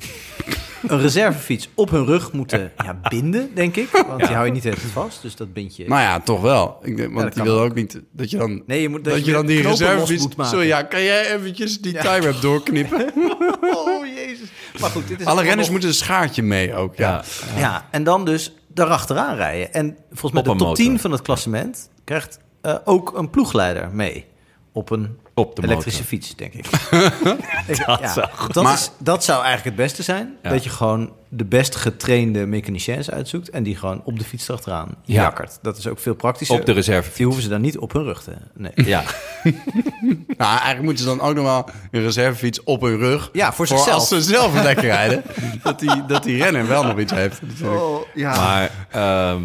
Een 0.87 1.01
reservefiets 1.01 1.68
op 1.75 1.90
hun 1.90 2.05
rug 2.05 2.33
moeten 2.33 2.73
ja, 2.85 3.01
binden, 3.09 3.51
denk 3.55 3.77
ik. 3.77 4.05
Want 4.07 4.18
die 4.18 4.35
hou 4.35 4.46
je 4.46 4.53
niet 4.53 4.64
echt 4.66 4.81
vast, 4.81 5.23
dus 5.23 5.37
dat 5.37 5.53
bind 5.53 5.77
je... 5.77 5.88
Nou 5.88 6.01
ja, 6.01 6.20
toch 6.20 6.40
wel. 6.40 6.79
Ik 6.83 6.96
denk, 6.96 7.14
want 7.14 7.35
die 7.35 7.42
wil 7.42 7.61
ook. 7.61 7.75
niet 7.75 8.01
dat 8.12 8.31
je 8.31 8.37
dan... 8.37 8.62
nee, 8.66 8.81
je 8.81 8.88
moet, 8.88 9.05
Dat, 9.05 9.25
je 9.25 9.33
dan 9.33 9.46
die 9.46 9.62
reservefiets... 9.62 10.23
moet 10.23 10.37
maken. 10.37 10.66
Ja, 10.66 10.83
kan 10.83 11.03
jij 11.03 11.35
eventjes 11.35 11.81
die 11.81 11.99
time 11.99 12.38
doorknippen? 12.40 13.11
Oh, 13.61 14.07
jezus. 14.07 14.49
Maar 14.81 14.90
goed, 14.90 15.09
dit 15.09 15.20
is 15.20 15.27
Alle 15.27 15.42
renners 15.42 15.70
moeten 15.70 15.88
een 15.88 15.94
schaartje 15.94 16.42
mee 16.42 16.75
ook, 16.75 16.96
ja. 16.96 17.25
Ja. 17.57 17.88
En 17.90 18.05
dan 18.05 18.25
dus 18.25 18.55
daarachteraan 18.68 19.37
rijden. 19.37 19.73
En 19.73 19.96
volgens 20.09 20.33
mij 20.33 20.42
Op 20.42 20.46
de 20.46 20.51
top 20.51 20.68
motor. 20.68 20.85
10 20.85 20.99
van 20.99 21.12
het 21.12 21.23
klassement 21.23 21.90
krijgt 22.05 22.38
eh, 22.61 22.75
ook 22.85 23.16
een 23.16 23.31
ploegleider 23.31 23.90
mee. 23.92 24.27
Op 24.73 24.90
een 24.90 25.18
Op 25.40 25.57
de 25.57 25.62
elektrische 25.62 26.03
motor. 26.03 26.18
fiets, 26.18 26.37
denk 26.37 26.53
ik. 26.55 26.66
Dat 27.87 28.11
zou 28.11 28.29
goed 28.35 28.55
dat, 28.55 28.62
Maar- 28.64 28.72
is, 28.74 28.90
dat 28.98 29.24
zou 29.24 29.44
eigenlijk 29.44 29.76
het 29.76 29.87
beste 29.87 30.03
zijn. 30.03 30.37
Ja. 30.42 30.50
Dat 30.50 30.64
je 30.64 30.70
gewoon 30.70 31.12
de 31.29 31.44
best 31.44 31.76
getrainde 31.76 32.46
mechaniciens 32.46 33.11
uitzoekt... 33.11 33.50
en 33.50 33.62
die 33.62 33.76
gewoon 33.76 34.03
op 34.05 34.18
de 34.18 34.24
fiets 34.24 34.48
erachteraan 34.48 34.88
Ja. 35.05 35.22
jakkert. 35.22 35.59
Dat 35.62 35.76
is 35.79 35.87
ook 35.87 35.98
veel 35.98 36.14
praktischer. 36.14 36.59
Op 36.59 36.66
de 36.66 36.72
reserve. 36.72 37.11
Die 37.16 37.24
hoeven 37.26 37.42
ze 37.42 37.48
dan 37.48 37.61
niet 37.61 37.79
op 37.79 37.92
hun 37.92 38.03
rug 38.05 38.22
te... 38.22 38.33
Nee. 38.55 38.72
Ja. 38.74 39.03
Nou, 40.37 40.50
eigenlijk 40.53 40.83
moeten 40.83 41.05
ze 41.05 41.11
dan 41.16 41.20
ook 41.20 41.35
nog 41.35 41.44
wel 41.44 41.68
een 41.90 42.03
reservefiets 42.03 42.62
op 42.62 42.81
hun 42.81 42.96
rug. 42.98 43.29
Ja, 43.33 43.53
voor 43.53 43.66
zichzelf. 43.66 43.94
als 43.94 44.09
ze 44.09 44.22
zelf 44.22 44.55
lekker 44.62 44.85
rijden. 44.85 45.22
dat, 45.62 45.79
die, 45.79 46.05
dat 46.07 46.22
die 46.22 46.42
renner 46.42 46.66
wel 46.68 46.83
nog 46.85 46.98
iets 46.98 47.12
heeft. 47.12 47.42
natuurlijk. 47.42 48.07
ja. 48.14 48.37
Maar 48.37 48.70
ehm, 48.90 49.42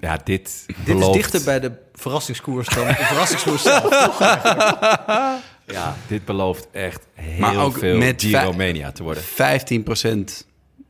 ja, 0.00 0.20
dit 0.24 0.64
Dit 0.66 0.84
belooft... 0.84 1.16
is 1.16 1.22
dichter 1.22 1.44
bij 1.44 1.60
de 1.60 1.72
verrassingskoers 1.96 2.68
dan 2.68 2.86
de 2.86 2.94
verrassingskoers 2.94 3.62
zelf. 3.62 4.18
Ja, 5.66 5.96
dit 6.06 6.24
belooft 6.24 6.68
echt 6.72 7.06
heel 7.14 7.38
Maar 7.40 7.56
ook 7.64 7.78
veel 7.78 7.96
met 7.96 8.22
Giro-mania 8.22 8.92
te 8.92 9.02
worden. 9.02 9.22
15% 9.22 10.46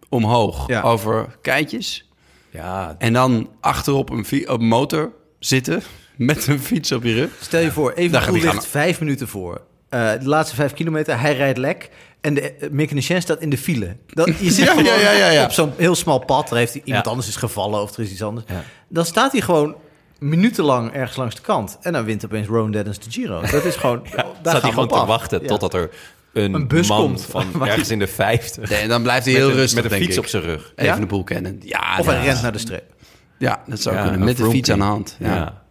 omhoog 0.09 0.69
Ja. 0.69 0.81
over 0.81 1.27
keitjes. 1.42 2.09
Ja, 2.51 2.95
En 2.99 3.12
dan 3.12 3.51
achterop 3.61 4.11
een, 4.11 4.49
op 4.49 4.61
motor 4.61 5.12
zitten 5.38 5.83
met 6.16 6.47
een 6.47 6.61
fiets 6.61 6.92
op 6.92 7.05
je 7.05 7.14
rug. 7.14 7.31
Stel 7.40 7.61
je 7.61 7.71
voor, 7.73 7.92
even 7.92 8.23
goed 8.23 8.42
ligt 8.42 8.66
vijf 8.66 9.01
minuten 9.01 9.29
voor. 9.29 9.61
Eh, 9.88 10.11
de 10.12 10.29
laatste 10.29 10.55
vijf 10.57 10.73
kilometer, 10.73 11.21
hij 11.21 11.37
rijdt 11.37 11.59
lek. 11.59 11.90
En 12.21 12.35
de 12.35 12.69
mechanicien 12.71 13.23
staat 13.23 13.40
in 13.40 13.51
de 13.51 13.59
file. 13.59 13.97
Dan, 14.07 14.35
je 14.40 14.51
zit 14.51 14.64
Ja, 14.64 14.71
gewoon 14.71 14.85
ja, 14.85 14.95
ja, 15.01 15.11
ja, 15.11 15.29
ja. 15.31 15.45
op 15.45 15.51
zo'n 15.53 15.73
heel 15.77 15.95
smal 15.95 16.19
pad. 16.19 16.51
Er 16.51 16.57
heeft 16.57 16.75
iemand 16.75 17.05
Ja. 17.05 17.11
anders 17.11 17.29
is 17.29 17.37
gevallen 17.37 17.83
of 17.83 17.97
er 17.97 18.03
is 18.03 18.11
iets 18.11 18.23
anders. 18.23 18.47
Ja. 18.49 18.62
Dan 18.88 19.05
staat 19.05 19.33
hij 19.33 19.40
gewoon 19.40 19.77
minutenlang 20.18 20.92
ergens 20.92 21.16
langs 21.16 21.35
de 21.35 21.40
kant. 21.40 21.79
En 21.81 21.92
dan 21.92 22.05
wint 22.05 22.24
opeens 22.24 22.46
Rowan 22.48 22.70
Dennis 22.70 22.98
de 22.98 23.11
Giro. 23.11 23.40
Dat 23.50 23.64
is 23.64 23.76
gewoon... 23.76 24.02
daar 24.05 24.24
staat 24.40 24.52
gaan 24.52 24.61
hij 24.61 24.70
gewoon 24.70 24.85
op 24.85 24.90
te 24.92 24.98
af. 24.98 25.07
wachten 25.07 25.40
Ja. 25.42 25.46
totdat 25.48 25.74
er 25.74 25.90
een, 26.33 26.55
Een 26.55 26.68
bus 26.68 26.88
man 26.88 27.00
komt. 27.00 27.22
van 27.31 27.44
ergens 27.68 27.90
in 27.90 27.98
de 27.98 28.07
vijftig... 28.07 28.70
Nee, 28.70 28.79
en 28.79 28.88
dan 28.88 29.02
blijft 29.02 29.24
hij 29.26 29.35
heel 29.35 29.50
rustig, 29.50 29.83
met 29.83 29.92
een 29.92 29.98
fiets 29.98 30.12
ik. 30.16 30.18
op 30.18 30.26
zijn 30.26 30.42
rug. 30.42 30.72
Even 30.76 30.94
Ja? 30.94 31.00
de 31.00 31.07
boel 31.07 31.24
kennen. 31.24 31.61
Ja, 31.64 31.96
Of 31.98 32.07
ja. 32.07 32.12
hij 32.12 32.24
rent 32.24 32.42
naar 32.42 32.52
de 32.52 32.59
streep. 32.59 32.94
Ja, 33.38 33.62
dat 33.66 33.81
zou 33.81 33.96
Ja, 33.96 34.02
kunnen. 34.02 34.24
Met 34.24 34.37
de 34.37 34.50
fiets 34.50 34.70
aan 34.70 34.79
de 34.79 34.85
hand. 34.85 35.16
Ja. 35.18 35.35
Ja. 35.35 35.62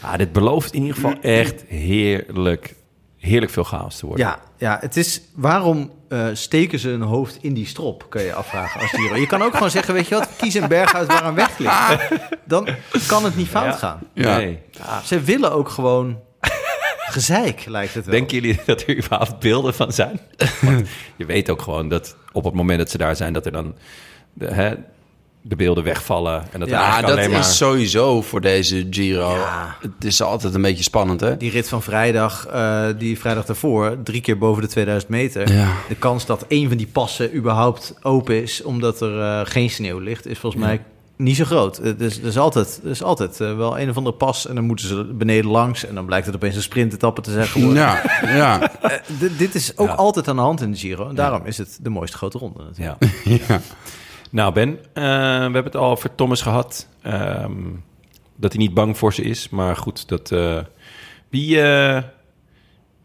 Ah, 0.00 0.16
dit 0.18 0.32
belooft 0.32 0.72
in 0.72 0.80
ieder 0.80 0.94
geval 0.94 1.14
echt 1.42 1.64
heerlijk, 1.68 2.74
heerlijk 3.18 3.52
veel 3.52 3.64
chaos 3.64 3.96
te 3.96 4.06
worden. 4.06 4.26
Ja, 4.26 4.38
ja, 4.58 4.76
het 4.80 4.96
is... 4.96 5.20
Waarom 5.34 5.90
eh, 6.10 6.26
steken 6.32 6.78
ze 6.78 6.88
hun 6.88 7.02
hoofd 7.02 7.38
in 7.40 7.54
die 7.54 7.66
strop, 7.66 8.06
kun 8.08 8.22
je 8.22 8.34
afvragen 8.34 8.80
als 8.80 8.90
Giro. 8.90 9.16
Je 9.16 9.26
kan 9.26 9.42
ook 9.42 9.52
gewoon 9.54 9.70
zeggen, 9.70 9.94
weet 9.94 10.08
je 10.08 10.14
wat, 10.14 10.28
kies 10.36 10.54
een 10.54 10.68
berg 10.68 10.94
uit 10.94 11.06
waar 11.06 11.24
een 11.26 11.34
weg 11.34 11.58
ligt. 11.58 12.08
Dan 12.44 12.68
kan 13.06 13.24
het 13.24 13.36
niet 13.36 13.48
fout 13.48 13.64
Ja. 13.64 13.72
gaan. 13.72 13.98
Ja. 14.14 14.36
Nee. 14.36 14.58
Ze 15.04 15.20
willen 15.20 15.52
ook 15.52 15.68
gewoon 15.68 16.18
gezeik, 17.10 17.64
lijkt 17.66 17.94
het 17.94 18.04
wel. 18.04 18.14
Denken 18.14 18.40
jullie 18.40 18.60
dat 18.66 18.82
er 18.86 18.96
überhaupt 18.96 19.38
beelden 19.38 19.74
van 19.74 19.92
zijn? 19.92 20.20
Want 20.60 20.88
je 21.16 21.24
weet 21.26 21.50
ook 21.50 21.62
gewoon 21.62 21.88
dat 21.88 22.16
op 22.32 22.44
het 22.44 22.54
moment 22.54 22.78
dat 22.78 22.90
ze 22.90 22.98
daar 22.98 23.16
zijn, 23.16 23.32
dat 23.32 23.46
er 23.46 23.52
dan 23.52 23.74
de, 24.32 24.46
hè, 24.46 24.74
de 25.42 25.56
beelden 25.56 25.84
wegvallen. 25.84 26.44
En 26.52 26.60
dat 26.60 26.68
Ja, 26.68 26.74
eigenlijk 26.76 27.06
dat 27.06 27.16
alleen 27.18 27.30
maar... 27.30 27.40
is 27.40 27.56
sowieso 27.56 28.22
voor 28.22 28.40
deze 28.40 28.86
Giro. 28.90 29.30
Ja. 29.30 29.76
Het 29.80 30.04
is 30.04 30.22
altijd 30.22 30.54
een 30.54 30.62
beetje 30.62 30.82
spannend, 30.82 31.20
hè? 31.20 31.36
Die 31.36 31.50
rit 31.50 31.68
van 31.68 31.82
vrijdag, 31.82 32.46
eh, 32.46 32.84
die 32.98 33.18
vrijdag 33.18 33.44
daarvoor, 33.44 33.96
drie 34.04 34.20
keer 34.20 34.38
boven 34.38 34.62
de 34.62 34.68
2000 34.68 35.10
meter. 35.10 35.52
Ja. 35.52 35.72
De 35.88 35.94
kans 35.94 36.26
dat 36.26 36.44
één 36.48 36.68
van 36.68 36.76
die 36.76 36.86
passen 36.92 37.36
überhaupt 37.36 37.94
open 38.02 38.42
is, 38.42 38.62
omdat 38.62 39.00
er 39.00 39.20
eh, 39.20 39.40
geen 39.44 39.70
sneeuw 39.70 39.98
ligt, 39.98 40.26
is 40.26 40.38
volgens 40.38 40.62
mij 40.62 40.80
niet 41.16 41.36
zo 41.36 41.44
groot. 41.44 41.76
Het 41.76 42.00
is, 42.00 42.18
er 42.18 42.26
is 42.26 42.38
altijd, 42.38 42.80
er 42.84 42.90
is 42.90 43.02
altijd 43.02 43.40
eh, 43.40 43.56
wel 43.56 43.78
een 43.78 43.90
of 43.90 43.96
andere 43.96 44.16
pas 44.16 44.46
en 44.46 44.54
dan 44.54 44.64
moeten 44.64 44.88
ze 44.88 45.04
beneden 45.04 45.50
langs. 45.50 45.86
En 45.86 45.94
dan 45.94 46.06
blijkt 46.06 46.26
het 46.26 46.34
opeens 46.34 46.56
een 46.56 46.62
sprintetappe 46.62 47.20
te 47.20 47.30
zijn 47.32 47.46
geworden. 47.46 47.76
Ja, 47.82 48.02
ja. 48.22 48.70
Dit- 49.20 49.38
dit 49.38 49.54
is 49.54 49.76
ook 49.76 49.88
Ja. 49.88 49.94
altijd 49.94 50.28
aan 50.28 50.36
de 50.36 50.42
hand 50.42 50.60
in 50.60 50.70
de 50.72 50.78
Giro. 50.78 51.08
En 51.08 51.14
daarom 51.14 51.46
is 51.46 51.58
het 51.58 51.78
de 51.82 51.90
mooiste 51.90 52.16
grote 52.16 52.38
ronde 52.38 52.62
natuurlijk. 52.62 52.98
Ja. 53.24 53.40
ja. 53.48 53.60
Nou 54.30 54.52
Ben, 54.52 54.78
eh, 54.92 55.02
we 55.02 55.42
hebben 55.42 55.64
het 55.64 55.76
al 55.76 55.90
over 55.90 56.14
Thomas 56.14 56.42
gehad. 56.42 56.88
ehm, 57.02 57.52
dat 58.36 58.52
hij 58.52 58.60
niet 58.60 58.74
bang 58.74 58.98
voor 58.98 59.14
ze 59.14 59.22
is. 59.22 59.48
Maar 59.48 59.76
goed, 59.76 60.08
dat, 60.08 60.30
eh, 60.32 60.58
wie, 61.28 61.60
eh, 61.60 62.02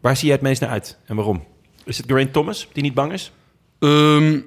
waar 0.00 0.16
zie 0.16 0.26
jij 0.26 0.34
het 0.34 0.44
meest 0.44 0.60
naar 0.60 0.70
uit 0.70 0.98
en 1.06 1.16
waarom? 1.16 1.44
Is 1.84 1.96
het 1.96 2.06
Geraint 2.06 2.32
Thomas 2.32 2.68
die 2.72 2.82
niet 2.82 2.94
bang 2.94 3.12
is? 3.12 3.32
Ehm, 3.78 4.40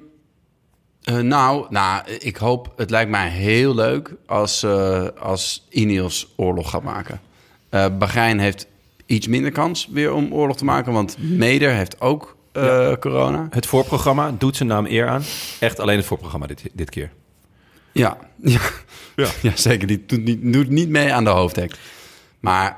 eh, 1.02 1.18
nou, 1.18 1.66
nou, 1.70 2.10
ik 2.18 2.36
hoop, 2.36 2.72
het 2.76 2.90
lijkt 2.90 3.10
mij 3.10 3.28
heel 3.28 3.74
leuk 3.74 4.14
als, 4.26 4.62
eh 4.62 5.06
als 5.20 5.66
Ineos 5.70 6.32
oorlog 6.36 6.70
gaat 6.70 6.82
maken. 6.82 7.20
Bahrein 7.70 8.38
heeft 8.38 8.66
iets 9.06 9.26
minder 9.26 9.52
kans 9.52 9.88
weer 9.92 10.12
om 10.12 10.34
oorlog 10.34 10.56
te 10.56 10.64
maken, 10.64 10.92
want 10.92 11.16
Meder 11.18 11.72
heeft 11.72 12.00
ook 12.00 12.36
eh, 12.60 12.96
corona. 12.96 13.46
Het 13.50 13.66
voorprogramma 13.66 14.34
doet 14.38 14.56
zijn 14.56 14.68
naam 14.68 14.86
eer 14.86 15.08
aan. 15.08 15.22
Echt 15.60 15.78
alleen 15.80 15.96
het 15.96 16.06
voorprogramma 16.06 16.46
dit, 16.46 16.62
dit 16.72 16.90
keer. 16.90 17.10
Ja, 17.92 18.16
ja. 18.42 18.60
ja. 19.16 19.28
zeker. 19.54 19.86
Die 19.86 20.04
doet 20.06 20.24
niet, 20.24 20.52
doet 20.52 20.68
niet 20.68 20.88
mee 20.88 21.12
aan 21.12 21.24
de 21.24 21.30
hoofdhek. 21.30 21.74
Maar, 22.40 22.76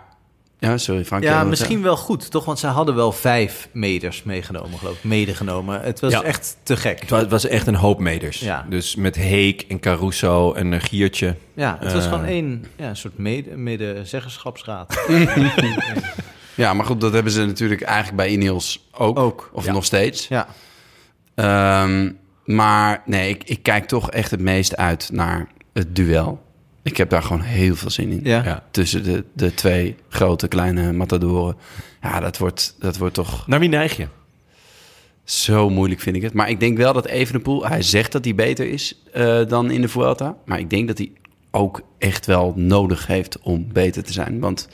ja, 0.58 0.78
sorry 0.78 1.04
Frank. 1.04 1.22
Ja, 1.22 1.44
misschien 1.44 1.82
wel 1.82 1.96
goed, 1.96 2.30
toch? 2.30 2.44
Want 2.44 2.58
zij 2.58 2.70
hadden 2.70 2.94
wel 2.94 3.12
vijf 3.12 3.68
meters 3.72 4.22
meegenomen, 4.22 4.78
geloof 4.78 4.96
ik. 4.96 5.04
Medegenomen. 5.04 5.80
Het 5.80 6.00
was 6.00 6.12
Ja. 6.12 6.22
echt 6.22 6.56
te 6.62 6.76
gek. 6.76 7.00
Het 7.00 7.10
was, 7.10 7.20
het 7.20 7.30
was 7.30 7.46
echt 7.46 7.66
een 7.66 7.74
hoop 7.74 7.98
meters. 8.00 8.40
Ja. 8.40 8.66
Dus 8.68 8.94
met 8.94 9.16
Heek 9.16 9.64
en 9.68 9.80
Caruso 9.80 10.52
en 10.52 10.72
een 10.72 10.80
Giertje. 10.80 11.36
Ja, 11.54 11.76
het 11.80 11.92
was 11.92 12.04
Eh. 12.04 12.10
gewoon 12.10 12.24
één 12.24 12.64
ja, 12.76 12.88
een 12.88 12.96
soort 12.96 13.18
mede, 13.18 13.56
medezeggenschapsraad. 13.56 14.98
Ja, 16.54 16.74
maar 16.74 16.86
goed, 16.86 17.00
dat 17.00 17.12
hebben 17.12 17.32
ze 17.32 17.44
natuurlijk 17.44 17.82
eigenlijk 17.82 18.16
bij 18.16 18.28
Ineos 18.28 18.88
ook. 18.92 19.18
Ook, 19.18 19.50
Of 19.52 19.64
ja. 19.64 19.72
nog 19.72 19.84
steeds. 19.84 20.28
ja. 20.28 20.46
Ehm, 21.34 22.10
maar 22.44 23.02
nee, 23.06 23.28
ik, 23.28 23.44
ik 23.44 23.62
kijk 23.62 23.86
toch 23.86 24.10
echt 24.10 24.30
het 24.30 24.40
meest 24.40 24.76
uit 24.76 25.08
naar 25.12 25.48
het 25.72 25.96
duel. 25.96 26.42
Ik 26.82 26.96
heb 26.96 27.10
daar 27.10 27.22
gewoon 27.22 27.40
heel 27.40 27.76
veel 27.76 27.90
zin 27.90 28.10
in. 28.10 28.20
Ja. 28.22 28.44
Ja. 28.44 28.62
Tussen 28.70 29.02
de, 29.02 29.24
de 29.32 29.54
twee 29.54 29.96
grote 30.08 30.48
kleine 30.48 30.92
matadoren. 30.92 31.56
Ja, 32.02 32.20
dat 32.20 32.38
wordt, 32.38 32.74
dat 32.78 32.96
wordt 32.96 33.14
toch 33.14 33.46
Naar 33.46 33.60
wie 33.60 33.68
neig 33.68 33.96
je? 33.96 34.06
zo 35.24 35.70
moeilijk, 35.70 36.00
vind 36.00 36.16
ik 36.16 36.22
het. 36.22 36.32
Maar 36.32 36.50
ik 36.50 36.60
denk 36.60 36.76
wel 36.76 36.92
dat 36.92 37.06
Evenepoel... 37.06 37.66
Hij 37.66 37.82
zegt 37.82 38.12
dat 38.12 38.24
hij 38.24 38.34
beter 38.34 38.66
is 38.68 39.02
eh, 39.12 39.46
dan 39.48 39.70
in 39.70 39.80
de 39.80 39.88
Vuelta. 39.88 40.36
Maar 40.44 40.58
ik 40.58 40.70
denk 40.70 40.88
dat 40.88 40.98
hij 40.98 41.12
ook 41.50 41.82
echt 41.98 42.26
wel 42.26 42.52
nodig 42.56 43.06
heeft 43.06 43.38
om 43.40 43.72
beter 43.72 44.02
te 44.04 44.12
zijn. 44.12 44.40
Want 44.40 44.68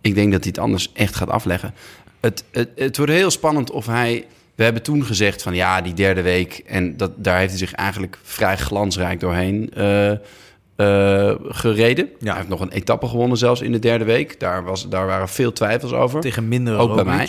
ik 0.00 0.14
denk 0.14 0.32
dat 0.32 0.40
hij 0.40 0.48
het 0.54 0.58
anders 0.62 0.92
echt 0.92 1.14
gaat 1.14 1.28
afleggen. 1.30 1.74
Het, 2.20 2.44
het, 2.50 2.68
het 2.76 2.96
wordt 2.96 3.12
heel 3.12 3.30
spannend 3.30 3.70
of 3.70 3.86
hij... 3.86 4.26
We 4.54 4.64
hebben 4.64 4.82
toen 4.82 5.04
gezegd 5.04 5.42
van 5.42 5.54
ja, 5.54 5.80
die 5.80 5.94
derde 5.94 6.22
week... 6.22 6.62
en 6.66 6.96
dat, 6.96 7.10
daar 7.16 7.36
heeft 7.38 7.48
hij 7.50 7.58
zich 7.58 7.72
eigenlijk 7.72 8.18
vrij 8.22 8.56
glansrijk 8.56 9.20
doorheen 9.20 9.70
eh, 9.74 10.10
eh, 10.10 11.34
gereden. 11.42 12.08
Ja. 12.18 12.26
Hij 12.26 12.36
heeft 12.36 12.48
nog 12.48 12.60
een 12.60 12.70
etappe 12.72 13.06
gewonnen 13.08 13.38
zelfs 13.38 13.60
in 13.60 13.72
de 13.72 13.78
derde 13.78 14.04
week. 14.04 14.40
Daar, 14.40 14.64
was, 14.64 14.88
daar 14.88 15.06
waren 15.06 15.28
veel 15.28 15.52
twijfels 15.52 15.92
over. 15.92 16.20
Tegen 16.20 16.48
minder 16.48 16.76
Ook 16.78 16.94
bij 16.94 17.04
mij. 17.04 17.28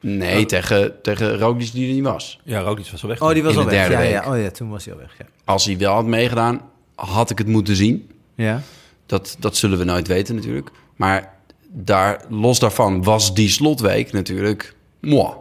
Nee, 0.00 0.46
tegen, 0.46 1.02
tegen 1.02 1.38
Roglic 1.38 1.72
die 1.72 1.88
er 1.88 1.94
niet 1.94 2.04
was. 2.04 2.40
Ja, 2.44 2.60
Roglic 2.60 2.86
was 2.90 3.02
al 3.02 3.08
weg. 3.08 3.22
Oh, 3.22 3.32
die 3.32 3.42
was 3.42 3.52
In 3.52 3.58
al 3.58 3.64
de 3.64 3.70
weg. 3.70 3.78
derde 3.88 3.94
Ja, 4.04 4.10
week. 4.10 4.24
ja. 4.24 4.32
Oh 4.32 4.40
ja, 4.42 4.50
toen 4.50 4.70
was 4.70 4.84
hij 4.84 4.94
al 4.94 5.00
weg. 5.00 5.14
Ja. 5.18 5.24
Als 5.44 5.64
hij 5.64 5.78
wel 5.78 5.94
had 5.94 6.06
meegedaan, 6.06 6.60
had 6.94 7.30
ik 7.30 7.38
het 7.38 7.46
moeten 7.46 7.76
zien. 7.76 8.10
ja. 8.34 8.62
Dat, 9.06 9.36
dat 9.38 9.56
zullen 9.56 9.78
we 9.78 9.84
nooit 9.84 10.06
weten 10.08 10.34
natuurlijk. 10.34 10.70
Maar 10.96 11.34
daar, 11.72 12.24
los 12.28 12.58
daarvan 12.58 13.02
was 13.02 13.34
die 13.34 13.48
slotweek 13.48 14.12
natuurlijk... 14.12 14.74
Moi. 15.00 15.32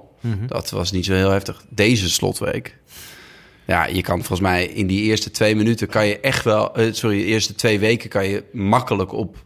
Dat 0.48 0.70
was 0.70 0.92
niet 0.92 1.06
zo 1.06 1.14
heel 1.14 1.30
heftig. 1.32 1.64
Deze 1.70 2.10
slotweek... 2.10 2.78
Ja, 3.68 3.86
je 3.86 4.02
kan 4.02 4.18
volgens 4.18 4.40
mij 4.40 4.66
in 4.66 4.88
die 4.88 5.02
eerste 5.02 5.32
twee 5.32 5.56
minuten... 5.56 5.88
kan 5.88 6.08
je 6.08 6.20
echt 6.20 6.44
wel... 6.44 6.76
eh, 6.76 6.94
sorry, 6.94 7.18
de 7.18 7.24
eerste 7.26 7.56
twee 7.56 7.80
weken 7.80 8.10
kan 8.10 8.28
je 8.28 8.44
makkelijk 8.54 9.12
op 9.14 9.44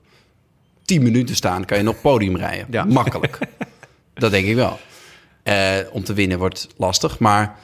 tien 0.85 1.03
minuten 1.03 1.35
staan. 1.35 1.65
Kan 1.65 1.77
je 1.77 1.83
nog 1.83 2.01
podium 2.01 2.35
rijden. 2.37 2.67
Ja. 2.71 2.83
Makkelijk. 2.83 3.39
dat 4.13 4.31
denk 4.31 4.47
ik 4.47 4.55
wel. 4.55 4.79
Eh, 5.43 5.77
om 5.91 6.03
te 6.03 6.13
winnen 6.13 6.37
wordt 6.37 6.67
lastig, 6.77 7.19
maar... 7.19 7.59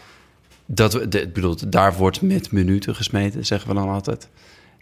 Dat, 0.66 0.94
we- 0.94 1.08
de, 1.08 1.28
bedoel, 1.30 1.56
daar 1.68 1.94
wordt 1.94 2.22
met 2.22 2.52
minuten 2.52 2.96
gesmeten, 2.96 3.46
zeggen 3.46 3.70
we 3.70 3.76
dan 3.76 3.90
altijd. 3.90 4.30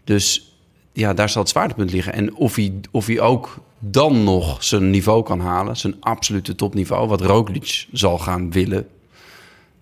Dus 0.04 0.49
ja, 0.92 1.14
daar 1.14 1.28
zal 1.28 1.42
het 1.42 1.50
zwaartepunt 1.50 1.92
liggen. 1.92 2.12
En 2.12 2.34
of 2.34 2.54
hij, 2.54 2.72
of 2.90 3.06
hij 3.06 3.20
ook 3.20 3.58
dan 3.78 4.24
nog 4.24 4.64
zijn 4.64 4.90
niveau 4.90 5.22
kan 5.22 5.40
halen, 5.40 5.76
zijn 5.76 5.96
absolute 6.00 6.54
topniveau, 6.54 7.08
wat 7.08 7.20
Roglic 7.20 7.86
zal 7.92 8.18
gaan 8.18 8.50
willen, 8.50 8.88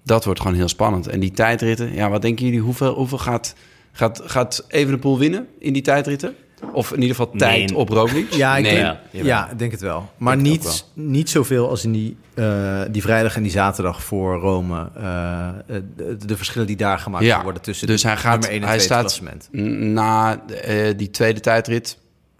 dat 0.02 0.24
wordt 0.24 0.40
gewoon 0.40 0.56
heel 0.56 0.68
spannend. 0.68 1.06
En 1.06 1.20
die 1.20 1.30
tijdritten, 1.30 1.94
ja, 1.94 2.10
wat 2.10 2.22
denken 2.22 2.44
jullie, 2.44 2.60
hoeveel, 2.60 2.94
hoeveel 2.94 3.18
gaat, 3.18 3.54
gaat, 3.92 4.22
gaat 4.24 4.64
Evenepoel 4.68 5.18
winnen 5.18 5.48
in 5.58 5.72
die 5.72 5.82
tijdritten? 5.82 6.34
Of 6.72 6.90
in 6.92 7.00
ieder 7.00 7.16
geval 7.16 7.32
tijd 7.36 7.68
Nee. 7.68 7.76
op 7.76 7.88
Roglic? 7.88 8.32
Ja, 8.32 8.56
ik 8.56 8.62
nee. 8.62 8.74
denk, 8.74 8.96
Ja, 9.10 9.24
ja, 9.24 9.48
denk 9.56 9.70
het 9.70 9.80
wel. 9.80 10.10
Maar 10.16 10.36
Denk 10.38 10.46
niet, 10.48 10.84
niet 10.94 11.30
zoveel 11.30 11.68
als 11.68 11.84
in 11.84 11.92
die, 11.92 12.16
eh, 12.34 12.80
die 12.90 13.02
vrijdag 13.02 13.36
en 13.36 13.42
die 13.42 13.50
zaterdag 13.52 14.02
voor 14.02 14.38
Rome. 14.40 14.88
Eh, 14.94 15.48
eh, 15.48 15.82
de, 15.96 16.16
de 16.26 16.36
verschillen 16.36 16.66
die 16.66 16.76
daar 16.76 16.98
gemaakt 16.98 17.24
Ja, 17.24 17.42
worden 17.42 17.62
tussen 17.62 17.86
dus 17.86 18.02
de 18.02 18.08
hij 18.08 18.16
gaat- 18.16 18.30
nummer 18.32 18.50
1 18.50 18.60
en 18.60 18.66
hij 18.68 18.76
2 18.76 18.86
staat- 18.86 19.00
klassement. 19.00 19.48
Na 19.92 20.46
eh, 20.46 20.96
die 20.96 21.10
tweede 21.10 21.40
tijdrit, 21.40 21.98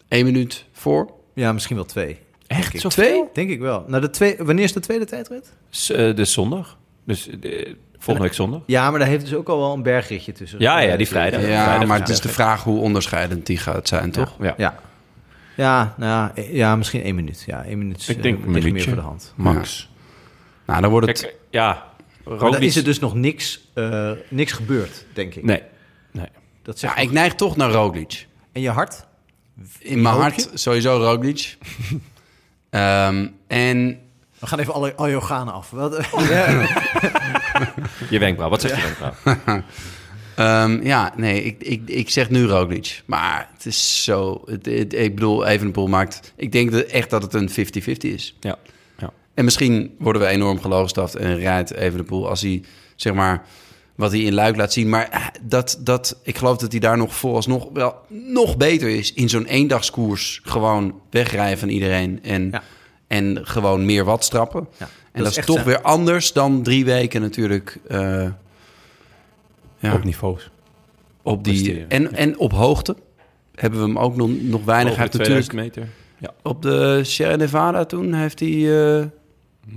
één 0.09 0.25
minuut 0.25 0.65
voor. 0.73 1.11
Ja, 1.35 1.53
misschien 1.53 1.77
wel 1.77 1.85
twee. 1.85 2.19
Echt? 2.47 2.61
Denk 2.63 2.73
ik. 2.75 2.81
Zo 2.81 2.89
Twee? 2.89 3.25
Denk 3.33 3.51
ik 3.51 3.61
wel. 3.61 3.85
Nou, 3.87 4.01
de 4.03 4.11
twee, 4.11 4.37
wanneer 4.39 4.65
is 4.65 4.73
de 4.73 4.81
tweede 4.81 5.05
tijdrit? 5.05 5.53
S- 5.71 5.91
eh, 5.91 6.17
dus 6.17 6.33
zondag. 6.33 6.77
Dus 7.05 7.29
volgende 7.99 8.29
week 8.29 8.37
zondag. 8.37 8.61
Ja, 8.67 8.91
maar 8.91 8.99
daar 8.99 9.09
heeft 9.09 9.25
dus 9.25 9.35
ook 9.35 9.49
al 9.49 9.59
wel 9.59 9.73
een 9.73 9.83
bergritje 9.83 10.33
tussen. 10.33 10.61
Ja, 10.61 10.79
ja, 10.79 10.97
die 10.97 11.07
Eh, 11.07 11.13
vrijdag. 11.13 11.41
Ja, 11.41 11.65
vrijdag, 11.65 11.89
maar 11.89 11.99
het 11.99 12.09
is 12.09 12.21
de 12.21 12.29
vraag 12.29 12.63
hoe 12.63 12.81
onderscheidend 12.81 13.47
die 13.47 13.59
gaat 13.59 13.89
zijn, 13.89 14.11
toch? 14.11 14.35
Ja. 14.41 14.55
Ja. 14.57 14.79
Ja, 15.57 15.95
nou, 15.97 16.31
ja, 16.35 16.43
ja, 16.51 16.77
misschien 16.77 17.03
één 17.03 17.15
minuut. 17.15 17.43
Ja, 17.47 17.65
één 17.65 17.79
minuut 17.79 18.09
Ik 18.09 18.17
eh, 18.17 18.23
denk 18.23 18.45
een 18.45 18.53
ligt 18.53 18.73
meer 18.73 18.83
voor 18.83 18.95
de 18.95 19.01
hand. 19.01 19.33
Max. 19.37 19.89
Nou, 20.67 20.81
dan 20.81 20.91
wordt 20.91 21.07
het... 21.07 21.21
Kijk, 21.21 21.37
ja. 21.51 21.87
Maar 22.25 22.39
dan 22.39 22.63
is 22.63 22.77
er 22.77 22.85
dus 22.85 22.99
nog 22.99 23.15
niks, 23.15 23.61
eh, 23.75 24.11
niks 24.29 24.53
gebeurd, 24.53 25.05
denk 25.13 25.35
ik. 25.35 25.45
Nee. 25.45 25.63
nee. 26.11 26.29
Dat 26.63 26.79
zegt 26.79 26.95
ja, 26.95 27.01
ik 27.01 27.11
neig 27.11 27.35
toch 27.35 27.57
naar 27.57 27.71
Roglic. 27.71 28.27
En 28.53 28.61
je 28.61 28.71
hart? 28.71 29.07
In 29.79 30.03
mijn 30.03 30.15
hart 30.15 30.51
sowieso 30.55 30.97
Roglic. 30.97 31.57
Ehm, 32.71 33.27
en 33.47 34.01
We 34.39 34.47
gaan 34.47 34.59
even 34.59 34.75
alle, 34.75 34.95
al 34.95 35.07
je 35.07 35.17
organen 35.17 35.55
af. 35.55 35.71
Wat, 35.71 35.97
ja. 36.29 36.67
Je 38.11 38.19
wenkbrauw. 38.19 38.51
Wat 38.51 38.61
zegt 38.61 38.77
je 38.77 38.83
wenkbrauw? 38.83 39.63
ehm, 40.37 40.87
ja, 40.87 41.13
nee, 41.17 41.43
ik, 41.43 41.63
ik, 41.63 41.83
ik 41.87 42.11
zeg 42.11 42.31
nu 42.31 42.45
Roglic. 42.47 43.03
Maar 43.07 43.49
het 43.53 43.67
is 43.67 44.05
zo... 44.05 44.43
Het, 44.47 44.67
het- 44.67 44.95
ik 44.95 45.15
bedoel, 45.15 45.47
Evenepoel 45.47 45.87
maakt... 45.87 46.33
Ik 46.37 46.53
denk 46.53 46.73
dat 46.73 46.83
echt 46.85 47.11
dat 47.11 47.23
het 47.23 47.35
een 47.35 47.51
50-50 47.51 47.93
is. 47.99 48.37
Ja. 48.41 48.57
ja. 48.99 49.11
En 49.35 49.45
misschien 49.45 49.95
worden 49.99 50.23
we 50.23 50.29
enorm 50.29 50.61
gelogenstraft 50.61 51.15
en 51.17 51.39
rijdt 51.39 51.75
Evenepoel 51.75 52.29
als 52.29 52.41
hij, 52.41 52.63
zeg 52.97 53.13
maar, 53.15 53.43
wat 53.95 54.11
hij 54.13 54.21
in 54.21 54.35
Luik 54.35 54.57
laat 54.57 54.73
zien. 54.73 54.89
Maar 54.89 55.09
eh, 55.09 55.27
dat, 55.43 55.79
dat, 55.81 56.17
ik 56.23 56.39
geloof 56.39 56.57
dat 56.57 56.71
hij 56.73 56.81
daar 56.81 56.97
nog 56.97 57.15
vooralsnog 57.15 57.69
wel 57.73 57.95
nog 58.09 58.57
beter 58.57 58.89
is. 58.89 59.13
In 59.13 59.29
zo'n 59.29 59.47
eendagskoers 59.47 60.41
gewoon 60.43 61.01
wegrijden 61.11 61.59
van 61.59 61.69
iedereen 61.69 62.19
en, 62.23 62.49
Ja. 62.51 62.63
En 63.09 63.39
gewoon 63.43 63.85
meer 63.85 64.05
wat 64.05 64.25
strappen. 64.25 64.69
Ja, 64.79 64.89
en 65.13 65.23
dat, 65.23 65.37
is 65.37 65.45
toch 65.45 65.55
zijn- 65.55 65.67
weer 65.67 65.81
anders 65.83 66.33
dan 66.33 66.63
drie 66.63 66.85
weken 66.85 67.21
natuurlijk 67.21 67.79
eh, 67.89 68.29
ja, 69.79 69.95
Op 69.95 70.05
niveaus. 70.05 70.51
op 71.23 71.45
die... 71.45 71.85
En, 71.89 72.15
en 72.15 72.39
op 72.39 72.53
hoogte 72.53 72.97
hebben 73.55 73.81
we 73.81 73.87
hem 73.87 73.99
ook 73.99 74.17
nog, 74.17 74.29
nog 74.43 74.65
weinig. 74.65 74.97
Hij 74.97 75.05
Over 75.07 75.19
heeft 75.19 75.31
natuurlijk 75.31 75.45
2000 75.51 75.55
meter. 75.55 75.89
Ja. 76.19 76.31
op 76.43 76.63
de 76.63 77.01
Sierra 77.05 77.37
Nevada 77.37 77.85
toen 77.85 78.13
heeft 78.15 78.41
hij... 78.41 78.49
eh, 78.99 79.05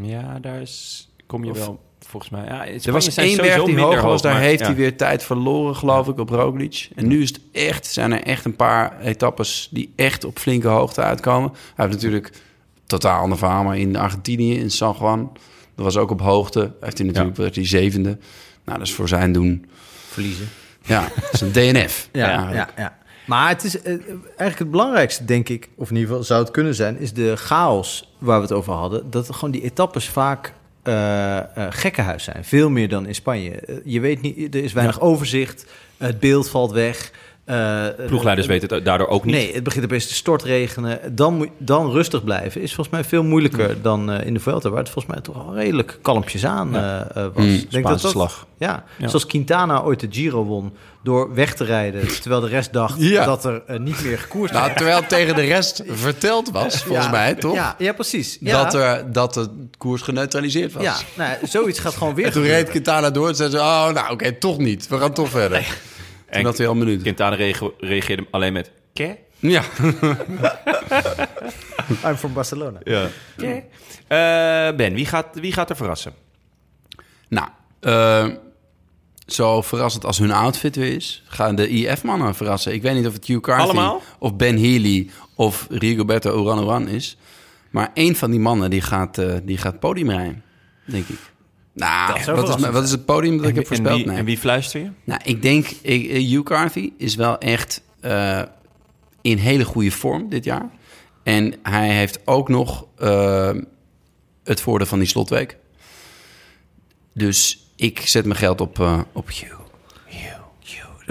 ja, 0.01 0.39
daar 0.39 0.61
is, 0.61 1.09
kom 1.25 1.43
je 1.43 1.51
Of- 1.51 1.57
wel 1.57 1.79
volgens 2.07 2.31
mij. 2.31 2.45
Ja, 2.45 2.65
Er 2.67 2.91
was 2.91 3.15
één 3.17 3.37
berg 3.37 3.63
die 3.63 3.79
hoger 3.79 4.01
was, 4.01 4.21
daar 4.21 4.39
heeft 4.39 4.61
hij 4.61 4.75
weer 4.75 4.95
tijd 4.97 5.23
verloren, 5.23 5.75
geloof 5.75 6.07
ik, 6.07 6.19
op 6.19 6.29
Roglic. 6.29 6.89
En 6.95 7.07
nu 7.07 7.21
is 7.21 7.27
het 7.29 7.39
echt, 7.51 7.85
zijn 7.85 8.11
er 8.11 8.23
echt 8.23 8.45
een 8.45 8.55
paar 8.55 8.99
etappes 9.01 9.67
die 9.71 9.93
echt 9.95 10.23
op 10.23 10.37
flinke 10.39 10.67
hoogte 10.67 11.01
uitkomen. 11.01 11.51
Hij 11.75 11.85
heeft 11.85 12.01
natuurlijk 12.01 12.31
totaal 12.91 13.21
ander 13.21 13.37
verhaal, 13.37 13.63
maar 13.63 13.77
in 13.77 13.95
Argentinië, 13.95 14.59
in 14.59 14.71
San 14.71 14.95
Juan, 14.99 15.31
dat 15.75 15.85
was 15.85 15.97
ook 15.97 16.11
op 16.11 16.21
hoogte. 16.21 16.71
Heeft 16.81 16.97
hij 16.97 17.07
natuurlijk, 17.07 17.37
werd 17.37 17.55
hij 17.55 17.67
zevende. 17.67 18.17
Nou, 18.65 18.77
dat 18.77 18.87
is 18.87 18.93
voor 18.93 19.07
zijn 19.07 19.31
doen, 19.31 19.65
Verliezen. 20.09 20.49
ja, 20.81 21.07
dat 21.21 21.33
is 21.33 21.41
een 21.41 21.51
DNF. 21.51 22.09
Ja, 22.11 22.27
eigenlijk. 22.27 22.55
ja, 22.55 22.69
ja. 22.77 22.97
Maar 23.25 23.49
het 23.49 23.63
is 23.63 23.81
eh, 23.81 23.91
eigenlijk 24.17 24.59
het 24.59 24.71
belangrijkste, 24.71 25.25
denk 25.25 25.49
ik, 25.49 25.69
of 25.75 25.89
in 25.89 25.95
ieder 25.95 26.09
geval 26.09 26.23
zou 26.25 26.41
het 26.41 26.51
kunnen 26.51 26.75
zijn, 26.75 26.99
is 26.99 27.13
de 27.13 27.35
chaos 27.35 28.13
waar 28.17 28.37
we 28.37 28.43
het 28.43 28.51
over 28.51 28.73
hadden. 28.73 29.09
Dat 29.09 29.33
gewoon 29.33 29.51
die 29.51 29.63
etappes 29.63 30.09
vaak 30.09 30.53
eh 30.83 31.37
eh, 31.37 31.45
gekkenhuis 31.69 32.23
zijn. 32.23 32.43
Veel 32.45 32.69
meer 32.69 32.89
dan 32.89 33.05
in 33.07 33.15
Spanje. 33.15 33.81
Je 33.83 33.99
weet 33.99 34.21
niet, 34.21 34.55
er 34.55 34.63
is 34.63 34.73
weinig 34.73 35.01
overzicht, 35.01 35.65
het 35.97 36.19
beeld 36.19 36.49
valt 36.49 36.71
weg. 36.71 37.11
Eh, 37.45 37.85
Ploegleiders 38.07 38.47
eh, 38.47 38.53
weten 38.53 38.75
het 38.75 38.85
daardoor 38.85 39.07
ook 39.07 39.25
niet. 39.25 39.35
Nee, 39.35 39.53
het 39.53 39.63
begint 39.63 39.83
opeens 39.85 40.07
te 40.07 40.13
stortregenen. 40.13 40.99
Dan, 41.15 41.33
moet- 41.37 41.49
dan 41.57 41.91
rustig 41.91 42.23
blijven 42.23 42.61
is 42.61 42.73
volgens 42.73 42.95
mij 42.95 43.03
veel 43.05 43.23
moeilijker 43.23 43.81
dan 43.81 44.11
eh, 44.11 44.25
in 44.25 44.33
de 44.33 44.39
Vuelta, 44.39 44.69
waar 44.69 44.79
het 44.79 44.89
volgens 44.89 45.13
mij 45.13 45.23
toch 45.23 45.35
al 45.47 45.55
redelijk 45.55 45.97
kalmpjes 46.01 46.45
aan 46.45 46.69
Ja. 46.71 47.07
was. 47.33 47.45
Mm, 47.45 47.63
denk 47.69 47.87
dat 47.87 48.01
dat, 48.01 48.11
slag. 48.11 48.47
ja, 48.57 48.83
Ja. 48.97 49.07
zoals 49.07 49.25
Quintana 49.25 49.81
ooit 49.81 49.99
de 49.99 50.07
Giro 50.09 50.43
won 50.43 50.73
door 51.03 51.33
weg 51.33 51.53
te 51.53 51.63
rijden, 51.63 52.07
terwijl 52.21 52.41
de 52.41 52.47
rest 52.47 52.73
dacht 52.73 52.95
Ja. 53.01 53.25
dat 53.25 53.45
er 53.45 53.61
niet 53.79 54.03
meer 54.03 54.17
gekoerd 54.19 54.51
Nou, 54.51 54.71
terwijl 54.75 54.97
het 54.99 55.09
tegen 55.09 55.35
de 55.35 55.41
rest 55.41 55.83
verteld 55.87 56.51
was, 56.51 56.83
volgens 56.83 57.05
Ja, 57.05 57.11
mij, 57.11 57.35
toch? 57.35 57.53
Ja, 57.55 57.75
ja 57.77 57.93
precies. 57.93 58.37
Ja. 58.39 58.63
Dat, 58.63 58.73
er, 58.73 59.11
dat 59.11 59.33
de 59.33 59.49
koers 59.77 60.01
geneutraliseerd 60.01 60.73
was. 60.73 60.83
ja, 60.83 60.95
nou, 61.17 61.37
zoiets 61.43 61.79
gaat 61.79 61.93
gewoon 61.93 62.15
weer 62.15 62.25
En 62.25 62.31
toen 62.31 62.41
gebeuren. 62.41 62.63
reed 62.65 62.71
Quintana 62.73 63.09
door 63.09 63.27
en 63.27 63.35
zei 63.35 63.49
ze, 63.49 63.57
oh, 63.57 63.89
nou 63.89 64.11
oké, 64.11 64.31
toch 64.31 64.57
niet. 64.57 64.87
We 64.87 64.97
gaan 64.97 65.13
toch 65.13 65.29
verder. 65.29 65.77
En 66.31 66.45
had 66.45 66.57
hij 66.57 66.67
al 66.67 66.73
een 66.73 66.79
minuut. 66.79 67.01
Quintana 67.01 67.35
reageerde 67.79 68.25
alleen 68.31 68.53
met... 68.53 68.71
Ke? 68.93 69.17
Ja. 69.39 69.63
I'm 72.05 72.15
from 72.15 72.33
Barcelona. 72.33 72.79
Ja. 72.83 73.09
Eh, 74.07 74.75
ben, 74.75 74.93
wie 74.93 75.05
gaat, 75.05 75.27
wie 75.33 75.53
gaat 75.53 75.69
er 75.69 75.75
verrassen? 75.75 76.13
Nou, 77.27 77.47
eh, 77.79 78.27
zo 79.25 79.61
verrassend 79.61 80.05
als 80.05 80.17
hun 80.17 80.31
outfit 80.31 80.75
weer 80.75 80.95
is, 80.95 81.23
gaan 81.27 81.55
de 81.55 81.69
IF-mannen 81.69 82.35
verrassen. 82.35 82.73
Ik 82.73 82.81
weet 82.81 82.93
niet 82.93 83.07
of 83.07 83.13
het 83.13 83.25
Hugh 83.25 83.41
Carthy 83.41 83.63
Allemaal? 83.63 84.01
of 84.19 84.35
Ben 84.35 84.57
Healy 84.57 85.09
of 85.35 85.67
Rigoberto 85.69 86.41
Uran 86.41 86.63
Uran 86.63 86.87
is. 86.87 87.17
Maar 87.69 87.91
één 87.93 88.15
van 88.15 88.31
die 88.31 88.39
mannen 88.39 88.69
die 88.69 88.81
gaat, 88.81 89.17
eh, 89.17 89.35
die 89.43 89.57
gaat 89.57 89.79
podium 89.79 90.09
rijden, 90.09 90.43
denk 90.85 91.07
ik. 91.07 91.19
Nou, 91.73 92.23
wat 92.25 92.59
is, 92.59 92.69
wat 92.69 92.83
is 92.83 92.91
het 92.91 93.05
podium 93.05 93.37
dat 93.37 93.47
ik 93.47 93.55
heb 93.55 93.63
en, 93.63 93.67
voorspeld? 93.67 93.97
wie, 93.97 94.05
Nee. 94.05 94.17
en 94.17 94.25
wie 94.25 94.37
fluister 94.37 94.81
je? 94.81 94.89
Nou, 95.03 95.21
ik 95.23 95.41
denk, 95.41 95.67
ik, 95.81 96.09
eh, 96.09 96.29
Hugh 96.29 96.43
Carthy 96.43 96.91
is 96.97 97.15
wel 97.15 97.37
echt 97.37 97.81
eh, 97.99 98.41
in 99.21 99.37
hele 99.37 99.65
goede 99.65 99.91
vorm 99.91 100.29
dit 100.29 100.43
jaar. 100.43 100.69
En 101.23 101.53
hij 101.63 101.89
heeft 101.89 102.27
ook 102.27 102.49
nog 102.49 102.85
eh, 102.97 103.51
het 104.43 104.61
voordeel 104.61 104.87
van 104.87 104.99
die 104.99 105.07
slotweek. 105.07 105.57
Dus 107.13 107.65
ik 107.75 107.99
zet 107.99 108.25
mijn 108.25 108.39
geld 108.39 108.61
op, 108.61 109.05
op 109.13 109.27
Hugh. 109.29 109.59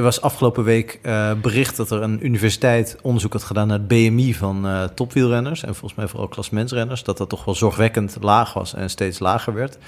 Er 0.00 0.06
was 0.06 0.20
afgelopen 0.20 0.64
week 0.64 1.00
bericht 1.42 1.76
dat 1.76 1.90
er 1.90 2.02
een 2.02 2.24
universiteit 2.24 2.98
onderzoek 3.02 3.32
had 3.32 3.42
gedaan 3.42 3.68
naar 3.68 3.78
het 3.78 3.88
BMI 3.88 4.34
van 4.34 4.66
eh, 4.66 4.84
topwielrenners. 4.84 5.62
En 5.62 5.74
volgens 5.74 5.94
mij 5.94 6.08
vooral 6.08 6.28
klassementsrenners. 6.28 7.02
Dat 7.04 7.18
dat 7.18 7.28
toch 7.28 7.44
wel 7.44 7.54
zorgwekkend 7.54 8.16
laag 8.20 8.52
was 8.52 8.74
en 8.74 8.90
steeds 8.90 9.18
lager 9.18 9.54
werd. 9.54 9.78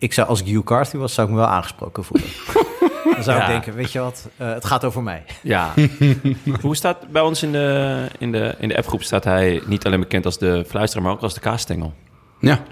Ik 0.00 0.12
zou, 0.12 0.28
als 0.28 0.40
ik 0.40 0.46
Hugh 0.46 0.64
Carthy 0.64 0.96
was, 0.96 1.14
zou 1.14 1.26
ik 1.28 1.32
me 1.34 1.38
wel 1.40 1.48
aangesproken 1.48 2.04
voelen. 2.04 2.28
Dan 3.14 3.22
zou 3.22 3.38
Ja. 3.38 3.42
ik 3.44 3.50
denken, 3.50 3.74
weet 3.74 3.92
je 3.92 3.98
wat, 3.98 4.28
eh, 4.36 4.52
het 4.52 4.64
gaat 4.64 4.84
over 4.84 5.02
mij. 5.02 5.24
Ja. 5.42 5.74
Hoe 6.60 6.76
staat 6.76 7.08
bij 7.08 7.22
ons 7.22 7.42
in 7.42 7.52
de, 7.52 8.06
in, 8.18 8.32
de, 8.32 8.54
in 8.58 8.68
de 8.68 8.76
appgroep 8.76 9.02
staat 9.02 9.24
hij 9.24 9.62
niet 9.66 9.84
alleen 9.86 10.00
bekend 10.00 10.24
als 10.24 10.38
de 10.38 10.64
fluisteraar, 10.68 11.04
maar 11.04 11.12
ook 11.14 11.20
als 11.22 11.34
de 11.34 11.40
kaasstengel. 11.40 11.94
Ja, 12.40 12.62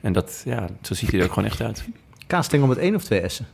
En 0.00 0.12
dat, 0.12 0.42
ja, 0.44 0.66
zo 0.82 0.94
ziet 0.94 1.10
hij 1.10 1.18
er 1.20 1.26
ook 1.26 1.32
gewoon 1.32 1.48
echt 1.48 1.60
uit. 1.62 1.84
Kaasstengel 2.26 2.66
met 2.66 2.78
één 2.78 2.94
of 2.94 3.04
twee 3.04 3.28
S'en? 3.28 3.46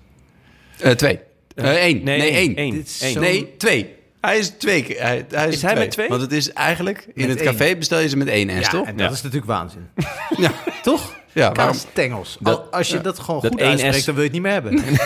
Eh, 0.78 0.90
twee. 0.92 1.18
Eh 1.54 1.70
één. 1.70 2.04
Nee, 2.04 2.20
één. 2.20 2.32
één. 2.32 2.56
Één. 2.56 2.70
Dit 2.74 2.86
is 2.86 3.00
Één. 3.02 3.12
zo- 3.12 3.20
Nee, 3.20 3.56
twee. 3.56 3.94
Hij 4.20 4.38
is 4.38 4.48
twee 4.48 4.82
keer. 4.82 5.00
Hij, 5.02 5.26
hij 5.30 5.48
is, 5.48 5.54
Is 5.54 5.62
hij 5.62 5.74
met 5.74 5.90
twee? 5.90 6.08
Want 6.08 6.20
het 6.20 6.32
is 6.32 6.52
eigenlijk, 6.52 6.98
in 7.14 7.26
Met 7.26 7.28
het 7.28 7.40
één. 7.40 7.56
café 7.56 7.76
bestel 7.76 7.98
je 7.98 8.08
ze 8.08 8.16
met 8.16 8.28
één 8.28 8.50
S, 8.50 8.52
Ja, 8.54 8.68
toch? 8.70 8.86
en 8.86 8.96
dat 8.96 9.06
Ja. 9.06 9.12
is 9.14 9.22
natuurlijk 9.22 9.50
waanzin. 9.50 9.88
Ja. 10.36 10.50
Toch? 10.82 11.14
Ja, 11.32 11.52
waarom? 11.52 11.74
Kaasstengels. 11.74 12.36
Dat- 12.40 12.58
Al- 12.58 12.64
Als 12.72 12.88
je 12.88 13.00
dat 13.00 13.18
gewoon 13.18 13.40
Dat 13.40 13.50
goed 13.52 13.60
uitspreekt, 13.62 13.96
S. 13.96 14.04
dan 14.04 14.14
wil 14.14 14.24
je 14.24 14.30
het 14.30 14.38
niet 14.38 14.46
meer 14.46 14.52
hebben. 14.62 14.82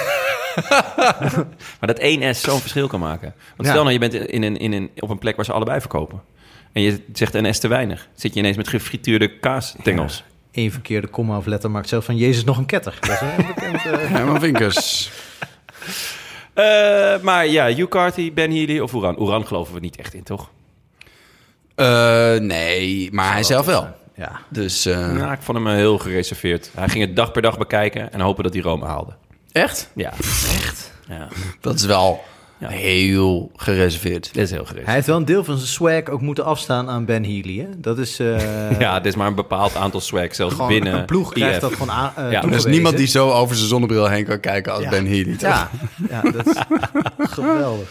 Maar 1.80 1.88
dat 1.94 1.98
één 1.98 2.34
S 2.34 2.40
zo'n 2.40 2.60
verschil 2.60 2.86
kan 2.88 3.00
maken. 3.00 3.34
Want 3.56 3.68
Ja. 3.68 3.70
stel 3.70 3.80
nou, 3.82 3.92
je 3.92 3.98
bent 3.98 4.14
in 4.14 4.42
een, 4.42 4.56
in 4.56 4.72
een, 4.72 4.90
op 4.98 5.10
een 5.10 5.18
plek 5.18 5.36
waar 5.36 5.44
ze 5.44 5.52
allebei 5.52 5.80
verkopen. 5.80 6.22
En 6.72 6.82
je 6.82 7.04
zegt 7.12 7.34
een 7.34 7.54
S 7.54 7.58
te 7.58 7.68
weinig. 7.68 8.08
Zit 8.14 8.34
je 8.34 8.40
ineens 8.40 8.56
met 8.56 8.68
gefrituurde 8.68 9.38
kaasstengels. 9.38 10.24
Eén 10.52 10.72
verkeerde 10.72 11.06
komma 11.06 11.36
of 11.36 11.46
letter 11.46 11.70
maakt 11.70 11.88
zelf 11.88 12.04
van 12.04 12.16
Jezus 12.16 12.44
nog 12.44 12.58
een 12.58 12.66
ketter. 12.66 12.96
Dat 13.00 13.10
is 13.10 13.20
een 13.20 13.46
bekend... 13.46 13.74
eh, 13.84 14.08
Herman 14.16 14.40
Vinkers. 14.40 15.10
Eh, 16.54 16.64
maar 17.22 17.46
ja, 17.46 17.66
Hugh 17.66 17.88
Carthy, 17.88 18.32
Ben 18.32 18.50
Healy 18.50 18.78
of 18.78 18.94
Oeran. 18.94 19.20
Oeran 19.20 19.46
geloven 19.46 19.74
we 19.74 19.80
niet 19.80 19.96
echt 19.96 20.14
in, 20.14 20.22
toch? 20.22 20.50
Eh, 21.74 22.34
nee, 22.36 23.08
maar 23.12 23.32
hij 23.32 23.42
zelf 23.42 23.66
wel. 23.66 23.88
Ja. 24.14 24.40
Dus, 24.48 24.86
eh, 24.86 25.12
Nou, 25.12 25.32
ik 25.32 25.42
vond 25.42 25.58
hem 25.58 25.66
eh, 25.66 25.72
heel 25.74 25.98
gereserveerd. 25.98 26.70
Hij 26.74 26.88
ging 26.88 27.04
het 27.06 27.16
dag 27.16 27.32
per 27.32 27.42
dag 27.42 27.58
bekijken 27.58 28.12
en 28.12 28.20
hopen 28.20 28.44
dat 28.44 28.52
hij 28.52 28.62
Rome 28.62 28.84
haalde. 28.86 29.12
echt? 29.52 29.90
Ja. 29.94 30.12
Echt? 30.62 30.92
Ja. 31.08 31.28
Dat 31.60 31.74
is 31.74 31.84
wel... 31.84 32.24
heel 32.58 33.50
gereserveerd. 33.56 34.34
Dit 34.34 34.42
is 34.44 34.50
heel 34.50 34.64
gerecht. 34.64 34.86
Hij 34.86 34.94
heeft 34.94 35.06
wel 35.06 35.16
een 35.16 35.24
deel 35.24 35.44
van 35.44 35.56
zijn 35.56 35.68
swag 35.68 36.08
ook 36.08 36.20
moeten 36.20 36.44
afstaan 36.44 36.88
aan 36.88 37.04
Ben 37.04 37.24
Healy. 37.24 37.58
Hè? 37.58 37.66
Dat 37.80 37.98
is 37.98 38.18
eh, 38.18 38.78
ja, 38.80 38.94
het 38.94 39.06
is 39.06 39.14
maar 39.16 39.26
een 39.26 39.34
bepaald 39.34 39.76
aantal 39.76 40.00
swag, 40.00 40.34
zelfs 40.34 40.54
gewoon 40.54 40.68
binnen 40.70 40.94
een 40.94 41.04
ploeg 41.04 41.32
krijgt 41.32 41.54
IF. 41.54 41.60
dat 41.60 41.72
gewoon 41.72 41.90
aan. 41.90 42.12
eh, 42.16 42.30
Ja, 42.30 42.42
Er 42.42 42.52
is 42.52 42.64
niemand 42.64 42.96
die 42.96 43.06
zo 43.06 43.30
over 43.30 43.56
zijn 43.56 43.68
zonnebril 43.68 44.06
heen 44.08 44.24
kan 44.24 44.40
kijken 44.40 44.72
als 44.72 44.82
Ja. 44.82 44.90
Ben 44.90 45.06
Healy. 45.06 45.32
toch? 45.36 45.40
Ja, 45.50 45.70
ja, 46.10 46.20
dat 46.30 46.46
is 46.46 46.56
geweldig. 47.36 47.88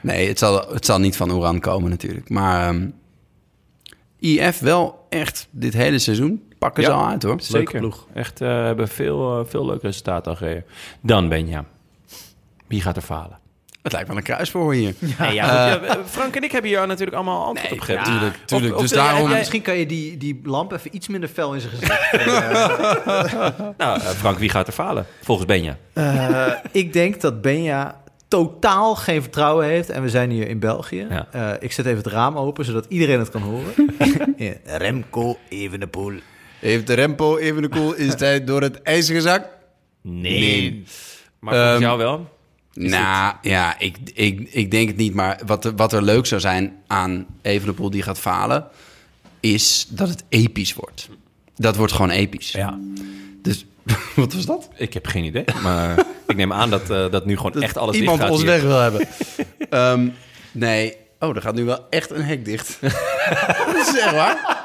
Nee, 0.00 0.28
het 0.28 0.38
zal, 0.38 0.68
het 0.72 0.84
zal 0.86 0.98
niet 0.98 1.16
van 1.16 1.32
Oran 1.32 1.60
komen 1.60 1.90
natuurlijk. 1.90 2.28
Maar 2.28 2.68
ehm, 2.68 2.88
IF 4.20 4.58
wel 4.58 5.06
echt 5.08 5.48
dit 5.50 5.72
hele 5.72 5.98
seizoen 5.98 6.42
pakken 6.58 6.84
ze 6.84 6.90
Ja. 6.90 6.96
al 6.96 7.06
uit 7.06 7.22
hoor. 7.22 7.36
Zeker. 7.40 7.78
ploeg. 7.78 8.06
Echt, 8.14 8.40
eh, 8.40 8.48
hebben 8.48 8.88
veel, 8.88 9.38
eh, 9.40 9.44
veel 9.50 9.66
leuke 9.66 9.86
resultaten 9.86 10.30
al 10.30 10.36
gereden. 10.36 10.64
Dan 11.00 11.28
Benja. 11.28 11.64
Wie 12.66 12.80
gaat 12.82 12.96
er 12.96 13.02
falen? 13.02 13.38
Het 13.82 13.92
lijkt 13.92 14.08
wel 14.08 14.16
een 14.16 14.22
kruis 14.22 14.50
voor 14.50 14.72
hier. 14.74 14.94
Nee, 15.18 15.34
ja, 15.34 15.72
goed, 15.72 15.86
ja, 15.86 15.96
Frank 16.06 16.36
en 16.36 16.42
ik 16.42 16.52
hebben 16.52 16.70
hier 16.70 16.86
natuurlijk 16.86 17.16
allemaal 17.16 17.44
antwoord 17.46 17.72
op 17.72 17.80
gegeven. 17.80 18.04
tuurlijk, 18.04 18.36
tuurlijk. 18.44 18.72
Of- 18.72 18.76
of 18.76 18.88
dus 18.88 18.92
daarom... 18.98 19.28
jij- 19.28 19.38
Misschien 19.38 19.62
kan 19.62 19.76
je 19.76 19.86
die, 19.86 20.16
die 20.16 20.40
lamp 20.44 20.72
even 20.72 20.94
iets 20.96 21.08
minder 21.08 21.28
fel 21.28 21.54
in 21.54 21.60
zijn 21.60 21.72
gezicht. 21.72 22.10
Nou, 23.78 24.00
eh, 24.00 24.06
Frank, 24.06 24.38
wie 24.38 24.48
gaat 24.48 24.66
er 24.66 24.72
falen? 24.72 25.06
Volgens 25.22 25.46
Benja. 25.46 25.76
Eh, 25.92 26.46
ik 26.72 26.92
denk 26.92 27.20
dat 27.20 27.40
Benja 27.42 27.99
totaal 28.30 28.94
geen 28.94 29.22
vertrouwen 29.22 29.66
heeft. 29.66 29.90
En 29.90 30.02
we 30.02 30.08
zijn 30.08 30.30
hier 30.30 30.48
in 30.48 30.58
België. 30.58 31.06
Ja. 31.10 31.28
Eh, 31.32 31.52
ik 31.60 31.72
zet 31.72 31.86
even 31.86 31.98
het 31.98 32.06
raam 32.06 32.36
open, 32.36 32.64
zodat 32.64 32.86
iedereen 32.88 33.18
het 33.18 33.28
kan 33.30 33.42
horen. 33.42 33.72
Remco 34.64 35.38
Evenepoel. 35.48 36.12
Heeft 36.58 36.86
de 36.86 36.94
Rempo 36.94 37.36
even 37.36 37.62
de 37.62 37.68
koel 37.68 37.94
is 37.94 38.14
tijd 38.14 38.46
door 38.46 38.62
het 38.62 38.82
ijs 38.82 39.08
gezakt? 39.10 39.48
Nee. 40.02 40.84
Maar 41.38 41.54
volgens 41.54 41.72
Ehm, 41.74 41.82
jou 41.82 41.98
wel? 41.98 42.28
nou, 42.72 43.34
ja, 43.42 43.78
ik, 43.78 43.96
ik, 44.14 44.48
ik 44.50 44.70
denk 44.70 44.88
het 44.88 44.96
niet. 44.96 45.14
Maar 45.14 45.40
wat, 45.46 45.64
er- 45.64 45.74
wat 45.76 45.92
er 45.92 46.02
leuk 46.02 46.26
zou 46.26 46.40
zijn 46.40 46.76
aan 46.86 47.26
Evenepoel 47.42 47.90
die 47.90 48.02
gaat 48.02 48.18
falen... 48.18 48.66
is 49.40 49.86
dat 49.90 50.08
het 50.08 50.24
episch 50.28 50.74
wordt. 50.74 51.08
Dat 51.56 51.76
wordt 51.76 51.92
gewoon 51.92 52.10
episch. 52.10 52.50
Ja. 52.52 52.78
Dus 53.42 53.66
wat 54.16 54.32
was 54.34 54.46
dat? 54.46 54.68
Ik 54.76 54.94
heb 54.94 55.06
geen 55.06 55.24
idee. 55.24 55.44
Maar 55.62 56.04
ik 56.26 56.36
neem 56.36 56.52
aan 56.52 56.70
dat, 56.70 56.90
eh, 56.90 57.10
dat 57.10 57.26
nu 57.26 57.36
gewoon 57.36 57.62
echt 57.62 57.76
alles 57.76 57.96
Iemand 57.96 58.18
dicht 58.18 58.28
gaat 58.30 58.38
ons 58.38 58.42
hier. 58.46 58.50
weg 58.50 58.62
wil 58.62 58.78
hebben. 58.80 59.08
Ehm, 59.70 60.08
nee. 60.52 60.96
Oh, 61.18 61.36
er 61.36 61.42
gaat 61.42 61.54
nu 61.54 61.64
wel 61.64 61.86
echt 61.90 62.10
een 62.10 62.22
hek 62.22 62.44
dicht. 62.44 62.78
dat 63.66 63.76
is 63.76 63.98
echt 64.00 64.12
waar? 64.14 64.58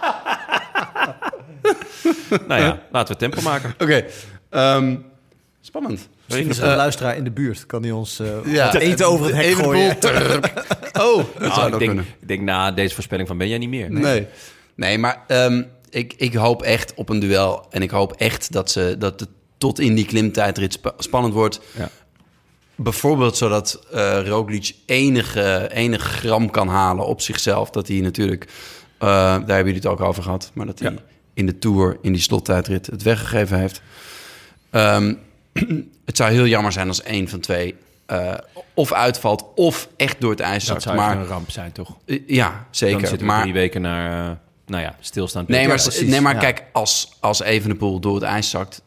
Nou 2.48 2.62
ja, 2.62 2.80
laten 2.92 3.14
we 3.14 3.20
tempo 3.20 3.42
maken. 3.42 3.76
Oké. 3.80 4.06
ehm, 4.50 4.96
spannend. 5.62 6.10
Misschien 6.26 6.50
is 6.50 6.58
er 6.58 6.70
een 6.70 6.76
luisteraar 6.76 7.16
in 7.18 7.24
de 7.24 7.32
buurt. 7.32 7.66
Kan 7.66 7.82
hij 7.82 7.92
ons 7.92 8.20
eh, 8.20 8.28
Ja. 8.54 8.74
eten 8.76 9.08
over 9.08 9.26
het 9.26 9.36
hek 9.36 9.54
gooien? 9.54 9.96
Oh, 9.96 11.18
dat 11.18 11.40
Nou, 11.40 11.54
zou 11.54 11.66
ik, 11.66 11.70
nog 11.70 11.80
denk, 11.80 11.80
kunnen. 11.80 12.06
ik 12.22 12.28
denk 12.28 12.42
na 12.42 12.72
deze 12.72 12.94
voorspelling 12.94 13.28
van 13.28 13.38
Benja 13.38 13.58
niet 13.58 13.70
meer. 13.70 13.92
Nee. 13.92 14.28
Nee, 14.76 14.98
maar 14.98 15.24
ehm, 15.28 15.64
ik, 15.90 16.14
ik 16.18 16.34
hoop 16.34 16.62
echt 16.62 16.94
op 16.94 17.10
een 17.10 17.20
duel. 17.20 17.66
En 17.70 17.82
ik 17.82 17.90
hoop 17.90 18.12
echt 18.14 18.52
dat, 18.52 18.72
ze, 18.72 18.96
dat 19.00 19.20
het 19.20 19.30
tot 19.58 19.80
in 19.80 19.96
die 19.96 20.06
klimtijdrit 20.06 20.74
spa- 20.74 20.94
spannend 20.98 21.34
wordt. 21.34 21.60
Ja. 21.78 21.90
Bijvoorbeeld 22.76 23.38
zodat 23.38 23.80
eh 23.92 24.28
Roglic 24.28 24.76
enige, 24.86 25.70
enige 25.74 26.08
gram 26.08 26.50
kan 26.50 26.68
halen 26.68 27.06
op 27.06 27.22
zichzelf. 27.22 27.70
Dat 27.70 27.88
hij 27.88 28.00
natuurlijk, 28.00 28.44
eh, 28.98 29.08
daar 29.08 29.36
hebben 29.38 29.58
jullie 29.58 29.74
het 29.74 29.86
ook 29.86 30.02
over 30.02 30.24
gehad... 30.24 30.52
maar 30.54 30.66
dat 30.66 30.80
hij 30.80 30.92
Ja. 30.92 30.98
in 31.34 31.46
de 31.46 31.60
Tour, 31.60 31.98
in 32.02 32.12
die 32.12 32.22
slottijdrit, 32.22 32.86
het 32.86 33.04
weggegeven 33.04 33.60
heeft. 33.60 33.82
Ehm, 34.70 35.14
het 36.06 36.18
zou 36.18 36.32
heel 36.32 36.46
jammer 36.48 36.72
zijn 36.72 36.88
als 36.88 37.02
één 37.04 37.28
van 37.30 37.40
twee... 37.40 37.76
eh, 38.06 38.34
of 38.74 38.94
uitvalt 38.94 39.46
of 39.56 39.88
echt 39.98 40.22
door 40.22 40.32
het 40.32 40.40
ijs 40.40 40.66
Dat 40.66 40.68
zakt. 40.68 40.82
zou 40.82 40.96
echt 40.98 41.06
Maar 41.06 41.18
een 41.18 41.26
ramp 41.26 41.50
zijn, 41.52 41.72
toch? 41.72 41.98
ja, 42.28 42.50
Dan 42.50 42.58
zeker. 42.72 43.00
zitten 43.00 43.18
we 43.20 43.26
maar 43.26 43.42
drie 43.42 43.54
weken 43.54 43.82
naar, 43.82 44.40
nou 44.66 44.84
ja, 44.84 44.96
stilstaand. 45.00 45.48
Nee, 45.48 45.68
maar, 45.68 45.82
precies, 45.82 46.10
nee, 46.10 46.22
maar 46.22 46.34
ja. 46.34 46.40
kijk, 46.40 46.64
als, 46.72 47.12
als 47.20 47.42
Evenepoel 47.42 48.00
door 48.00 48.14
het 48.16 48.24
ijs 48.24 48.50
zakt... 48.50 48.82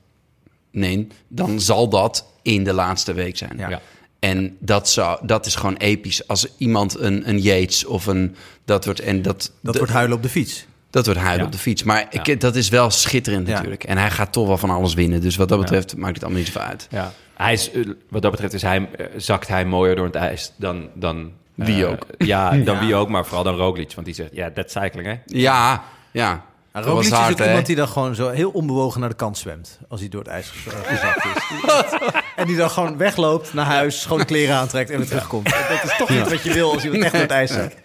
Nee, 0.71 1.07
dan 1.29 1.61
zal 1.61 1.89
dat 1.89 2.27
in 2.43 2.65
de 2.65 2.73
laatste 2.73 3.13
week 3.13 3.37
zijn. 3.37 3.59
Ja. 3.59 3.69
Ja. 3.69 3.81
En 4.19 4.57
dat, 4.61 4.89
zou, 4.89 5.27
dat 5.27 5.47
is 5.47 5.55
gewoon 5.55 5.77
episch. 5.77 6.27
Als 6.29 6.47
iemand 6.57 6.99
een, 6.99 7.29
een 7.29 7.39
Yates 7.41 7.85
of 7.85 8.07
een... 8.07 8.37
Dat 8.65 8.85
wordt, 8.85 9.01
en 9.01 9.23
dat, 9.23 9.53
Dat 9.61 9.77
wordt 9.77 9.93
huilen 9.93 10.17
op 10.17 10.23
de 10.23 10.29
fiets. 10.29 10.67
dat 10.91 11.05
wordt 11.05 11.21
huilen 11.21 11.41
Ja. 11.41 11.47
op 11.47 11.53
de 11.53 11.59
fiets. 11.59 11.83
Maar 11.83 12.07
ik, 12.11 12.41
dat 12.41 12.57
is 12.57 12.69
wel 12.69 12.91
schitterend 12.91 13.47
Ja. 13.47 13.53
natuurlijk. 13.53 13.85
En 13.85 13.99
hij 13.99 14.11
gaat 14.11 14.33
toch 14.33 14.47
wel 14.47 14.59
van 14.59 14.71
alles 14.71 14.95
winnen. 14.95 15.21
Dus 15.21 15.37
wat 15.37 15.49
dat 15.49 15.59
betreft 15.61 15.97
maakt 15.97 16.15
het 16.15 16.23
allemaal 16.23 16.41
niet 16.43 16.53
zoveel 16.53 16.69
uit. 16.69 16.87
Ja. 16.91 17.13
Hij 17.35 17.53
is, 17.53 17.71
eh, 17.71 17.85
wat 18.09 18.23
dat 18.23 18.31
betreft 18.31 18.53
is 18.53 18.63
hij, 18.63 18.89
eh, 18.97 19.07
zakt 19.17 19.49
hij 19.49 19.65
mooier 19.65 19.97
door 19.97 20.07
het 20.07 20.15
ijs 20.15 20.53
dan... 20.57 20.89
dan 20.95 21.33
Wie 21.67 21.85
eh, 21.85 21.91
ook. 21.91 22.07
Ja, 22.19 22.51
dan 22.57 22.79
wie 22.79 22.95
ook, 22.95 23.09
maar 23.09 23.25
vooral 23.25 23.45
dan 23.45 23.57
Roglic. 23.57 23.93
Want 23.95 24.07
die 24.07 24.15
zegt, 24.15 24.31
ja, 24.33 24.51
dat 24.51 24.71
cycling, 24.71 25.07
hè? 25.07 25.17
Ja, 25.25 25.83
ja. 26.11 26.45
En 26.73 26.83
Roglic 26.83 27.05
is 27.05 27.11
hard, 27.11 27.41
ook 27.41 27.47
iemand 27.47 27.67
die 27.67 27.77
dan 27.77 27.89
gewoon 27.89 28.15
zo 28.15 28.29
heel 28.29 28.51
onbewogen 28.51 29.01
naar 29.01 29.09
de 29.09 29.15
kant 29.15 29.39
zwemt. 29.39 29.79
Als 29.89 30.01
hij 30.01 30.09
door 30.09 30.21
het 30.21 30.31
ijs 30.31 30.53
eh, 30.67 30.73
gezakt 30.85 31.25
is. 31.25 32.11
en 32.37 32.47
die 32.47 32.57
dan 32.57 32.71
gewoon 32.71 32.97
wegloopt 32.97 33.55
naar 33.55 33.67
huis, 33.67 34.01
schone 34.01 34.25
kleren 34.25 34.57
aantrekt 34.57 34.91
en 34.91 34.99
weer 34.99 35.07
terugkomt. 35.07 35.45
Dat 35.45 35.85
is 35.85 35.97
toch 35.97 36.09
niet 36.09 36.31
wat 36.31 36.43
je 36.43 36.53
wil 36.53 36.73
als 36.73 36.85
iemand 36.85 37.03
echt 37.03 37.13
door 37.13 37.23
het 37.23 37.31
ijs 37.31 37.53
zakt. 37.53 37.77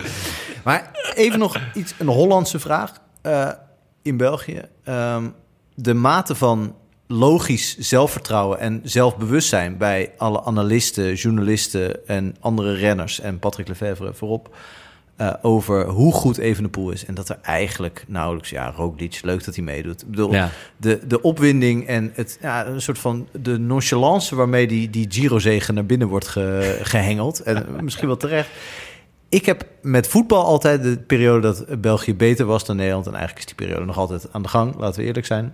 Maar 0.63 0.91
even 1.13 1.39
nog 1.39 1.57
iets, 1.73 1.93
een 1.97 2.07
Hollandse 2.07 2.59
vraag. 2.59 2.91
Eh, 3.21 3.49
in 4.01 4.17
België. 4.17 4.61
Ehm, 4.83 5.29
de 5.75 5.93
mate 5.93 6.35
van 6.35 6.75
logisch 7.13 7.77
zelfvertrouwen 7.77 8.59
en 8.59 8.81
zelfbewustzijn 8.83 9.77
bij 9.77 10.11
alle 10.17 10.43
analisten, 10.43 11.13
journalisten 11.13 12.07
en 12.07 12.35
andere 12.39 12.73
renners 12.73 13.19
en 13.19 13.39
Patrick 13.39 13.67
Lefevre 13.67 14.13
voorop 14.13 14.55
eh, 15.15 15.33
over 15.41 15.87
hoe 15.87 16.13
goed 16.13 16.37
Evenepoel 16.37 16.91
is 16.91 17.05
en 17.05 17.13
dat 17.13 17.29
er 17.29 17.37
eigenlijk 17.41 18.03
nauwelijks 18.07 18.49
ja 18.49 18.71
Roglic 18.75 19.19
leuk 19.23 19.45
dat 19.45 19.55
hij 19.55 19.63
meedoet. 19.63 20.01
Ik 20.01 20.09
bedoel 20.09 20.31
Ja. 20.33 20.49
de, 20.77 20.99
de 21.07 21.21
opwinding 21.21 21.87
en 21.87 22.11
het 22.13 22.37
ja, 22.41 22.65
een 22.67 22.81
soort 22.81 22.99
van 22.99 23.27
de 23.41 23.59
nonchalance 23.59 24.35
waarmee 24.35 24.67
die 24.67 24.89
die 24.89 25.05
Giro 25.09 25.39
zegen 25.39 25.73
naar 25.73 25.85
binnen 25.85 26.07
wordt 26.07 26.27
ge- 26.27 26.79
gehengeld 26.93 27.39
en 27.39 27.65
misschien 27.81 28.07
wel 28.07 28.17
terecht. 28.17 28.49
Ik 29.29 29.45
heb 29.45 29.65
met 29.81 30.07
voetbal 30.07 30.45
altijd 30.45 30.83
de 30.83 30.97
periode 30.97 31.41
dat 31.41 31.81
België 31.81 32.15
beter 32.15 32.45
was 32.45 32.65
dan 32.65 32.75
Nederland. 32.75 33.05
En 33.07 33.11
eigenlijk 33.13 33.39
is 33.39 33.55
die 33.55 33.65
periode 33.67 33.85
nog 33.85 33.97
altijd 33.97 34.27
aan 34.31 34.41
de 34.41 34.47
gang, 34.47 34.75
laten 34.77 35.01
we 35.01 35.07
eerlijk 35.07 35.25
zijn. 35.25 35.53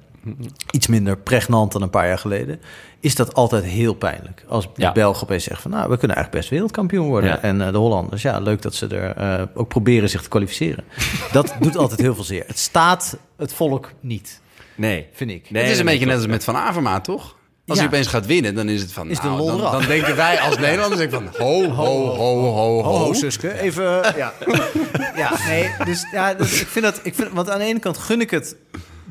Iets 0.71 0.87
minder 0.87 1.17
pregnant 1.17 1.71
dan 1.71 1.81
een 1.81 1.89
paar 1.89 2.07
jaar 2.07 2.17
geleden. 2.19 2.61
Is 2.99 3.15
dat 3.15 3.33
altijd 3.33 3.63
heel 3.63 3.93
pijnlijk. 3.93 4.45
Als 4.47 4.65
de 4.65 4.69
Ja. 4.75 4.91
Belgen 4.91 5.23
opeens 5.23 5.43
zeggen 5.43 5.61
van... 5.61 5.71
nou, 5.71 5.89
we 5.89 5.97
kunnen 5.97 6.15
eigenlijk 6.17 6.31
best 6.45 6.49
wereldkampioen 6.49 7.07
worden. 7.07 7.29
Ja. 7.29 7.41
En 7.41 7.61
eh, 7.61 7.71
de 7.71 7.77
Hollanders, 7.77 8.21
ja, 8.21 8.39
leuk 8.39 8.61
dat 8.61 8.75
ze 8.75 8.87
er 8.87 9.15
eh, 9.15 9.45
ook 9.53 9.67
proberen 9.67 10.09
zich 10.09 10.21
te 10.21 10.29
kwalificeren. 10.29 10.83
dat 11.31 11.53
doet 11.59 11.77
altijd 11.77 11.99
heel 11.99 12.15
veel 12.15 12.23
zeer. 12.23 12.43
Het 12.47 12.59
staat 12.59 13.17
het 13.37 13.53
volk 13.53 13.91
niet, 13.99 14.41
Nee. 14.75 15.07
vind 15.13 15.31
ik. 15.31 15.51
Nee, 15.51 15.63
het 15.63 15.71
is 15.71 15.79
een 15.79 15.85
beetje 15.85 16.05
net 16.05 16.15
als 16.15 16.27
met 16.27 16.43
Van 16.43 16.55
Avermaat, 16.55 17.03
toch? 17.03 17.23
Als 17.67 17.77
Ja. 17.77 17.83
hij 17.83 17.93
opeens 17.93 18.07
gaat 18.11 18.25
winnen, 18.25 18.55
dan 18.55 18.69
is 18.69 18.81
het 18.81 18.91
van... 18.91 19.09
Is 19.09 19.21
nou, 19.21 19.61
dan, 19.61 19.81
denken 19.85 20.15
wij 20.15 20.39
als 20.39 20.57
Nederlanders 20.67 20.99
denk 20.99 21.11
van... 21.11 21.29
Ho, 21.37 21.69
ho, 21.69 22.05
ho, 22.15 22.39
ho, 22.53 22.81
ho. 22.83 22.97
Ho, 23.05 23.13
Suske. 23.13 23.59
Even, 23.59 23.83
ja. 24.17 24.33
ja, 25.15 25.31
nee, 25.47 25.71
dus 25.85 26.05
ja, 26.11 26.33
dus 26.33 26.61
ik 26.61 26.67
vind 26.67 26.85
dat... 26.85 26.99
Ik 27.03 27.15
vind, 27.15 27.29
want 27.31 27.49
aan 27.49 27.59
de 27.59 27.65
ene 27.65 27.79
kant 27.79 27.97
gun 27.97 28.21
ik 28.21 28.31
het 28.31 28.55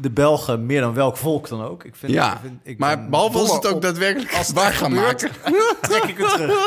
de 0.01 0.11
Belgen 0.11 0.67
meer 0.67 0.81
dan 0.81 0.95
welk 0.95 1.17
volk 1.17 1.49
dan 1.49 1.63
ook. 1.65 1.85
Ik 1.85 1.95
vind, 1.97 2.13
Ja, 2.13 2.33
ik 2.33 2.39
vind- 2.43 2.61
ik 2.63 2.79
maar 2.79 3.09
behalve 3.09 3.39
als 3.39 3.53
het 3.53 3.67
ook 3.67 3.83
daadwerkelijk 3.83 4.35
als 4.35 4.51
waar 4.53 4.91
maken. 4.91 5.31
trek 5.81 6.03
ik 6.05 6.19
het 6.19 6.29
terug. 6.31 6.67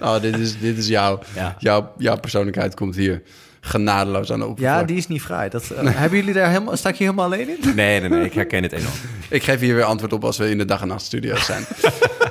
Oh, 0.00 0.20
dit 0.20 0.38
is, 0.38 0.58
dit 0.60 0.78
is 0.78 0.86
jouw, 0.88 1.18
Ja. 1.34 1.54
jouw, 1.58 1.92
jouw 1.98 2.16
persoonlijkheid 2.16 2.74
komt 2.74 2.94
hier 2.96 3.22
genadeloos 3.60 4.32
aan 4.32 4.38
de 4.38 4.46
oppervlakte. 4.46 4.80
Ja, 4.80 4.86
die 4.86 4.96
is 4.96 5.06
niet 5.08 5.22
vrij. 5.22 5.48
Dat, 5.48 5.70
eh, 5.70 5.82
Hebben 6.00 6.18
jullie 6.18 6.34
daar 6.34 6.48
helemaal... 6.48 6.76
Sta 6.76 6.88
ik 6.88 6.96
hier 6.96 7.06
helemaal 7.10 7.32
alleen 7.32 7.48
in? 7.48 7.74
Nee, 7.74 8.00
nee, 8.00 8.08
nee, 8.08 8.24
ik 8.24 8.32
herken 8.32 8.62
het 8.62 8.72
enorm. 8.72 8.92
Ik 9.28 9.42
geef 9.42 9.60
hier 9.60 9.74
weer 9.74 9.84
antwoord 9.84 10.12
op 10.12 10.24
als 10.24 10.38
we 10.38 10.50
in 10.50 10.58
de 10.58 10.64
dag- 10.64 10.80
en 10.80 10.88
nachtstudio's 10.88 11.44
zijn. 11.44 11.64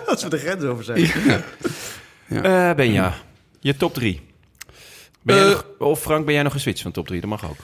Als 0.05 0.23
we 0.23 0.29
de 0.29 0.37
grens 0.37 0.63
over 0.63 0.83
zijn. 0.83 1.09
Eh 2.27 2.73
Benja, 2.73 3.13
je 3.59 3.77
top 3.77 3.93
drie. 3.93 4.21
Ben 5.21 5.35
jij 5.35 5.45
Eh. 5.45 5.51
nog, 5.51 5.65
of 5.79 6.01
Frank, 6.01 6.25
ben 6.25 6.33
jij 6.33 6.43
nog 6.43 6.53
geswitcht 6.53 6.81
van 6.81 6.91
top 6.91 7.07
drie? 7.07 7.21
Dat 7.21 7.29
mag 7.29 7.45
ook. 7.45 7.57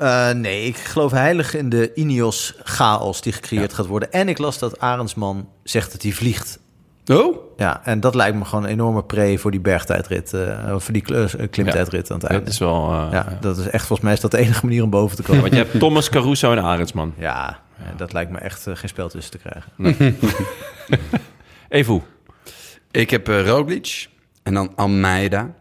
Eh, 0.00 0.30
nee, 0.30 0.64
ik 0.64 0.76
geloof 0.76 1.10
heilig 1.10 1.54
in 1.54 1.68
de 1.68 1.94
Ineos 1.94 2.54
chaos 2.62 3.20
die 3.20 3.32
gecreëerd 3.32 3.72
gaat 3.72 3.86
worden. 3.86 4.12
En 4.12 4.28
ik 4.28 4.38
las 4.38 4.58
dat 4.58 4.78
Arendsman 4.80 5.48
zegt 5.62 5.92
dat 5.92 6.02
hij 6.02 6.12
vliegt. 6.12 6.58
Oh? 7.06 7.36
Ja, 7.56 7.80
en 7.84 8.00
dat 8.00 8.14
lijkt 8.14 8.36
me 8.36 8.44
gewoon 8.44 8.64
een 8.64 8.70
enorme 8.70 9.04
pre 9.04 9.38
voor 9.38 9.50
die 9.50 9.60
bergtijdrit. 9.60 10.32
eh, 10.32 10.74
voor 10.78 10.92
die 10.92 11.04
eh, 11.14 11.24
klimtijdrit 11.50 12.10
aan 12.10 12.18
het 12.18 12.26
einde. 12.26 12.44
Dat 12.44 12.52
is 12.52 12.58
wel... 12.58 12.90
eh, 12.92 13.08
ja, 13.12 13.38
dat 13.40 13.58
is 13.58 13.66
echt 13.66 13.86
volgens 13.86 14.00
mij 14.00 14.12
is 14.12 14.20
dat 14.20 14.30
de 14.30 14.38
enige 14.38 14.64
manier 14.66 14.82
om 14.82 14.90
boven 14.90 15.16
te 15.16 15.22
Ja, 15.22 15.28
komen. 15.28 15.42
want 15.42 15.54
je 15.54 15.60
hebt 15.62 15.78
Thomas 15.78 16.08
Caruso 16.08 16.52
en 16.52 16.62
Arendsman. 16.62 17.14
Ja, 17.18 17.60
dat 17.96 18.12
lijkt 18.12 18.30
me 18.30 18.38
echt 18.38 18.62
geen 18.62 18.88
spel 18.88 19.08
tussen 19.08 19.32
te 19.32 19.38
krijgen. 19.38 19.72
Evo. 21.68 22.04
Ik 22.90 23.10
heb 23.10 23.26
Roglic 23.26 24.08
en 24.42 24.54
dan 24.54 24.72
Almeida. 24.76 25.54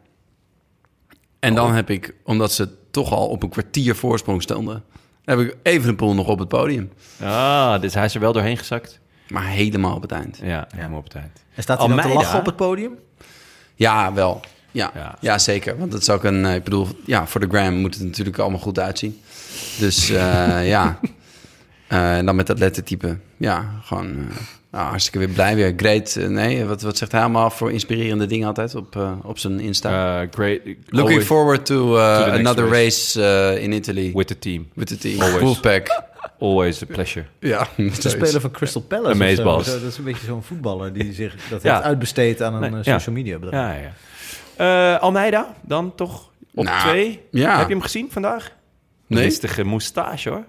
En 1.39 1.55
dan 1.55 1.73
heb 1.73 1.89
ik, 1.89 2.13
omdat 2.23 2.51
ze 2.51 2.69
toch 2.91 3.11
al 3.11 3.27
op 3.27 3.43
een 3.43 3.49
kwartier 3.49 3.95
voorsprong 3.95 4.41
stonden... 4.41 4.83
heb 5.25 5.39
ik 5.39 5.55
Evenepoel 5.63 6.13
nog 6.13 6.27
op 6.27 6.39
het 6.39 6.47
podium. 6.47 6.91
Ah, 7.21 7.81
dus 7.81 7.93
hij 7.93 8.05
is 8.05 8.13
er 8.13 8.19
wel 8.21 8.33
doorheen 8.33 8.57
gezakt. 8.57 8.99
Maar 9.27 9.45
helemaal 9.47 9.95
op 9.95 10.01
het 10.01 10.11
eind. 10.11 10.39
Ja, 10.43 10.67
helemaal 10.75 10.99
op 10.99 11.09
tijd. 11.09 11.43
En 11.55 11.63
staat 11.63 11.79
hij 11.79 11.87
dan 11.87 11.99
te 12.01 12.07
lachen 12.07 12.39
op 12.39 12.45
het 12.45 12.55
podium? 12.55 12.93
Ja, 13.75 14.13
wel. 14.13 14.39
Ja, 14.71 14.91
Ja. 14.95 15.15
ja. 15.21 15.37
zeker. 15.37 15.77
Want 15.77 15.93
het 15.93 16.01
is 16.01 16.09
ook 16.09 16.23
een... 16.23 16.45
eh, 16.45 16.55
Ik 16.55 16.63
bedoel, 16.63 16.87
ja, 17.05 17.27
voor 17.27 17.39
de 17.41 17.47
gram 17.49 17.73
moet 17.73 17.95
het 17.95 18.03
natuurlijk 18.03 18.37
allemaal 18.37 18.59
goed 18.59 18.79
uitzien. 18.79 19.19
Dus 19.79 20.09
eh, 20.09 20.67
ja. 20.75 20.99
Eh, 21.87 22.17
en 22.17 22.25
dan 22.25 22.35
met 22.35 22.47
dat 22.47 22.59
lettertype. 22.59 23.17
Ja, 23.37 23.65
gewoon... 23.83 24.07
eh, 24.29 24.35
nou, 24.71 24.85
hartstikke 24.87 25.17
weer 25.19 25.27
blij 25.29 25.55
weer. 25.55 25.73
Great. 25.77 26.15
eh, 26.15 26.27
nee, 26.27 26.65
wat, 26.65 26.81
wat 26.81 26.97
zegt 26.97 27.11
hij 27.11 27.21
allemaal 27.21 27.49
voor 27.49 27.71
inspirerende 27.71 28.25
dingen 28.25 28.47
altijd 28.47 28.75
op, 28.75 28.95
eh, 28.95 29.11
op 29.23 29.39
zijn 29.39 29.59
Insta? 29.59 30.21
Uh, 30.21 30.27
great. 30.31 30.59
Looking 30.65 30.99
always 30.99 31.25
forward 31.25 31.65
to, 31.65 31.95
uh, 31.97 32.23
another 32.33 32.67
race. 32.67 33.21
race, 33.21 33.55
uh, 33.55 33.63
in 33.63 33.71
Italy. 33.71 34.11
with 34.13 34.27
the 34.27 34.39
team. 34.39 34.67
With 34.73 34.87
the 34.87 34.97
team. 34.97 35.21
Always. 35.21 35.41
Wolfpack. 35.41 36.07
Always 36.39 36.83
a 36.83 36.85
pleasure. 36.85 37.25
Ja, 37.39 37.67
De 38.01 38.09
speler 38.09 38.41
van 38.41 38.51
Crystal 38.51 38.81
Palace. 38.81 39.13
Amazeballs. 39.13 39.65
Dat 39.65 39.81
is 39.81 39.97
een 39.97 40.03
beetje 40.03 40.25
zo'n 40.25 40.43
voetballer 40.43 40.93
die 40.93 41.13
zich 41.13 41.35
dat 41.49 41.61
Ja. 41.63 41.73
heeft 41.73 41.85
uitbesteed 41.85 42.41
aan 42.41 42.53
een 42.63 42.71
Nee, 42.71 42.83
eh, 42.83 42.93
social 42.93 43.15
media 43.15 43.39
bedrijf. 43.39 43.75
Ja, 43.77 43.91
ja. 44.57 44.93
Uh, 44.95 45.01
Almeida, 45.01 45.55
dan 45.61 45.95
toch 45.95 46.29
op 46.53 46.63
Nou, 46.63 46.79
twee. 46.89 47.21
ja. 47.31 47.57
Heb 47.57 47.67
je 47.67 47.73
hem 47.73 47.83
gezien 47.83 48.07
vandaag? 48.11 48.51
Nee. 49.07 49.23
Listige 49.23 49.63
moustache, 49.63 50.29
hoor. 50.29 50.45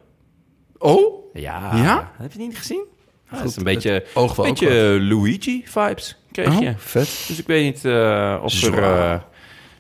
Oh? 0.79 1.35
Ja. 1.35 1.71
Ja? 1.77 2.13
Heb 2.17 2.33
je 2.33 2.39
het 2.39 2.49
niet 2.49 2.59
gezien? 2.59 2.85
Ja, 3.33 3.43
is 3.43 3.57
een 3.57 3.65
beetje, 3.65 4.05
oog 4.15 4.37
wel 4.37 4.47
beetje 4.47 5.01
Luigi-vibes 5.01 6.17
kreeg 6.33 6.59
je. 6.59 6.69
Oh, 6.69 6.75
vet. 6.77 7.25
Dus 7.29 7.39
ik 7.39 7.47
weet 7.47 7.65
niet 7.65 7.85
eh, 7.85 8.41
of, 8.43 8.63
er, 8.63 8.83
eh, 8.83 9.21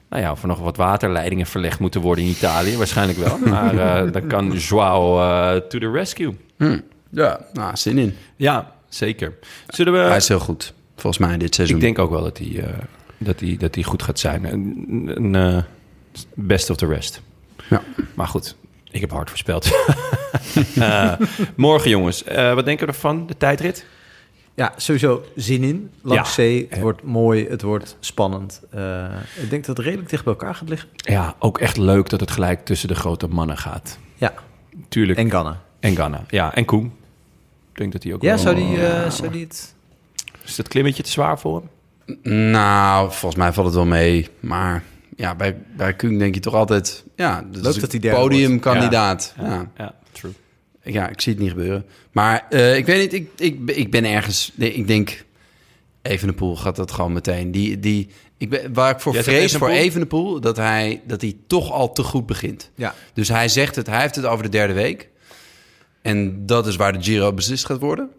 nou 0.08 0.22
ja, 0.22 0.30
of 0.30 0.42
er 0.42 0.48
nog 0.48 0.58
wat 0.58 0.76
waterleidingen 0.76 1.46
verlegd 1.46 1.78
moeten 1.78 2.00
worden 2.00 2.24
in 2.24 2.30
Italië. 2.30 2.76
Waarschijnlijk 2.76 3.18
wel. 3.18 3.38
Maar 3.48 3.78
eh, 3.78 4.12
dan 4.12 4.26
kan 4.26 4.52
Joao 4.52 5.60
to 5.68 5.78
the 5.78 5.90
rescue. 5.90 6.36
Hm. 6.56 6.78
Ja, 7.10 7.46
nou, 7.52 7.76
zin 7.76 7.98
in. 7.98 8.16
Ja, 8.36 8.72
zeker. 8.88 9.34
Zullen 9.68 9.92
we... 9.92 9.98
Hij 9.98 10.16
is 10.16 10.28
heel 10.28 10.38
goed, 10.38 10.72
volgens 10.96 11.26
mij, 11.26 11.38
dit 11.38 11.54
seizoen. 11.54 11.76
Ik 11.76 11.82
denk 11.82 11.98
ook 11.98 12.10
wel 12.10 12.22
dat 12.22 12.38
hij, 12.38 12.64
dat 13.18 13.40
hij, 13.40 13.56
dat 13.58 13.74
hij 13.74 13.84
goed 13.84 14.02
gaat 14.02 14.18
zijn. 14.18 14.52
Een, 14.52 15.34
een, 15.34 15.64
best 16.34 16.70
of 16.70 16.76
the 16.76 16.86
rest. 16.86 17.20
Ja. 17.70 17.82
Maar 18.14 18.26
goed, 18.26 18.56
ik 18.90 19.00
heb 19.00 19.10
hard 19.10 19.28
voorspeld. 19.28 19.70
Eh, 20.74 21.12
morgen, 21.56 21.90
jongens. 21.90 22.24
Eh, 22.24 22.54
wat 22.54 22.64
denken 22.64 22.86
we 22.86 22.92
ervan, 22.92 23.26
de 23.26 23.36
tijdrit? 23.36 23.86
Ja, 24.54 24.72
sowieso 24.76 25.24
zin 25.36 25.62
in. 25.62 25.90
Langs 26.02 26.28
Ja. 26.28 26.34
zee. 26.34 26.66
Het 26.68 26.76
Ja. 26.76 26.82
wordt 26.82 27.02
mooi, 27.02 27.46
het 27.48 27.62
wordt 27.62 27.96
spannend. 28.00 28.60
Eh, 28.70 29.04
ik 29.42 29.50
denk 29.50 29.66
dat 29.66 29.76
het 29.76 29.86
redelijk 29.86 30.10
dicht 30.10 30.24
bij 30.24 30.32
elkaar 30.32 30.54
gaat 30.54 30.68
liggen. 30.68 30.88
Ja, 30.96 31.34
ook 31.38 31.58
echt 31.58 31.76
leuk 31.76 32.08
dat 32.08 32.20
het 32.20 32.30
gelijk 32.30 32.64
tussen 32.64 32.88
de 32.88 32.94
grote 32.94 33.28
mannen 33.28 33.58
gaat. 33.58 33.98
Ja, 34.16 34.34
Tuurlijk. 34.88 35.18
en 35.18 35.30
Ghana. 35.30 35.60
En 35.80 35.94
Ghana. 35.94 36.24
Ja, 36.28 36.54
en 36.54 36.64
Koen. 36.64 36.92
Ik 37.72 37.78
denk 37.78 37.92
dat 37.92 38.02
hij 38.02 38.14
ook 38.14 38.22
Ja, 38.22 38.28
wel... 38.28 38.38
zou 38.38 38.54
die, 38.54 38.86
eh, 38.86 39.10
zou 39.10 39.30
die 39.32 39.42
het... 39.44 39.74
Is 40.44 40.56
dat 40.56 40.68
klimmetje 40.68 41.02
te 41.02 41.10
zwaar 41.10 41.38
voor 41.38 41.62
hem? 42.22 42.50
Nou, 42.50 43.06
volgens 43.12 43.34
mij 43.42 43.52
valt 43.52 43.66
het 43.66 43.74
wel 43.76 43.86
mee. 43.86 44.28
Maar 44.40 44.82
ja, 45.20 45.34
bij, 45.34 45.56
bij 45.76 45.94
Kung 45.94 46.18
denk 46.18 46.34
je 46.34 46.40
toch 46.40 46.54
altijd... 46.54 47.04
Ja, 47.16 47.46
dat 47.50 47.62
Leuk 47.62 47.80
dat 47.80 47.92
hij 47.92 48.12
podiumkandidaat. 48.12 49.34
Ja. 49.38 49.44
Ja. 49.44 49.70
Ja, 49.76 49.94
true. 50.12 50.32
ja, 50.82 51.08
ik 51.08 51.20
zie 51.20 51.32
het 51.32 51.42
niet 51.42 51.50
gebeuren. 51.50 51.86
Maar 52.12 52.46
eh, 52.50 52.76
ik 52.76 52.86
weet 52.86 53.00
niet, 53.00 53.12
ik, 53.12 53.30
ik, 53.36 53.76
ik 53.76 53.90
ben 53.90 54.04
ergens... 54.04 54.52
nee, 54.54 54.74
Ik 54.74 54.86
denk, 54.86 55.24
Evenepoel 56.02 56.56
gaat 56.56 56.76
dat 56.76 56.92
gewoon 56.92 57.12
meteen. 57.12 57.50
Die, 57.50 57.80
die, 57.80 58.08
ik 58.36 58.50
ben, 58.50 58.72
waar 58.74 58.90
ik 58.90 59.00
voor 59.00 59.12
Jij 59.12 59.22
vrees 59.22 59.56
voor? 59.56 59.68
Evenepoel... 59.68 60.40
Dat 60.40 60.56
hij, 60.56 61.02
dat 61.06 61.20
hij 61.20 61.36
toch 61.46 61.72
al 61.72 61.92
te 61.92 62.02
goed 62.02 62.26
begint. 62.26 62.70
Ja. 62.74 62.94
Dus 63.12 63.28
hij 63.28 63.48
zegt 63.48 63.76
het, 63.76 63.86
hij 63.86 64.00
heeft 64.00 64.14
het 64.14 64.24
over 64.24 64.42
de 64.44 64.50
derde 64.50 64.72
week. 64.72 65.08
En 66.02 66.46
dat 66.46 66.66
is 66.66 66.76
waar 66.76 66.92
de 66.92 67.02
Giro 67.02 67.32
beslist 67.32 67.66
gaat 67.66 67.80
worden. 67.80 68.10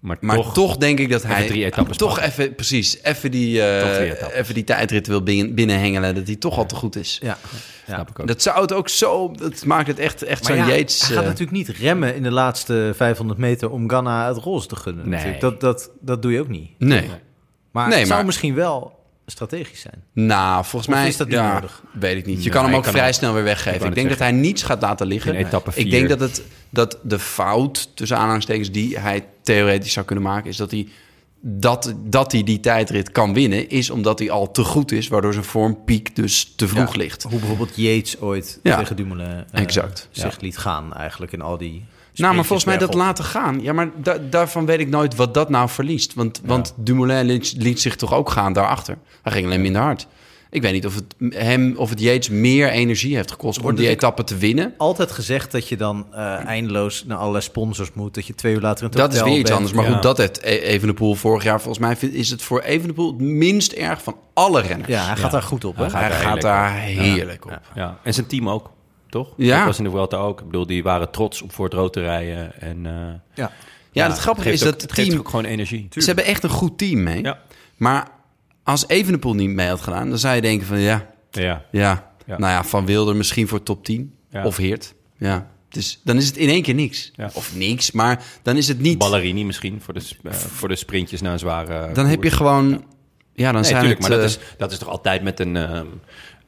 Maar, 0.00 0.16
Maar 0.20 0.36
toch, 0.36 0.54
toch, 0.54 0.76
denk 0.76 0.98
ik 0.98 1.10
dat 1.10 1.22
hij 1.22 1.46
drie 1.46 1.64
etappes 1.64 1.96
toch 1.96 2.08
pakken. 2.14 2.28
even, 2.30 2.54
precies, 2.54 3.02
even 3.02 3.30
die, 3.30 3.62
eh, 3.62 4.10
etappes. 4.10 4.36
even 4.36 4.54
die 4.54 4.64
tijdrit 4.64 5.06
wil 5.06 5.22
binnen, 5.22 5.54
binnenhengelen. 5.54 6.14
Dat 6.14 6.26
hij 6.26 6.36
toch 6.36 6.58
al 6.58 6.66
te 6.66 6.74
goed 6.74 6.96
is. 6.96 7.18
Ja. 7.22 7.38
snap 7.86 8.10
ik 8.10 8.20
ook. 8.20 8.26
Dat 8.26 8.42
zou 8.42 8.60
het 8.60 8.72
ook 8.72 8.88
zo, 8.88 9.30
dat 9.38 9.64
maakt 9.64 9.86
het 9.86 9.98
echt, 9.98 10.22
echt 10.22 10.44
zo'n 10.44 10.56
ja, 10.56 10.66
Yates. 10.68 11.00
hij 11.00 11.08
gaat 11.08 11.22
eh, 11.22 11.28
natuurlijk 11.28 11.56
niet 11.56 11.68
remmen 11.68 12.14
in 12.14 12.22
de 12.22 12.30
laatste 12.30 12.92
500 12.96 13.38
meter 13.38 13.70
om 13.70 13.88
Ghana 13.88 14.26
het 14.28 14.36
roze 14.36 14.66
te 14.66 14.76
gunnen. 14.76 15.04
Nee. 15.08 15.12
natuurlijk. 15.14 15.40
Dat, 15.40 15.60
dat, 15.60 15.90
dat 16.00 16.22
doe 16.22 16.32
je 16.32 16.40
ook 16.40 16.48
niet. 16.48 16.70
nee. 16.78 17.10
Maar 17.72 17.88
Nee, 17.88 17.98
het 17.98 18.06
zou 18.06 18.16
maar- 18.18 18.26
misschien 18.26 18.54
wel 18.54 18.98
strategisch 19.30 19.80
zijn. 19.80 20.02
Nou, 20.12 20.64
volgens 20.64 20.92
Of 20.92 20.98
mij 20.98 21.08
is 21.08 21.16
dat 21.16 21.26
niet 21.26 21.36
ja, 21.36 21.52
nodig? 21.52 21.82
Weet 21.92 22.16
ik 22.16 22.26
niet. 22.26 22.36
Je 22.36 22.42
Nee, 22.42 22.50
kan 22.52 22.64
hem 22.64 22.74
ook 22.74 22.82
kan 22.82 22.92
vrij 22.92 23.06
ook- 23.08 23.14
snel 23.14 23.32
weer 23.34 23.42
weggeven. 23.42 23.86
Ik 23.88 23.94
denk 23.94 24.08
dat 24.08 24.18
hij 24.18 24.32
niets 24.32 24.62
gaat 24.62 24.80
laten 24.80 25.06
liggen. 25.06 25.34
In 25.34 25.46
etappe 25.46 25.70
ik 25.74 25.90
denk 25.90 26.08
dat, 26.08 26.20
het, 26.20 26.42
dat 26.70 26.98
de 27.02 27.18
fout, 27.18 27.88
tussen 27.96 28.16
aanhalingstekens, 28.16 28.70
die 28.70 28.98
hij 28.98 29.26
theoretisch 29.42 29.92
zou 29.92 30.06
kunnen 30.06 30.24
maken, 30.24 30.50
is 30.50 30.56
dat 30.56 30.70
hij, 30.70 30.88
dat, 31.40 31.94
dat 32.04 32.32
hij 32.32 32.42
die 32.44 32.60
tijdrit 32.60 33.12
kan 33.12 33.34
winnen, 33.34 33.68
is 33.68 33.90
omdat 33.90 34.18
hij 34.18 34.30
al 34.30 34.50
te 34.50 34.64
goed 34.64 34.92
is, 34.92 35.08
waardoor 35.08 35.32
zijn 35.32 35.44
vormpiek 35.44 36.16
dus 36.16 36.52
te 36.56 36.68
vroeg 36.68 36.92
Ja. 36.92 36.98
ligt. 36.98 37.22
Hoe 37.22 37.38
bijvoorbeeld 37.38 37.76
Yates 37.76 38.20
ooit 38.20 38.58
Ja. 38.62 38.76
tegen 38.76 38.96
Dumoulin 38.96 39.44
eh, 39.50 39.60
Exact. 39.62 40.08
zich 40.10 40.40
liet 40.40 40.58
gaan 40.58 40.94
eigenlijk 40.94 41.32
in 41.32 41.40
al 41.40 41.58
die... 41.58 41.84
Nou, 42.20 42.34
maar 42.34 42.44
volgens 42.44 42.68
mij 42.68 42.78
dat 42.78 42.94
laten 42.94 43.24
gaan. 43.24 43.60
Ja, 43.62 43.72
maar 43.72 43.90
da- 43.96 44.18
daarvan 44.30 44.66
weet 44.66 44.80
ik 44.80 44.88
nooit 44.88 45.14
wat 45.14 45.34
dat 45.34 45.48
nou 45.48 45.68
verliest. 45.68 46.14
Want, 46.14 46.40
want 46.44 46.72
Dumoulin 46.76 47.26
liet, 47.26 47.54
liet 47.56 47.80
zich 47.80 47.96
toch 47.96 48.14
ook 48.14 48.30
gaan 48.30 48.52
daarachter. 48.52 48.98
Hij 49.22 49.32
ging 49.32 49.46
alleen 49.46 49.60
minder 49.60 49.82
hard. 49.82 50.06
Ik 50.52 50.62
weet 50.62 50.72
niet 50.72 50.86
of 50.86 50.94
het 50.94 51.34
hem 51.34 51.74
of 51.76 51.90
het 51.90 52.00
Yates 52.00 52.28
meer 52.28 52.68
energie 52.70 53.14
heeft 53.16 53.30
gekost 53.30 53.62
om 53.62 53.74
die 53.74 53.88
etappe 53.88 54.24
te 54.24 54.36
winnen. 54.36 54.74
Altijd 54.78 55.10
gezegd 55.10 55.52
dat 55.52 55.68
je 55.68 55.76
dan 55.76 56.06
eh, 56.12 56.44
eindeloos 56.44 57.04
naar 57.06 57.18
allerlei 57.18 57.42
sponsors 57.44 57.92
moet. 57.92 58.14
Dat 58.14 58.26
je 58.26 58.34
twee 58.34 58.54
uur 58.54 58.60
later 58.60 58.78
in 58.84 58.88
het 58.88 58.96
Dat 58.98 59.12
is 59.14 59.22
weer 59.22 59.32
iets 59.32 59.42
bent. 59.42 59.54
anders. 59.54 59.72
Maar 59.72 59.84
Ja. 59.84 59.92
goed, 59.92 60.02
dat 60.02 60.18
heeft 60.18 60.40
E- 60.42 60.56
Evenepoel 60.58 61.14
vorig 61.14 61.42
jaar. 61.42 61.60
Volgens 61.60 61.78
mij 62.00 62.10
is 62.10 62.30
het 62.30 62.42
voor 62.42 62.60
Evenepoel 62.60 63.06
het 63.12 63.20
minst 63.20 63.72
erg 63.72 64.02
van 64.02 64.16
alle 64.34 64.60
renners. 64.60 64.88
Ja, 64.88 65.04
hij 65.06 65.16
gaat 65.16 65.18
Ja. 65.24 65.28
daar 65.28 65.42
goed 65.42 65.64
op. 65.64 65.76
Hè? 65.76 65.82
Hij 65.86 65.90
hij 66.00 66.08
daar 66.08 66.10
gaat 66.18 66.22
heerlijk 66.24 66.42
daar 66.42 66.72
heerlijk 66.74 67.44
op. 67.44 67.60
Ja, 67.74 67.98
en 68.02 68.14
zijn 68.14 68.26
team 68.26 68.48
ook, 68.48 68.70
toch? 69.10 69.32
Ja. 69.36 69.56
Dat 69.56 69.66
was 69.66 69.78
in 69.78 69.84
de 69.84 69.90
Vuelta 69.90 70.16
ook. 70.16 70.40
Ik 70.40 70.46
bedoel, 70.46 70.66
die 70.66 70.82
waren 70.82 71.10
trots 71.10 71.42
op 71.42 71.52
voor 71.52 71.64
het 71.64 71.74
rood 71.74 71.92
te 71.92 72.00
rijden. 72.00 72.60
En, 72.60 72.86
eh, 72.86 72.92
Ja. 73.34 73.52
Ja, 73.92 74.08
het 74.08 74.18
grappige 74.18 74.52
is 74.52 74.64
ook- 74.64 74.72
dat 74.72 74.82
het 74.82 74.92
geeft 74.92 75.08
team... 75.08 75.20
ook 75.20 75.28
gewoon 75.28 75.44
energie. 75.44 75.86
Ze 75.90 76.04
hebben 76.06 76.24
echt 76.24 76.42
een 76.42 76.50
goed 76.50 76.78
team 76.78 77.02
mee. 77.02 77.22
Ja. 77.22 77.38
Maar 77.76 78.08
als 78.62 78.88
Evenepoel 78.88 79.34
niet 79.34 79.48
mee 79.50 79.68
had 79.68 79.80
gedaan... 79.80 80.08
dan 80.08 80.18
zou 80.18 80.34
je 80.34 80.40
denken 80.40 80.66
van 80.66 80.78
ja, 80.78 81.06
Ja. 81.30 81.64
ja, 81.70 82.12
Ja. 82.26 82.38
nou 82.38 82.52
ja, 82.52 82.64
Van 82.64 82.86
Wilder 82.86 83.16
misschien 83.16 83.48
voor 83.48 83.62
top 83.62 83.84
10. 83.84 84.14
Ja. 84.30 84.44
Of 84.44 84.56
Heert. 84.56 84.94
Ja. 85.16 85.50
Dus 85.68 86.00
dan 86.04 86.16
is 86.16 86.26
het 86.26 86.36
in 86.36 86.48
één 86.48 86.62
keer 86.62 86.74
niks. 86.74 87.10
Ja. 87.14 87.30
Of 87.34 87.56
niks, 87.56 87.90
maar 87.90 88.22
dan 88.42 88.56
is 88.56 88.68
het 88.68 88.80
niet... 88.80 88.98
Ballerini 88.98 89.44
misschien 89.44 89.80
voor 89.80 89.94
de, 89.94 90.08
eh, 90.24 90.32
voor 90.32 90.68
de 90.68 90.76
sprintjes 90.76 91.20
na 91.20 91.32
een 91.32 91.38
zware 91.38 91.92
Dan 91.92 92.06
heb 92.06 92.22
je 92.22 92.30
gewoon... 92.30 92.84
Ja, 93.34 93.52
dan 93.52 93.60
Nee, 93.60 93.64
zijn 93.70 93.78
tuurlijk, 93.80 94.00
het... 94.00 94.08
maar 94.08 94.18
dat 94.18 94.28
eh, 94.28 94.36
is, 94.36 94.54
dat 94.58 94.72
is 94.72 94.78
toch 94.78 94.88
altijd 94.88 95.22
met 95.22 95.40
een, 95.40 95.56
ehm, 95.56 95.86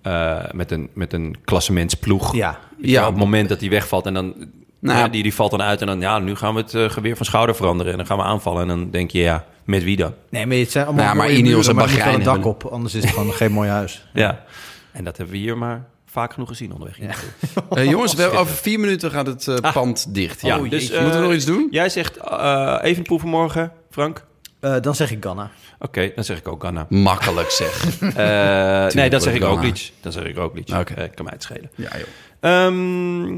eh, 0.03 0.39
met 0.53 0.71
een, 0.71 0.89
met 0.93 1.13
een 1.13 1.37
klassementsploeg. 1.45 2.35
Ja. 2.35 2.59
Ja. 2.79 2.93
wel, 2.93 3.07
op 3.07 3.09
het 3.15 3.19
moment 3.25 3.49
dat 3.49 3.61
die 3.61 3.71
wegvalt 3.71 4.07
en 4.07 4.15
dan... 4.15 4.35
Nou, 4.79 4.99
ja, 4.99 5.09
die, 5.09 5.23
die 5.23 5.35
valt 5.35 5.51
dan 5.51 5.63
uit 5.63 5.81
en 5.81 5.87
dan, 5.87 6.01
ja, 6.01 6.19
nu 6.19 6.35
gaan 6.35 6.55
we 6.55 6.61
het 6.61 6.75
eh, 6.75 6.91
geweer 6.91 7.17
van 7.17 7.27
schouder 7.27 7.55
veranderen. 7.55 7.93
En 7.93 7.99
dan 7.99 8.07
gaan 8.07 8.17
we 8.17 8.23
aanvallen. 8.23 8.63
En 8.63 8.69
dan 8.69 8.91
denk 8.91 9.11
je, 9.11 9.19
ja, 9.19 9.45
met 9.65 9.83
wie 9.83 9.97
dan? 9.97 10.15
Nee, 10.31 10.47
maar 10.47 10.57
het 10.57 10.71
zijn 10.71 10.87
allemaal 10.87 11.05
Nou 11.05 11.17
ja, 11.17 11.23
maar 11.23 11.33
mooie 11.33 11.43
Ineos 11.45 11.67
muren, 11.67 11.83
en 11.83 11.95
Bahrein 11.95 12.15
een 12.15 12.23
dak 12.23 12.45
op. 12.45 12.65
Anders 12.65 12.95
is 12.95 13.03
het 13.03 13.13
gewoon 13.13 13.33
geen 13.33 13.53
mooi 13.53 13.69
huis. 13.69 14.07
Ja. 14.13 14.45
En 14.93 15.05
dat 15.05 15.17
hebben 15.17 15.35
we 15.35 15.41
hier 15.41 15.59
maar 15.59 15.85
vaak 16.07 16.33
genoeg 16.33 16.49
gezien 16.49 16.73
onderweg. 16.73 16.97
hier 16.97 17.07
naartoe. 17.07 17.77
eh, 17.79 17.91
jongens, 17.91 18.15
we 18.15 18.31
over 18.31 18.55
vier 18.55 18.81
minuten 18.81 19.11
gaat 19.11 19.27
het 19.27 19.49
eh, 19.49 19.73
pand 19.73 20.15
dicht. 20.15 20.41
Ja, 20.41 20.59
Oh, 20.59 20.71
dus, 20.71 20.91
Moeten 20.91 21.21
we 21.21 21.27
nog 21.27 21.35
iets 21.35 21.45
doen? 21.45 21.69
Jij 21.71 21.89
zegt 21.89 22.19
uh, 22.19 22.79
Evenpoel 22.83 23.19
vanmorgen, 23.19 23.73
Frank? 23.91 24.25
Eh, 24.63 24.77
dan 24.81 24.95
zeg 24.95 25.11
ik 25.11 25.25
Ghana. 25.25 25.51
Oké, 25.79 26.13
dan 26.15 26.25
zeg 26.25 26.39
ik 26.39 26.49
ook 26.49 26.61
Ghana. 26.63 26.87
Makkelijk 26.89 27.51
zeg. 27.63 28.01
Eh, 28.01 28.87
nee, 28.95 29.11
dan 29.11 29.21
zeg 29.21 29.35
ik 29.35 29.43
ook 29.45 29.55
Roglic. 29.57 29.93
Dan 30.01 30.13
zeg 30.13 30.25
ik 30.25 30.37
Roglic. 30.37 30.69
Oké. 30.69 30.95
Eh, 30.95 31.09
kan 31.15 31.25
mij 31.25 31.33
het 31.35 31.43
schelen. 31.43 31.71
ja, 31.75 31.91
joh. 31.99 32.07
Ehm, 32.41 33.33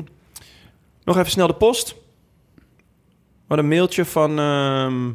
nog 1.04 1.16
even 1.18 1.30
snel 1.30 1.46
de 1.46 1.54
post. 1.54 1.94
Wat 3.46 3.58
een 3.58 3.68
mailtje 3.68 4.04
van... 4.04 4.38
ehm, 4.38 5.10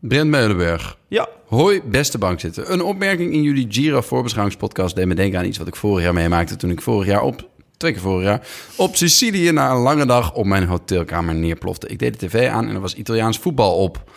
Brent 0.00 0.30
Meulenberg. 0.30 0.96
ja, 1.08 1.28
Hoi, 1.46 1.82
beste 1.84 2.18
bankzitter. 2.18 2.70
Een 2.70 2.82
opmerking 2.82 3.32
in 3.32 3.42
jullie 3.42 3.66
Giro 3.68 4.00
voorbeschouwingspodcast 4.00 4.94
deed 4.96 5.06
me 5.06 5.14
denken 5.14 5.38
aan 5.38 5.44
iets 5.44 5.58
wat 5.58 5.66
ik 5.66 5.76
vorig 5.76 6.04
jaar 6.04 6.12
meemaakte 6.14 6.56
toen 6.56 6.70
ik 6.70 6.80
vorig 6.80 7.06
jaar 7.06 7.22
op, 7.22 7.48
twee 7.76 7.92
keer 7.92 8.00
vorig 8.00 8.24
jaar, 8.26 8.46
op 8.76 8.96
Sicilië 8.96 9.50
na 9.52 9.70
een 9.70 9.76
lange 9.82 10.06
dag 10.06 10.34
op 10.34 10.46
mijn 10.46 10.64
hotelkamer 10.66 11.34
neerplofte. 11.34 11.86
Ik 11.88 11.98
deed 11.98 12.20
de 12.20 12.26
tv 12.26 12.48
aan 12.48 12.68
en 12.68 12.74
er 12.74 12.80
was 12.80 12.94
Italiaans 12.94 13.38
voetbal 13.38 13.76
op. 13.76 14.10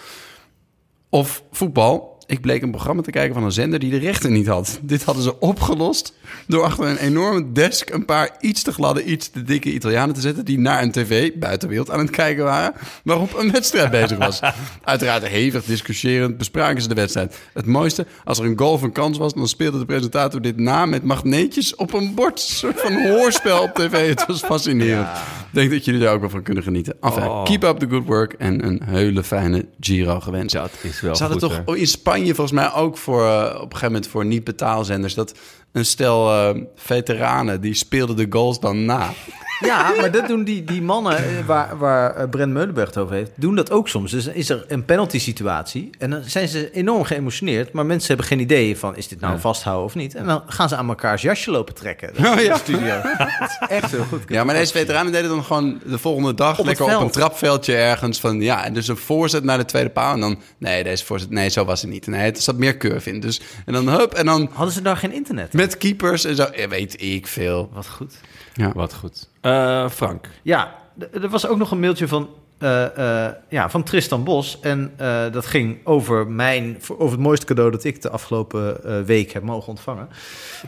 Of 1.11 1.43
voetbal. 1.51 2.10
Ik 2.31 2.41
bleek 2.41 2.61
een 2.61 2.71
programma 2.71 3.01
te 3.01 3.11
kijken 3.11 3.33
van 3.33 3.43
een 3.43 3.51
zender 3.51 3.79
die 3.79 3.91
de 3.91 3.97
rechten 3.97 4.31
niet 4.31 4.47
had. 4.47 4.79
Dit 4.81 5.03
hadden 5.03 5.23
ze 5.23 5.39
opgelost 5.39 6.13
door 6.47 6.63
achter 6.63 6.85
een 6.85 6.97
enorme 6.97 7.51
desk 7.51 7.89
een 7.89 8.05
paar 8.05 8.35
iets 8.39 8.61
te 8.63 8.71
gladde, 8.71 9.03
iets 9.03 9.29
te 9.29 9.43
dikke 9.43 9.71
Italianen 9.73 10.15
te 10.15 10.21
zetten 10.21 10.45
die 10.45 10.59
naar 10.59 10.81
een 10.81 10.91
tv 10.91 11.31
buitenbeeld 11.33 11.89
aan 11.91 11.99
het 11.99 12.09
kijken 12.09 12.43
waren, 12.43 12.73
waarop 13.03 13.37
een 13.37 13.51
wedstrijd 13.51 13.91
bezig 14.01 14.17
was. 14.17 14.39
Uiteraard 14.83 15.27
hevig 15.27 15.63
discussiërend 15.65 16.37
bespraken 16.37 16.81
ze 16.81 16.87
de 16.87 16.93
wedstrijd. 16.95 17.37
Het 17.53 17.65
mooiste, 17.65 18.05
als 18.23 18.39
er 18.39 18.45
een 18.45 18.57
goal 18.57 18.77
van 18.77 18.91
kans 18.91 19.17
was, 19.17 19.33
dan 19.33 19.47
speelde 19.47 19.79
de 19.79 19.85
presentator 19.85 20.41
dit 20.41 20.57
na 20.57 20.85
met 20.85 21.03
magneetjes 21.03 21.75
op 21.75 21.93
een 21.93 22.13
bord. 22.15 22.33
Een 22.33 22.55
soort 22.55 22.81
van 22.81 23.07
hoorspel 23.07 23.61
op 23.61 23.73
tv. 23.73 24.07
Het 24.15 24.25
was 24.25 24.39
fascinerend. 24.43 25.07
Ik 25.07 25.57
denk 25.57 25.71
dat 25.71 25.85
jullie 25.85 26.05
er 26.05 26.11
ook 26.13 26.19
wel 26.21 26.29
van 26.29 26.43
kunnen 26.43 26.63
genieten. 26.63 26.95
Enfin, 27.01 27.23
Oh. 27.23 27.43
keep 27.43 27.63
up 27.63 27.77
the 27.79 27.87
good 27.89 28.05
work 28.05 28.33
en 28.33 28.65
een 28.65 28.81
hele 28.85 29.23
fijne 29.23 29.65
Giro 29.79 30.19
gewenst. 30.19 30.53
dat 30.55 30.71
is 30.81 31.01
wel 31.01 31.15
Ze 31.15 31.23
hadden 31.23 31.41
goed, 31.41 31.49
toch 31.49 31.75
hè? 31.75 31.77
in 31.81 31.87
Spanje 31.87 32.19
campagne 32.21 32.35
volgens 32.35 32.73
mij 32.73 32.81
ook 32.81 32.97
voor, 32.97 33.25
eh, 33.25 33.55
op 33.55 33.61
een 33.61 33.61
gegeven 33.61 33.85
moment 33.85 34.07
voor 34.07 34.25
niet-betaalzenders. 34.25 35.13
Dat 35.13 35.33
een 35.71 35.85
stel 35.85 36.29
eh, 36.29 36.61
veteranen, 36.75 37.61
die 37.61 37.73
speelden 37.73 38.15
de 38.15 38.27
goals 38.29 38.59
dan 38.59 38.85
na. 38.85 39.09
Ja, 39.61 39.93
maar 39.99 40.11
dat 40.11 40.27
doen 40.27 40.43
die, 40.43 40.63
die 40.63 40.81
mannen 40.81 41.17
eh, 41.17 41.45
waar, 41.45 41.77
waar 41.77 42.15
eh, 42.15 42.29
Brent 42.29 42.53
Meulenberg 42.53 42.87
het 42.87 42.97
over 42.97 43.15
heeft, 43.15 43.31
doen 43.35 43.55
dat 43.55 43.71
ook 43.71 43.89
soms. 43.89 44.11
Dus 44.11 44.27
is 44.27 44.49
er 44.49 44.65
een 44.67 44.85
penalty 44.85 45.19
situatie 45.19 45.89
en 45.97 46.09
dan 46.09 46.21
zijn 46.25 46.47
ze 46.47 46.71
enorm 46.71 47.03
geëmotioneerd, 47.03 47.71
maar 47.71 47.85
mensen 47.85 48.07
hebben 48.07 48.25
geen 48.25 48.39
idee 48.39 48.77
van 48.77 48.95
is 48.95 49.07
dit 49.07 49.19
nou 49.19 49.33
Ja. 49.33 49.39
vasthouden 49.39 49.85
of 49.85 49.95
niet. 49.95 50.15
En 50.15 50.25
dan 50.25 50.43
gaan 50.47 50.69
ze 50.69 50.75
aan 50.75 50.87
elkaars 50.87 51.21
jasje 51.21 51.51
lopen 51.51 51.73
trekken. 51.73 52.13
Dat 52.21 52.37
is 52.37 52.45
ja. 52.45 52.53
de 52.53 52.59
studio. 52.59 53.01
Dat 53.39 53.49
is 53.49 53.67
echt 53.67 53.91
heel 53.91 54.03
goed. 54.03 54.21
Ja, 54.27 54.43
maar 54.43 54.55
deze 54.55 54.71
veteranen 54.71 55.11
deden 55.11 55.29
dan 55.29 55.43
gewoon 55.43 55.81
de 55.85 55.97
volgende 55.97 56.33
dag 56.33 56.63
lekker 56.63 56.95
op 56.95 57.01
een 57.01 57.11
trapveldje 57.11 57.75
ergens 57.75 58.19
van 58.19 58.41
ja, 58.41 58.65
en 58.65 58.73
dus 58.73 58.87
een 58.87 58.97
voorzet 58.97 59.43
naar 59.43 59.57
de 59.57 59.65
tweede 59.65 59.89
paal 59.89 60.13
en 60.13 60.19
dan 60.19 60.39
nee, 60.57 60.83
deze 60.83 61.05
voorzet, 61.05 61.29
nee, 61.29 61.49
zo 61.49 61.65
was 61.65 61.81
het 61.81 61.89
niet. 61.89 62.07
Nee, 62.07 62.21
het 62.21 62.43
zat 62.43 62.57
meer 62.57 62.77
curve 62.77 63.09
in. 63.09 63.19
Dus 63.19 63.41
en 63.65 63.73
dan 63.73 63.89
hup 63.89 64.13
en 64.13 64.25
dan 64.25 64.49
Hadden 64.53 64.73
ze 64.73 64.81
daar 64.81 64.97
geen 64.97 65.13
internet? 65.13 65.53
met 65.53 65.77
keepers 65.77 66.25
en 66.25 66.35
zo, 66.35 66.47
ja, 66.55 66.67
weet 66.67 67.01
ik 67.01 67.27
veel. 67.27 67.69
Wat 67.73 67.87
goed. 67.87 68.13
Ja. 68.53 68.71
Wat 68.73 68.93
goed. 68.93 69.29
Eh, 69.41 69.89
Frank. 69.89 70.29
Ja, 70.41 70.75
er 71.13 71.29
was 71.29 71.47
ook 71.47 71.57
nog 71.57 71.71
een 71.71 71.79
mailtje 71.79 72.07
van, 72.07 72.29
eh, 72.61 73.25
eh, 73.25 73.31
ja, 73.49 73.69
van 73.69 73.83
Tristan 73.83 74.23
Bos. 74.23 74.59
En 74.61 74.91
eh, 74.97 75.21
dat 75.31 75.45
ging 75.45 75.77
over, 75.83 76.27
mijn, 76.27 76.77
over 76.97 77.11
het 77.11 77.19
mooiste 77.19 77.45
cadeau 77.45 77.71
dat 77.71 77.83
ik 77.83 78.01
de 78.01 78.09
afgelopen 78.09 79.05
week 79.05 79.31
heb 79.31 79.43
mogen 79.43 79.67
ontvangen. 79.69 80.07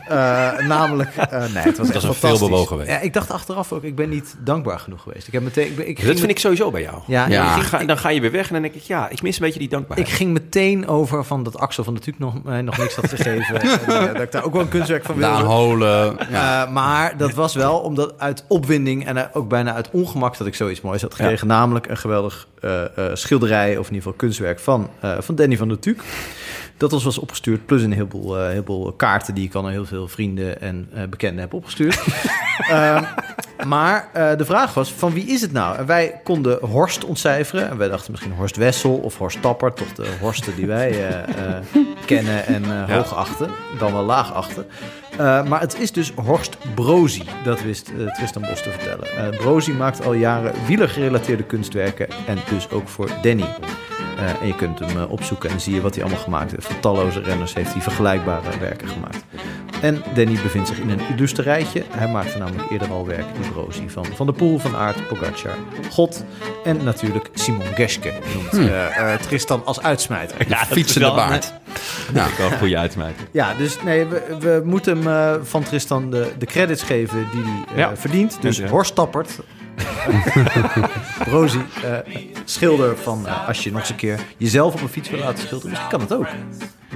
Namelijk, 0.68 1.16
nee, 1.16 1.26
het 1.36 1.54
was 1.54 1.62
echt 1.64 1.78
is 1.78 1.78
een 1.78 1.84
fantastisch. 2.00 2.18
veelbewogen 2.38 2.76
week. 2.76 2.86
Ja, 2.88 3.00
ik 3.00 3.12
dacht 3.12 3.30
achteraf 3.30 3.72
ook, 3.72 3.82
ik 3.82 3.94
ben 3.94 4.08
niet 4.08 4.34
dankbaar 4.38 4.78
genoeg 4.78 5.02
geweest. 5.02 5.26
Ik 5.26 5.32
heb 5.32 5.42
meteen, 5.42 5.66
ik, 5.66 5.78
ik 5.78 6.06
Dat 6.06 6.18
vind 6.18 6.30
ik 6.30 6.38
sowieso 6.38 6.70
bij 6.70 6.82
jou. 6.82 6.98
Ja, 7.06 7.26
Ja. 7.28 7.42
Dan 7.44 7.52
ging- 7.52 7.66
ga, 7.66 7.84
dan 7.84 7.98
ga 7.98 8.08
je 8.08 8.20
weer 8.20 8.30
weg 8.30 8.46
en 8.46 8.52
dan 8.52 8.62
denk 8.62 8.74
ik, 8.74 8.82
ja, 8.82 9.08
ik 9.08 9.22
mis 9.22 9.36
een 9.36 9.44
beetje 9.44 9.58
die 9.58 9.68
dankbaarheid. 9.68 10.08
Ik 10.08 10.14
ging 10.14 10.32
meteen 10.32 10.88
over 10.88 11.24
van 11.24 11.42
dat 11.42 11.58
Axel 11.58 11.84
van 11.84 11.94
de 11.94 12.00
Tuuk 12.00 12.18
nog, 12.18 12.42
mij 12.42 12.62
nog 12.62 12.78
niks 12.78 12.94
had 12.94 13.08
gegeven. 13.08 13.60
en, 13.60 13.68
eh, 14.08 14.12
dat 14.12 14.20
ik 14.22 14.32
daar 14.32 14.44
ook 14.44 14.52
wel 14.52 14.62
een 14.62 14.68
kunstwerk 14.68 15.04
van 15.04 15.16
wilde. 15.16 15.42
Holen. 15.42 16.16
Ja. 16.30 16.66
Maar 16.72 17.16
dat 17.16 17.34
was 17.34 17.54
wel 17.54 17.78
omdat 17.78 18.14
uit 18.18 18.44
opwinding 18.48 19.06
en 19.06 19.34
ook 19.34 19.48
bijna 19.48 19.74
uit 19.74 19.90
ongemak 19.90 20.38
dat 20.38 20.46
ik 20.46 20.54
zoiets 20.54 20.80
moois 20.80 21.02
had 21.02 21.14
gekregen. 21.14 21.46
Namelijk 21.46 21.83
een 21.88 21.96
geweldig 21.96 22.48
eh, 22.60 22.84
eh, 22.98 23.14
schilderij, 23.14 23.70
of 23.70 23.88
in 23.88 23.94
ieder 23.94 23.96
geval 23.96 24.12
kunstwerk 24.12 24.58
van, 24.58 24.90
eh, 25.00 25.16
van 25.20 25.34
Danny 25.34 25.56
van 25.56 25.68
der 25.68 25.78
Tuuk. 25.78 26.02
Dat 26.76 26.92
ons 26.92 27.04
was 27.04 27.18
opgestuurd, 27.18 27.66
plus 27.66 27.82
een 27.82 27.92
heleboel, 27.92 28.46
heleboel 28.46 28.92
kaarten 28.92 29.34
die 29.34 29.44
ik 29.46 29.54
al 29.54 29.64
aan 29.64 29.70
heel 29.70 29.84
veel 29.84 30.08
vrienden 30.08 30.60
en 30.60 30.88
bekenden 31.10 31.40
heb 31.40 31.52
opgestuurd. 31.52 32.00
Maar 33.66 34.08
eh, 34.12 34.36
de 34.36 34.44
vraag 34.44 34.74
was, 34.74 34.92
van 34.92 35.12
wie 35.12 35.24
is 35.24 35.40
het 35.40 35.52
nou? 35.52 35.76
En 35.76 35.86
wij 35.86 36.20
konden 36.24 36.58
Horst 36.60 37.04
ontcijferen. 37.04 37.68
En 37.70 37.76
wij 37.76 37.88
dachten 37.88 38.10
misschien 38.10 38.32
Horst 38.32 38.56
Wessel 38.56 38.94
of 38.94 39.18
Horst 39.18 39.42
Tappert. 39.42 39.76
Toch 39.76 39.92
de 39.92 40.06
Horsten 40.20 40.56
die 40.56 40.66
wij 40.66 40.90
eh, 40.90 41.18
eh, 41.18 41.64
kennen 42.04 42.46
en 42.46 42.90
hoog 42.90 43.14
achten. 43.14 43.50
Dan 43.78 43.92
wel 43.92 44.04
laag 44.04 44.34
achten. 44.34 44.66
Maar 45.18 45.60
het 45.60 45.80
is 45.80 45.92
dus 45.92 46.12
Horst 46.14 46.56
Brozi. 46.74 47.22
Dat 47.44 47.62
wist 47.62 47.90
Tristan 48.16 48.42
Bos 48.42 48.62
te 48.62 48.70
vertellen. 48.70 49.36
Brozi 49.36 49.72
maakt 49.72 50.06
al 50.06 50.12
jaren 50.12 50.52
wielergerelateerde 50.66 51.42
kunstwerken. 51.42 52.08
En 52.26 52.38
dus 52.48 52.70
ook 52.70 52.88
voor 52.88 53.08
Danny. 53.22 53.48
En 54.40 54.46
je 54.46 54.54
kunt 54.54 54.78
hem 54.78 55.02
opzoeken 55.02 55.50
en 55.50 55.60
zie 55.60 55.74
je 55.74 55.80
wat 55.80 55.94
hij 55.94 56.04
allemaal 56.04 56.22
gemaakt 56.22 56.50
heeft. 56.50 56.66
Voor 56.66 56.80
talloze 56.80 57.20
renners 57.20 57.54
heeft 57.54 57.72
hij 57.72 57.82
vergelijkbare 57.82 58.58
werken 58.58 58.88
gemaakt. 58.88 59.24
En 59.82 60.02
Danny 60.14 60.38
bevindt 60.42 60.68
zich 60.68 60.78
in 60.78 60.90
een 60.90 61.00
illustre 61.16 61.42
rijtje. 61.42 61.82
Hij 61.90 62.08
maakte 62.08 62.38
namelijk 62.38 62.70
eerder 62.70 62.90
al 62.90 63.06
werk 63.06 63.24
in 63.42 63.50
Brozi 63.52 63.88
van 63.88 64.06
Van 64.14 64.26
der 64.26 64.34
Poel, 64.34 64.58
Van 64.58 64.76
Aert, 64.76 65.08
Pogacar, 65.08 65.54
God 65.90 66.24
en 66.64 66.84
natuurlijk 66.84 67.30
Simon 67.34 67.62
Geske 67.74 68.12
noemt 68.34 68.68
eh, 68.68 69.12
eh, 69.12 69.20
Tristan 69.20 69.62
als 69.64 69.80
uitsmijter. 69.82 70.48
ja, 70.48 70.60
is 70.60 70.66
Fietsende 70.66 71.12
baard. 71.14 71.52
Dat 72.12 72.22
vind 72.22 72.28
ik 72.28 72.36
wel 72.36 72.50
een 72.52 72.58
goede 72.58 72.78
uitsmijter. 72.78 73.26
Ja, 73.30 73.54
dus 73.54 73.82
nee, 73.82 74.06
we, 74.06 74.36
we 74.40 74.62
moeten 74.64 74.96
hem 75.02 75.34
eh, 75.34 75.42
van 75.42 75.62
Tristan 75.62 76.10
de, 76.10 76.32
de 76.38 76.46
credits 76.46 76.82
geven 76.82 77.26
die 77.32 77.42
hij 77.42 77.64
eh, 77.72 77.76
Ja. 77.78 77.96
verdient. 77.96 78.36
Dus 78.40 78.56
Ja. 78.56 78.68
Horst 78.68 78.94
Tappert, 78.94 79.38
eh, 81.82 81.98
schilder 82.44 82.96
van 82.96 83.26
eh, 83.26 83.48
als 83.48 83.64
je 83.64 83.70
nog 83.70 83.80
eens 83.80 83.90
een 83.90 83.96
keer 83.96 84.18
jezelf 84.36 84.74
op 84.74 84.80
een 84.80 84.88
fiets 84.88 85.10
wil 85.10 85.18
laten 85.18 85.38
schilderen. 85.38 85.70
Misschien 85.70 85.90
kan 85.90 86.00
dat 86.08 86.18
ook. 86.18 86.26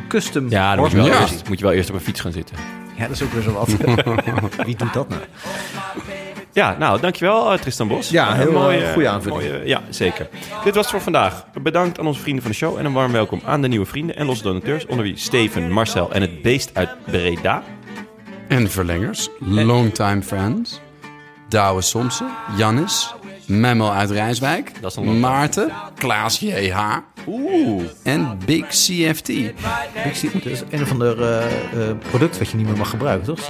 Custom 0.09 0.50
Ja, 0.50 0.70
dan 0.74 0.80
moet 0.80 0.90
je, 0.90 0.96
wel 0.96 1.06
Ja. 1.06 1.20
Eerst, 1.20 1.48
moet 1.48 1.59
je 1.59 1.64
wel 1.64 1.74
eerst 1.74 1.88
op 1.88 1.94
een 1.94 2.00
fiets 2.00 2.20
gaan 2.20 2.32
zitten. 2.32 2.56
Ja, 2.96 3.02
dat 3.02 3.11
is 3.11 3.22
ook 3.22 3.32
weer 3.32 3.42
zo 3.42 3.52
wat. 3.52 3.68
Wie 4.66 4.76
doet 4.76 4.92
dat 4.92 5.09
nou? 5.09 5.20
Ja, 6.52 6.76
nou, 6.78 7.00
dankjewel 7.00 7.52
eh, 7.52 7.59
Tristan 7.59 7.88
Bos. 7.88 8.11
Ja, 8.11 8.30
Een 8.30 8.36
heel, 8.36 8.70
eh, 8.70 8.92
goede 8.92 9.09
aanvulling. 9.09 9.42
mooie- 9.42 9.66
ja, 9.66 9.82
zeker. 9.90 10.28
Dit 10.64 10.74
was 10.74 10.82
het 10.84 10.90
voor 10.94 11.00
vandaag. 11.00 11.44
Bedankt 11.62 11.98
aan 11.98 12.06
onze 12.06 12.20
vrienden 12.20 12.42
van 12.42 12.50
de 12.50 12.56
show 12.56 12.78
en 12.78 12.84
een 12.84 12.92
warm 12.92 13.12
welkom 13.12 13.40
aan 13.44 13.62
de 13.62 13.68
nieuwe 13.68 13.86
vrienden 13.86 14.16
en 14.16 14.26
losse 14.26 14.42
donateurs, 14.42 14.86
onder 14.86 15.04
wie 15.04 15.16
Steven, 15.16 15.70
Marcel 15.70 16.12
en 16.12 16.20
het 16.20 16.42
beest 16.42 16.70
uit 16.72 16.88
Breda. 17.04 17.62
En 18.48 18.70
verlengers, 18.70 19.28
longtime 19.38 20.22
friends. 20.22 20.80
Douwe 21.48 21.80
Somsen, 21.82 22.28
Jannis, 22.56 23.14
Memmel 23.46 23.92
uit 23.92 24.11
Rijswijk, 24.11 24.72
Dat 24.80 24.90
is 24.90 24.96
een 24.96 25.04
long 25.04 25.14
time. 25.16 25.28
Maarten, 25.28 25.72
Klaas 25.94 26.38
JH 26.40 26.78
Oeh. 27.26 27.82
en 28.02 28.38
Big 28.44 28.66
CFT. 28.66 29.26
Zie, 29.26 30.30
dat 30.32 30.44
is 30.44 30.62
een 30.70 30.82
of 30.82 30.90
ander 30.90 31.22
eh, 31.22 31.44
eh, 31.44 31.96
product 32.08 32.38
wat 32.38 32.48
je 32.48 32.56
niet 32.56 32.66
meer 32.66 32.76
mag 32.76 32.90
gebruiken, 32.90 33.26
toch? 33.34 33.40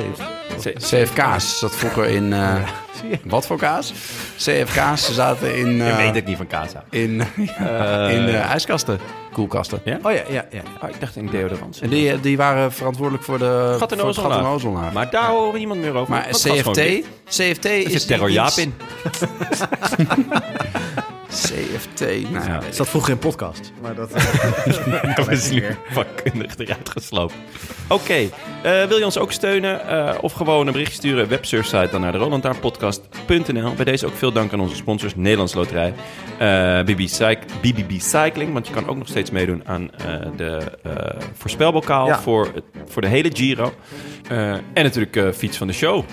Zeef? 0.59 0.75
CFK's 0.75 1.59
zat 1.59 1.77
vroeger 1.77 2.05
in... 2.07 2.33
eh, 2.33 2.69
wat 3.25 3.47
voor 3.47 3.57
kaas? 3.57 3.93
CFK's 4.37 5.15
zaten 5.15 5.57
in... 5.57 5.77
Je 5.77 5.85
eh, 5.85 5.97
weet 5.97 6.15
het 6.15 6.27
niet 6.27 6.37
van 6.37 6.47
Casa. 6.47 6.85
in, 6.91 7.17
ja, 7.59 8.09
in 8.09 8.29
eh, 8.29 8.51
ijskasten, 8.51 9.01
koelkasten. 9.33 9.81
Ja? 9.85 9.99
Oh 10.03 10.13
ja, 10.13 10.23
ja, 10.29 10.45
ja. 10.51 10.63
Oh, 10.83 10.89
ik 10.89 11.01
dacht 11.01 11.17
in 11.17 11.27
deodorant. 11.27 11.81
En 11.81 11.89
die, 11.89 12.21
die 12.21 12.37
waren 12.37 12.73
verantwoordelijk 12.73 13.25
voor 13.25 13.39
de 13.39 13.75
Gat 13.79 13.93
en 13.93 14.01
ozonlaag. 14.47 14.93
Maar 14.93 15.11
daar 15.11 15.29
horen 15.29 15.53
we 15.53 15.59
niemand 15.59 15.81
meer 15.81 15.95
over. 15.95 16.11
Maar 16.11 16.27
CFT. 16.31 16.81
CFT 17.25 17.65
is 17.65 17.93
zit 17.93 18.07
terror 18.07 18.31
Jaap 18.31 18.53
in. 18.53 18.75
CFT, 21.29 22.01
nou 22.31 22.47
ja. 22.47 22.61
Het 22.65 22.77
zat 22.77 22.89
vroeger 22.89 23.13
in 23.13 23.19
podcast. 23.19 23.73
Maar 23.81 23.95
dat, 23.95 24.11
Dat 25.17 25.31
is 25.31 25.51
nu 25.51 25.77
vakkundig 25.91 26.57
eruit 26.57 26.89
gesloopt. 26.89 27.35
Oké, 27.89 28.29
eh, 28.63 28.85
wil 28.85 28.99
je 28.99 29.05
ons 29.05 29.19
ook 29.19 29.33
steunen 29.33 29.89
eh, 29.89 30.15
of 30.21 30.33
gewoon 30.33 30.67
een 30.67 30.73
bericht 30.73 30.93
sturen? 30.93 31.29
Websurfsite 31.29 31.89
dan 31.91 32.01
naar 32.01 32.13
de 32.13 32.19
Bij 33.77 33.85
deze 33.85 34.07
ook 34.07 34.15
veel 34.15 34.33
dank 34.33 34.53
aan 34.53 34.61
onze 34.61 34.77
sponsors 34.77 35.15
Nederlands 35.17 35.55
Loterij, 35.55 35.95
eh, 36.39 36.85
BB, 36.85 37.07
Cyc- 37.07 37.45
BBB 37.63 38.01
Cycling. 38.01 38.53
Want 38.53 38.67
je 38.67 38.73
kan 38.73 38.89
ook 38.89 38.97
nog 38.97 39.09
steeds 39.09 39.31
meedoen 39.31 39.63
aan 39.67 39.91
eh, 39.95 40.07
de 40.37 40.61
eh, 40.83 40.93
voorspelbokaal 41.33 42.07
Ja. 42.07 42.21
voor, 42.21 42.51
voor 42.87 43.03
de 43.03 43.09
hele 43.09 43.31
Giro. 43.33 43.73
En 44.29 44.63
natuurlijk 44.75 45.35
fiets 45.37 45.57
van 45.57 45.67
de 45.67 45.73
show. 45.73 46.05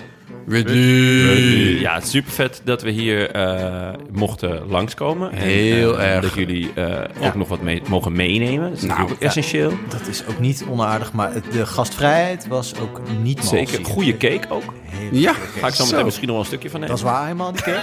Ja, 1.80 2.00
super 2.00 2.32
vet 2.32 2.60
dat 2.64 2.82
we 2.82 2.90
hier 2.90 3.30
eh, 3.30 3.88
mochten 4.12 4.66
langskomen. 4.68 5.30
En, 5.32 5.38
Heel 5.38 5.98
eh, 6.00 6.14
erg. 6.14 6.22
Dat 6.22 6.34
jullie 6.34 6.72
eh, 6.74 7.26
ook 7.26 7.34
nog 7.34 7.48
wat 7.48 7.62
mee, 7.62 7.82
mogen 7.88 8.12
meenemen. 8.12 8.68
Dat 8.70 8.78
is 8.78 8.84
Nou, 8.84 8.88
natuurlijk 9.00 9.12
ook 9.14 9.20
ja. 9.20 9.26
essentieel. 9.26 9.72
dat 9.88 10.06
is 10.08 10.22
ook 10.26 10.38
niet 10.38 10.64
onaardig, 10.70 11.12
maar 11.12 11.32
de 11.50 11.66
gastvrijheid 11.66 12.46
was 12.48 12.72
ook 12.80 13.00
niet 13.22 13.36
mals 13.36 13.48
Zeker. 13.48 13.84
Goede 13.84 14.16
cake 14.16 14.44
ook. 14.48 14.72
Ja, 15.12 15.32
Ga 15.58 15.66
ik 15.66 15.74
zo 15.74 15.84
meteen 15.84 16.04
misschien 16.04 16.26
nog 16.26 16.34
wel 16.36 16.44
een 16.44 16.50
stukje 16.50 16.70
van 16.70 16.80
Dat 16.80 16.88
nemen. 16.88 17.04
is 17.04 17.10
waar 17.12 17.22
helemaal 17.22 17.50
niet 17.50 17.62
keer. 17.62 17.82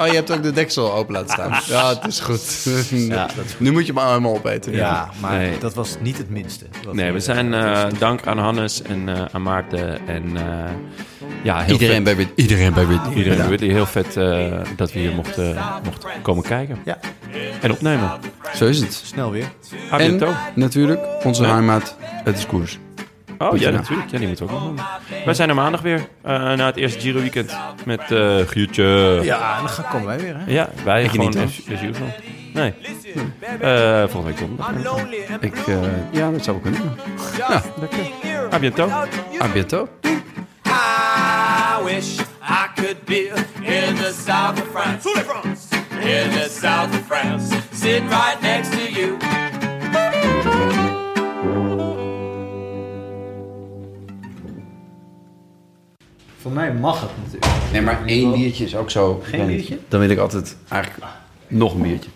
Oh, 0.00 0.06
je 0.06 0.12
hebt 0.14 0.30
ook 0.30 0.42
de 0.42 0.52
deksel 0.52 0.92
open 0.94 1.14
laten 1.14 1.30
staan. 1.30 1.60
Ja, 1.68 1.88
het 1.88 2.06
is 2.06 2.20
goed. 2.28 2.66
Nu 3.58 3.72
moet 3.72 3.86
je 3.86 3.92
hem 3.92 4.02
allemaal 4.02 4.34
opeten. 4.34 4.72
Ja, 4.72 5.10
maar 5.20 5.38
Nee. 5.38 5.58
dat 5.58 5.74
was 5.74 5.96
niet 6.00 6.18
het 6.18 6.30
minste. 6.30 6.64
Nee, 6.92 7.12
we 7.12 7.20
zijn 7.20 7.50
dank 7.98 8.26
aan 8.26 8.38
Hannes 8.38 8.82
en 8.82 9.08
eh, 9.08 9.24
aan 9.32 9.42
Maarten 9.42 10.06
en 10.08 10.36
eh, 10.36 10.42
ja, 11.42 11.60
heel 11.60 11.72
Iedereen 11.72 11.94
vet. 11.94 12.04
bij 12.04 12.14
Whitney. 12.16 12.34
Iedereen 12.44 12.72
bij 12.72 12.86
Whitney. 12.86 13.14
Iedereen 13.14 13.38
bij 13.38 13.46
Whitney. 13.46 13.70
Heel 13.70 13.86
vet 13.86 14.16
eh, 14.16 14.46
dat 14.76 14.92
we 14.92 14.98
hier 14.98 15.12
mochten, 15.14 15.56
mochten 15.84 16.08
komen 16.22 16.42
kijken 16.44 16.78
Ja, 16.84 16.98
en 17.60 17.70
opnemen. 17.72 18.10
Zo 18.54 18.66
is 18.66 18.80
het. 18.80 18.92
snel 19.04 19.30
weer. 19.30 19.44
A 19.92 19.98
En 19.98 20.10
bientôt. 20.18 20.34
natuurlijk, 20.54 21.00
onze 21.24 21.42
Ja. 21.42 21.52
heimaat, 21.52 21.96
het 22.00 22.38
is 22.38 22.46
koers. 22.46 22.78
Oh 23.38 23.48
Goed 23.48 23.60
ja, 23.60 23.70
natuurlijk. 23.70 24.10
Ja, 24.10 24.18
die 24.18 24.26
moeten 24.26 24.46
we 24.46 24.52
ook 24.52 24.58
nog 24.60 24.68
doen. 24.68 24.80
Wij 25.24 25.34
zijn 25.34 25.48
er 25.48 25.54
maandag 25.54 25.80
weer, 25.80 26.08
eh, 26.22 26.32
na 26.52 26.66
het 26.66 26.76
eerste 26.76 27.00
Giro 27.00 27.20
weekend. 27.20 27.56
Met 27.84 28.00
eh 28.10 28.36
Guurtje. 28.46 29.20
Ja, 29.22 29.54
en 29.54 29.58
dan 29.60 29.68
gaan- 29.68 29.84
komen 29.90 30.06
wij 30.06 30.18
weer. 30.20 30.36
Hè? 30.36 30.42
Ja, 30.52 30.68
wij 30.84 31.04
Ik 31.04 31.10
gewoon 31.10 31.26
niet, 31.26 31.36
as, 31.36 31.60
as 31.72 31.82
usual. 31.82 32.08
Nee. 32.54 32.74
Eh 33.60 33.98
volgende 34.08 34.24
week 34.24 34.38
donderdag. 34.38 34.70
Ik, 35.40 35.56
eh, 35.66 35.76
ja, 36.12 36.30
dat 36.30 36.44
zou 36.44 36.58
wel 36.62 36.72
kunnen. 36.72 36.94
Ja, 37.38 37.62
lekker. 37.80 37.98
A 38.54 38.58
bientôt. 38.58 38.90
A 39.42 39.48
bientôt. 39.54 39.88
Wish 41.86 42.18
I 42.42 42.66
could 42.76 43.06
be 43.06 43.28
in 43.28 43.94
the 43.94 44.12
south 44.12 44.60
of 44.60 44.68
France. 44.72 45.06
In 45.92 46.30
the 46.32 46.48
south 46.48 46.92
of 46.92 47.06
France. 47.06 47.54
Sitting 47.70 48.08
right 48.08 48.42
next 48.42 48.72
to 48.72 48.90
you. 48.90 49.16
Voor 56.40 56.52
mij 56.52 56.72
mag 56.72 57.00
het 57.00 57.10
natuurlijk. 57.24 57.72
Nee, 57.72 57.80
maar 57.82 58.04
één 58.06 58.32
biertje 58.32 58.64
is 58.64 58.76
ook 58.76 58.90
zo. 58.90 59.20
Geen 59.24 59.38
Dan- 59.38 59.48
biertje? 59.48 59.78
Dan 59.88 60.00
wil 60.00 60.10
ik 60.10 60.18
altijd 60.18 60.56
eigenlijk 60.68 61.04
nog 61.46 61.74
een 61.74 61.82
biertje. 61.82 62.10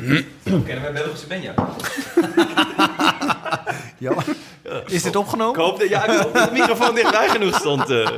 Kennen 0.66 0.82
wij 0.82 0.92
Belgische 0.92 1.26
Benja? 1.26 1.54
Ja. 4.00 4.12
Is 4.86 5.02
dit 5.02 5.16
opgenomen? 5.16 5.54
Ik 5.60 5.66
hoop 5.66 5.78
dat, 5.80 5.88
ja, 5.88 6.04
ik 6.06 6.20
hoop 6.20 6.34
dat 6.34 6.48
de 6.48 6.52
microfoon 6.52 6.94
dichtbij 6.94 7.28
genoeg 7.28 7.54
stond. 7.54 7.90
eh. 7.90 8.08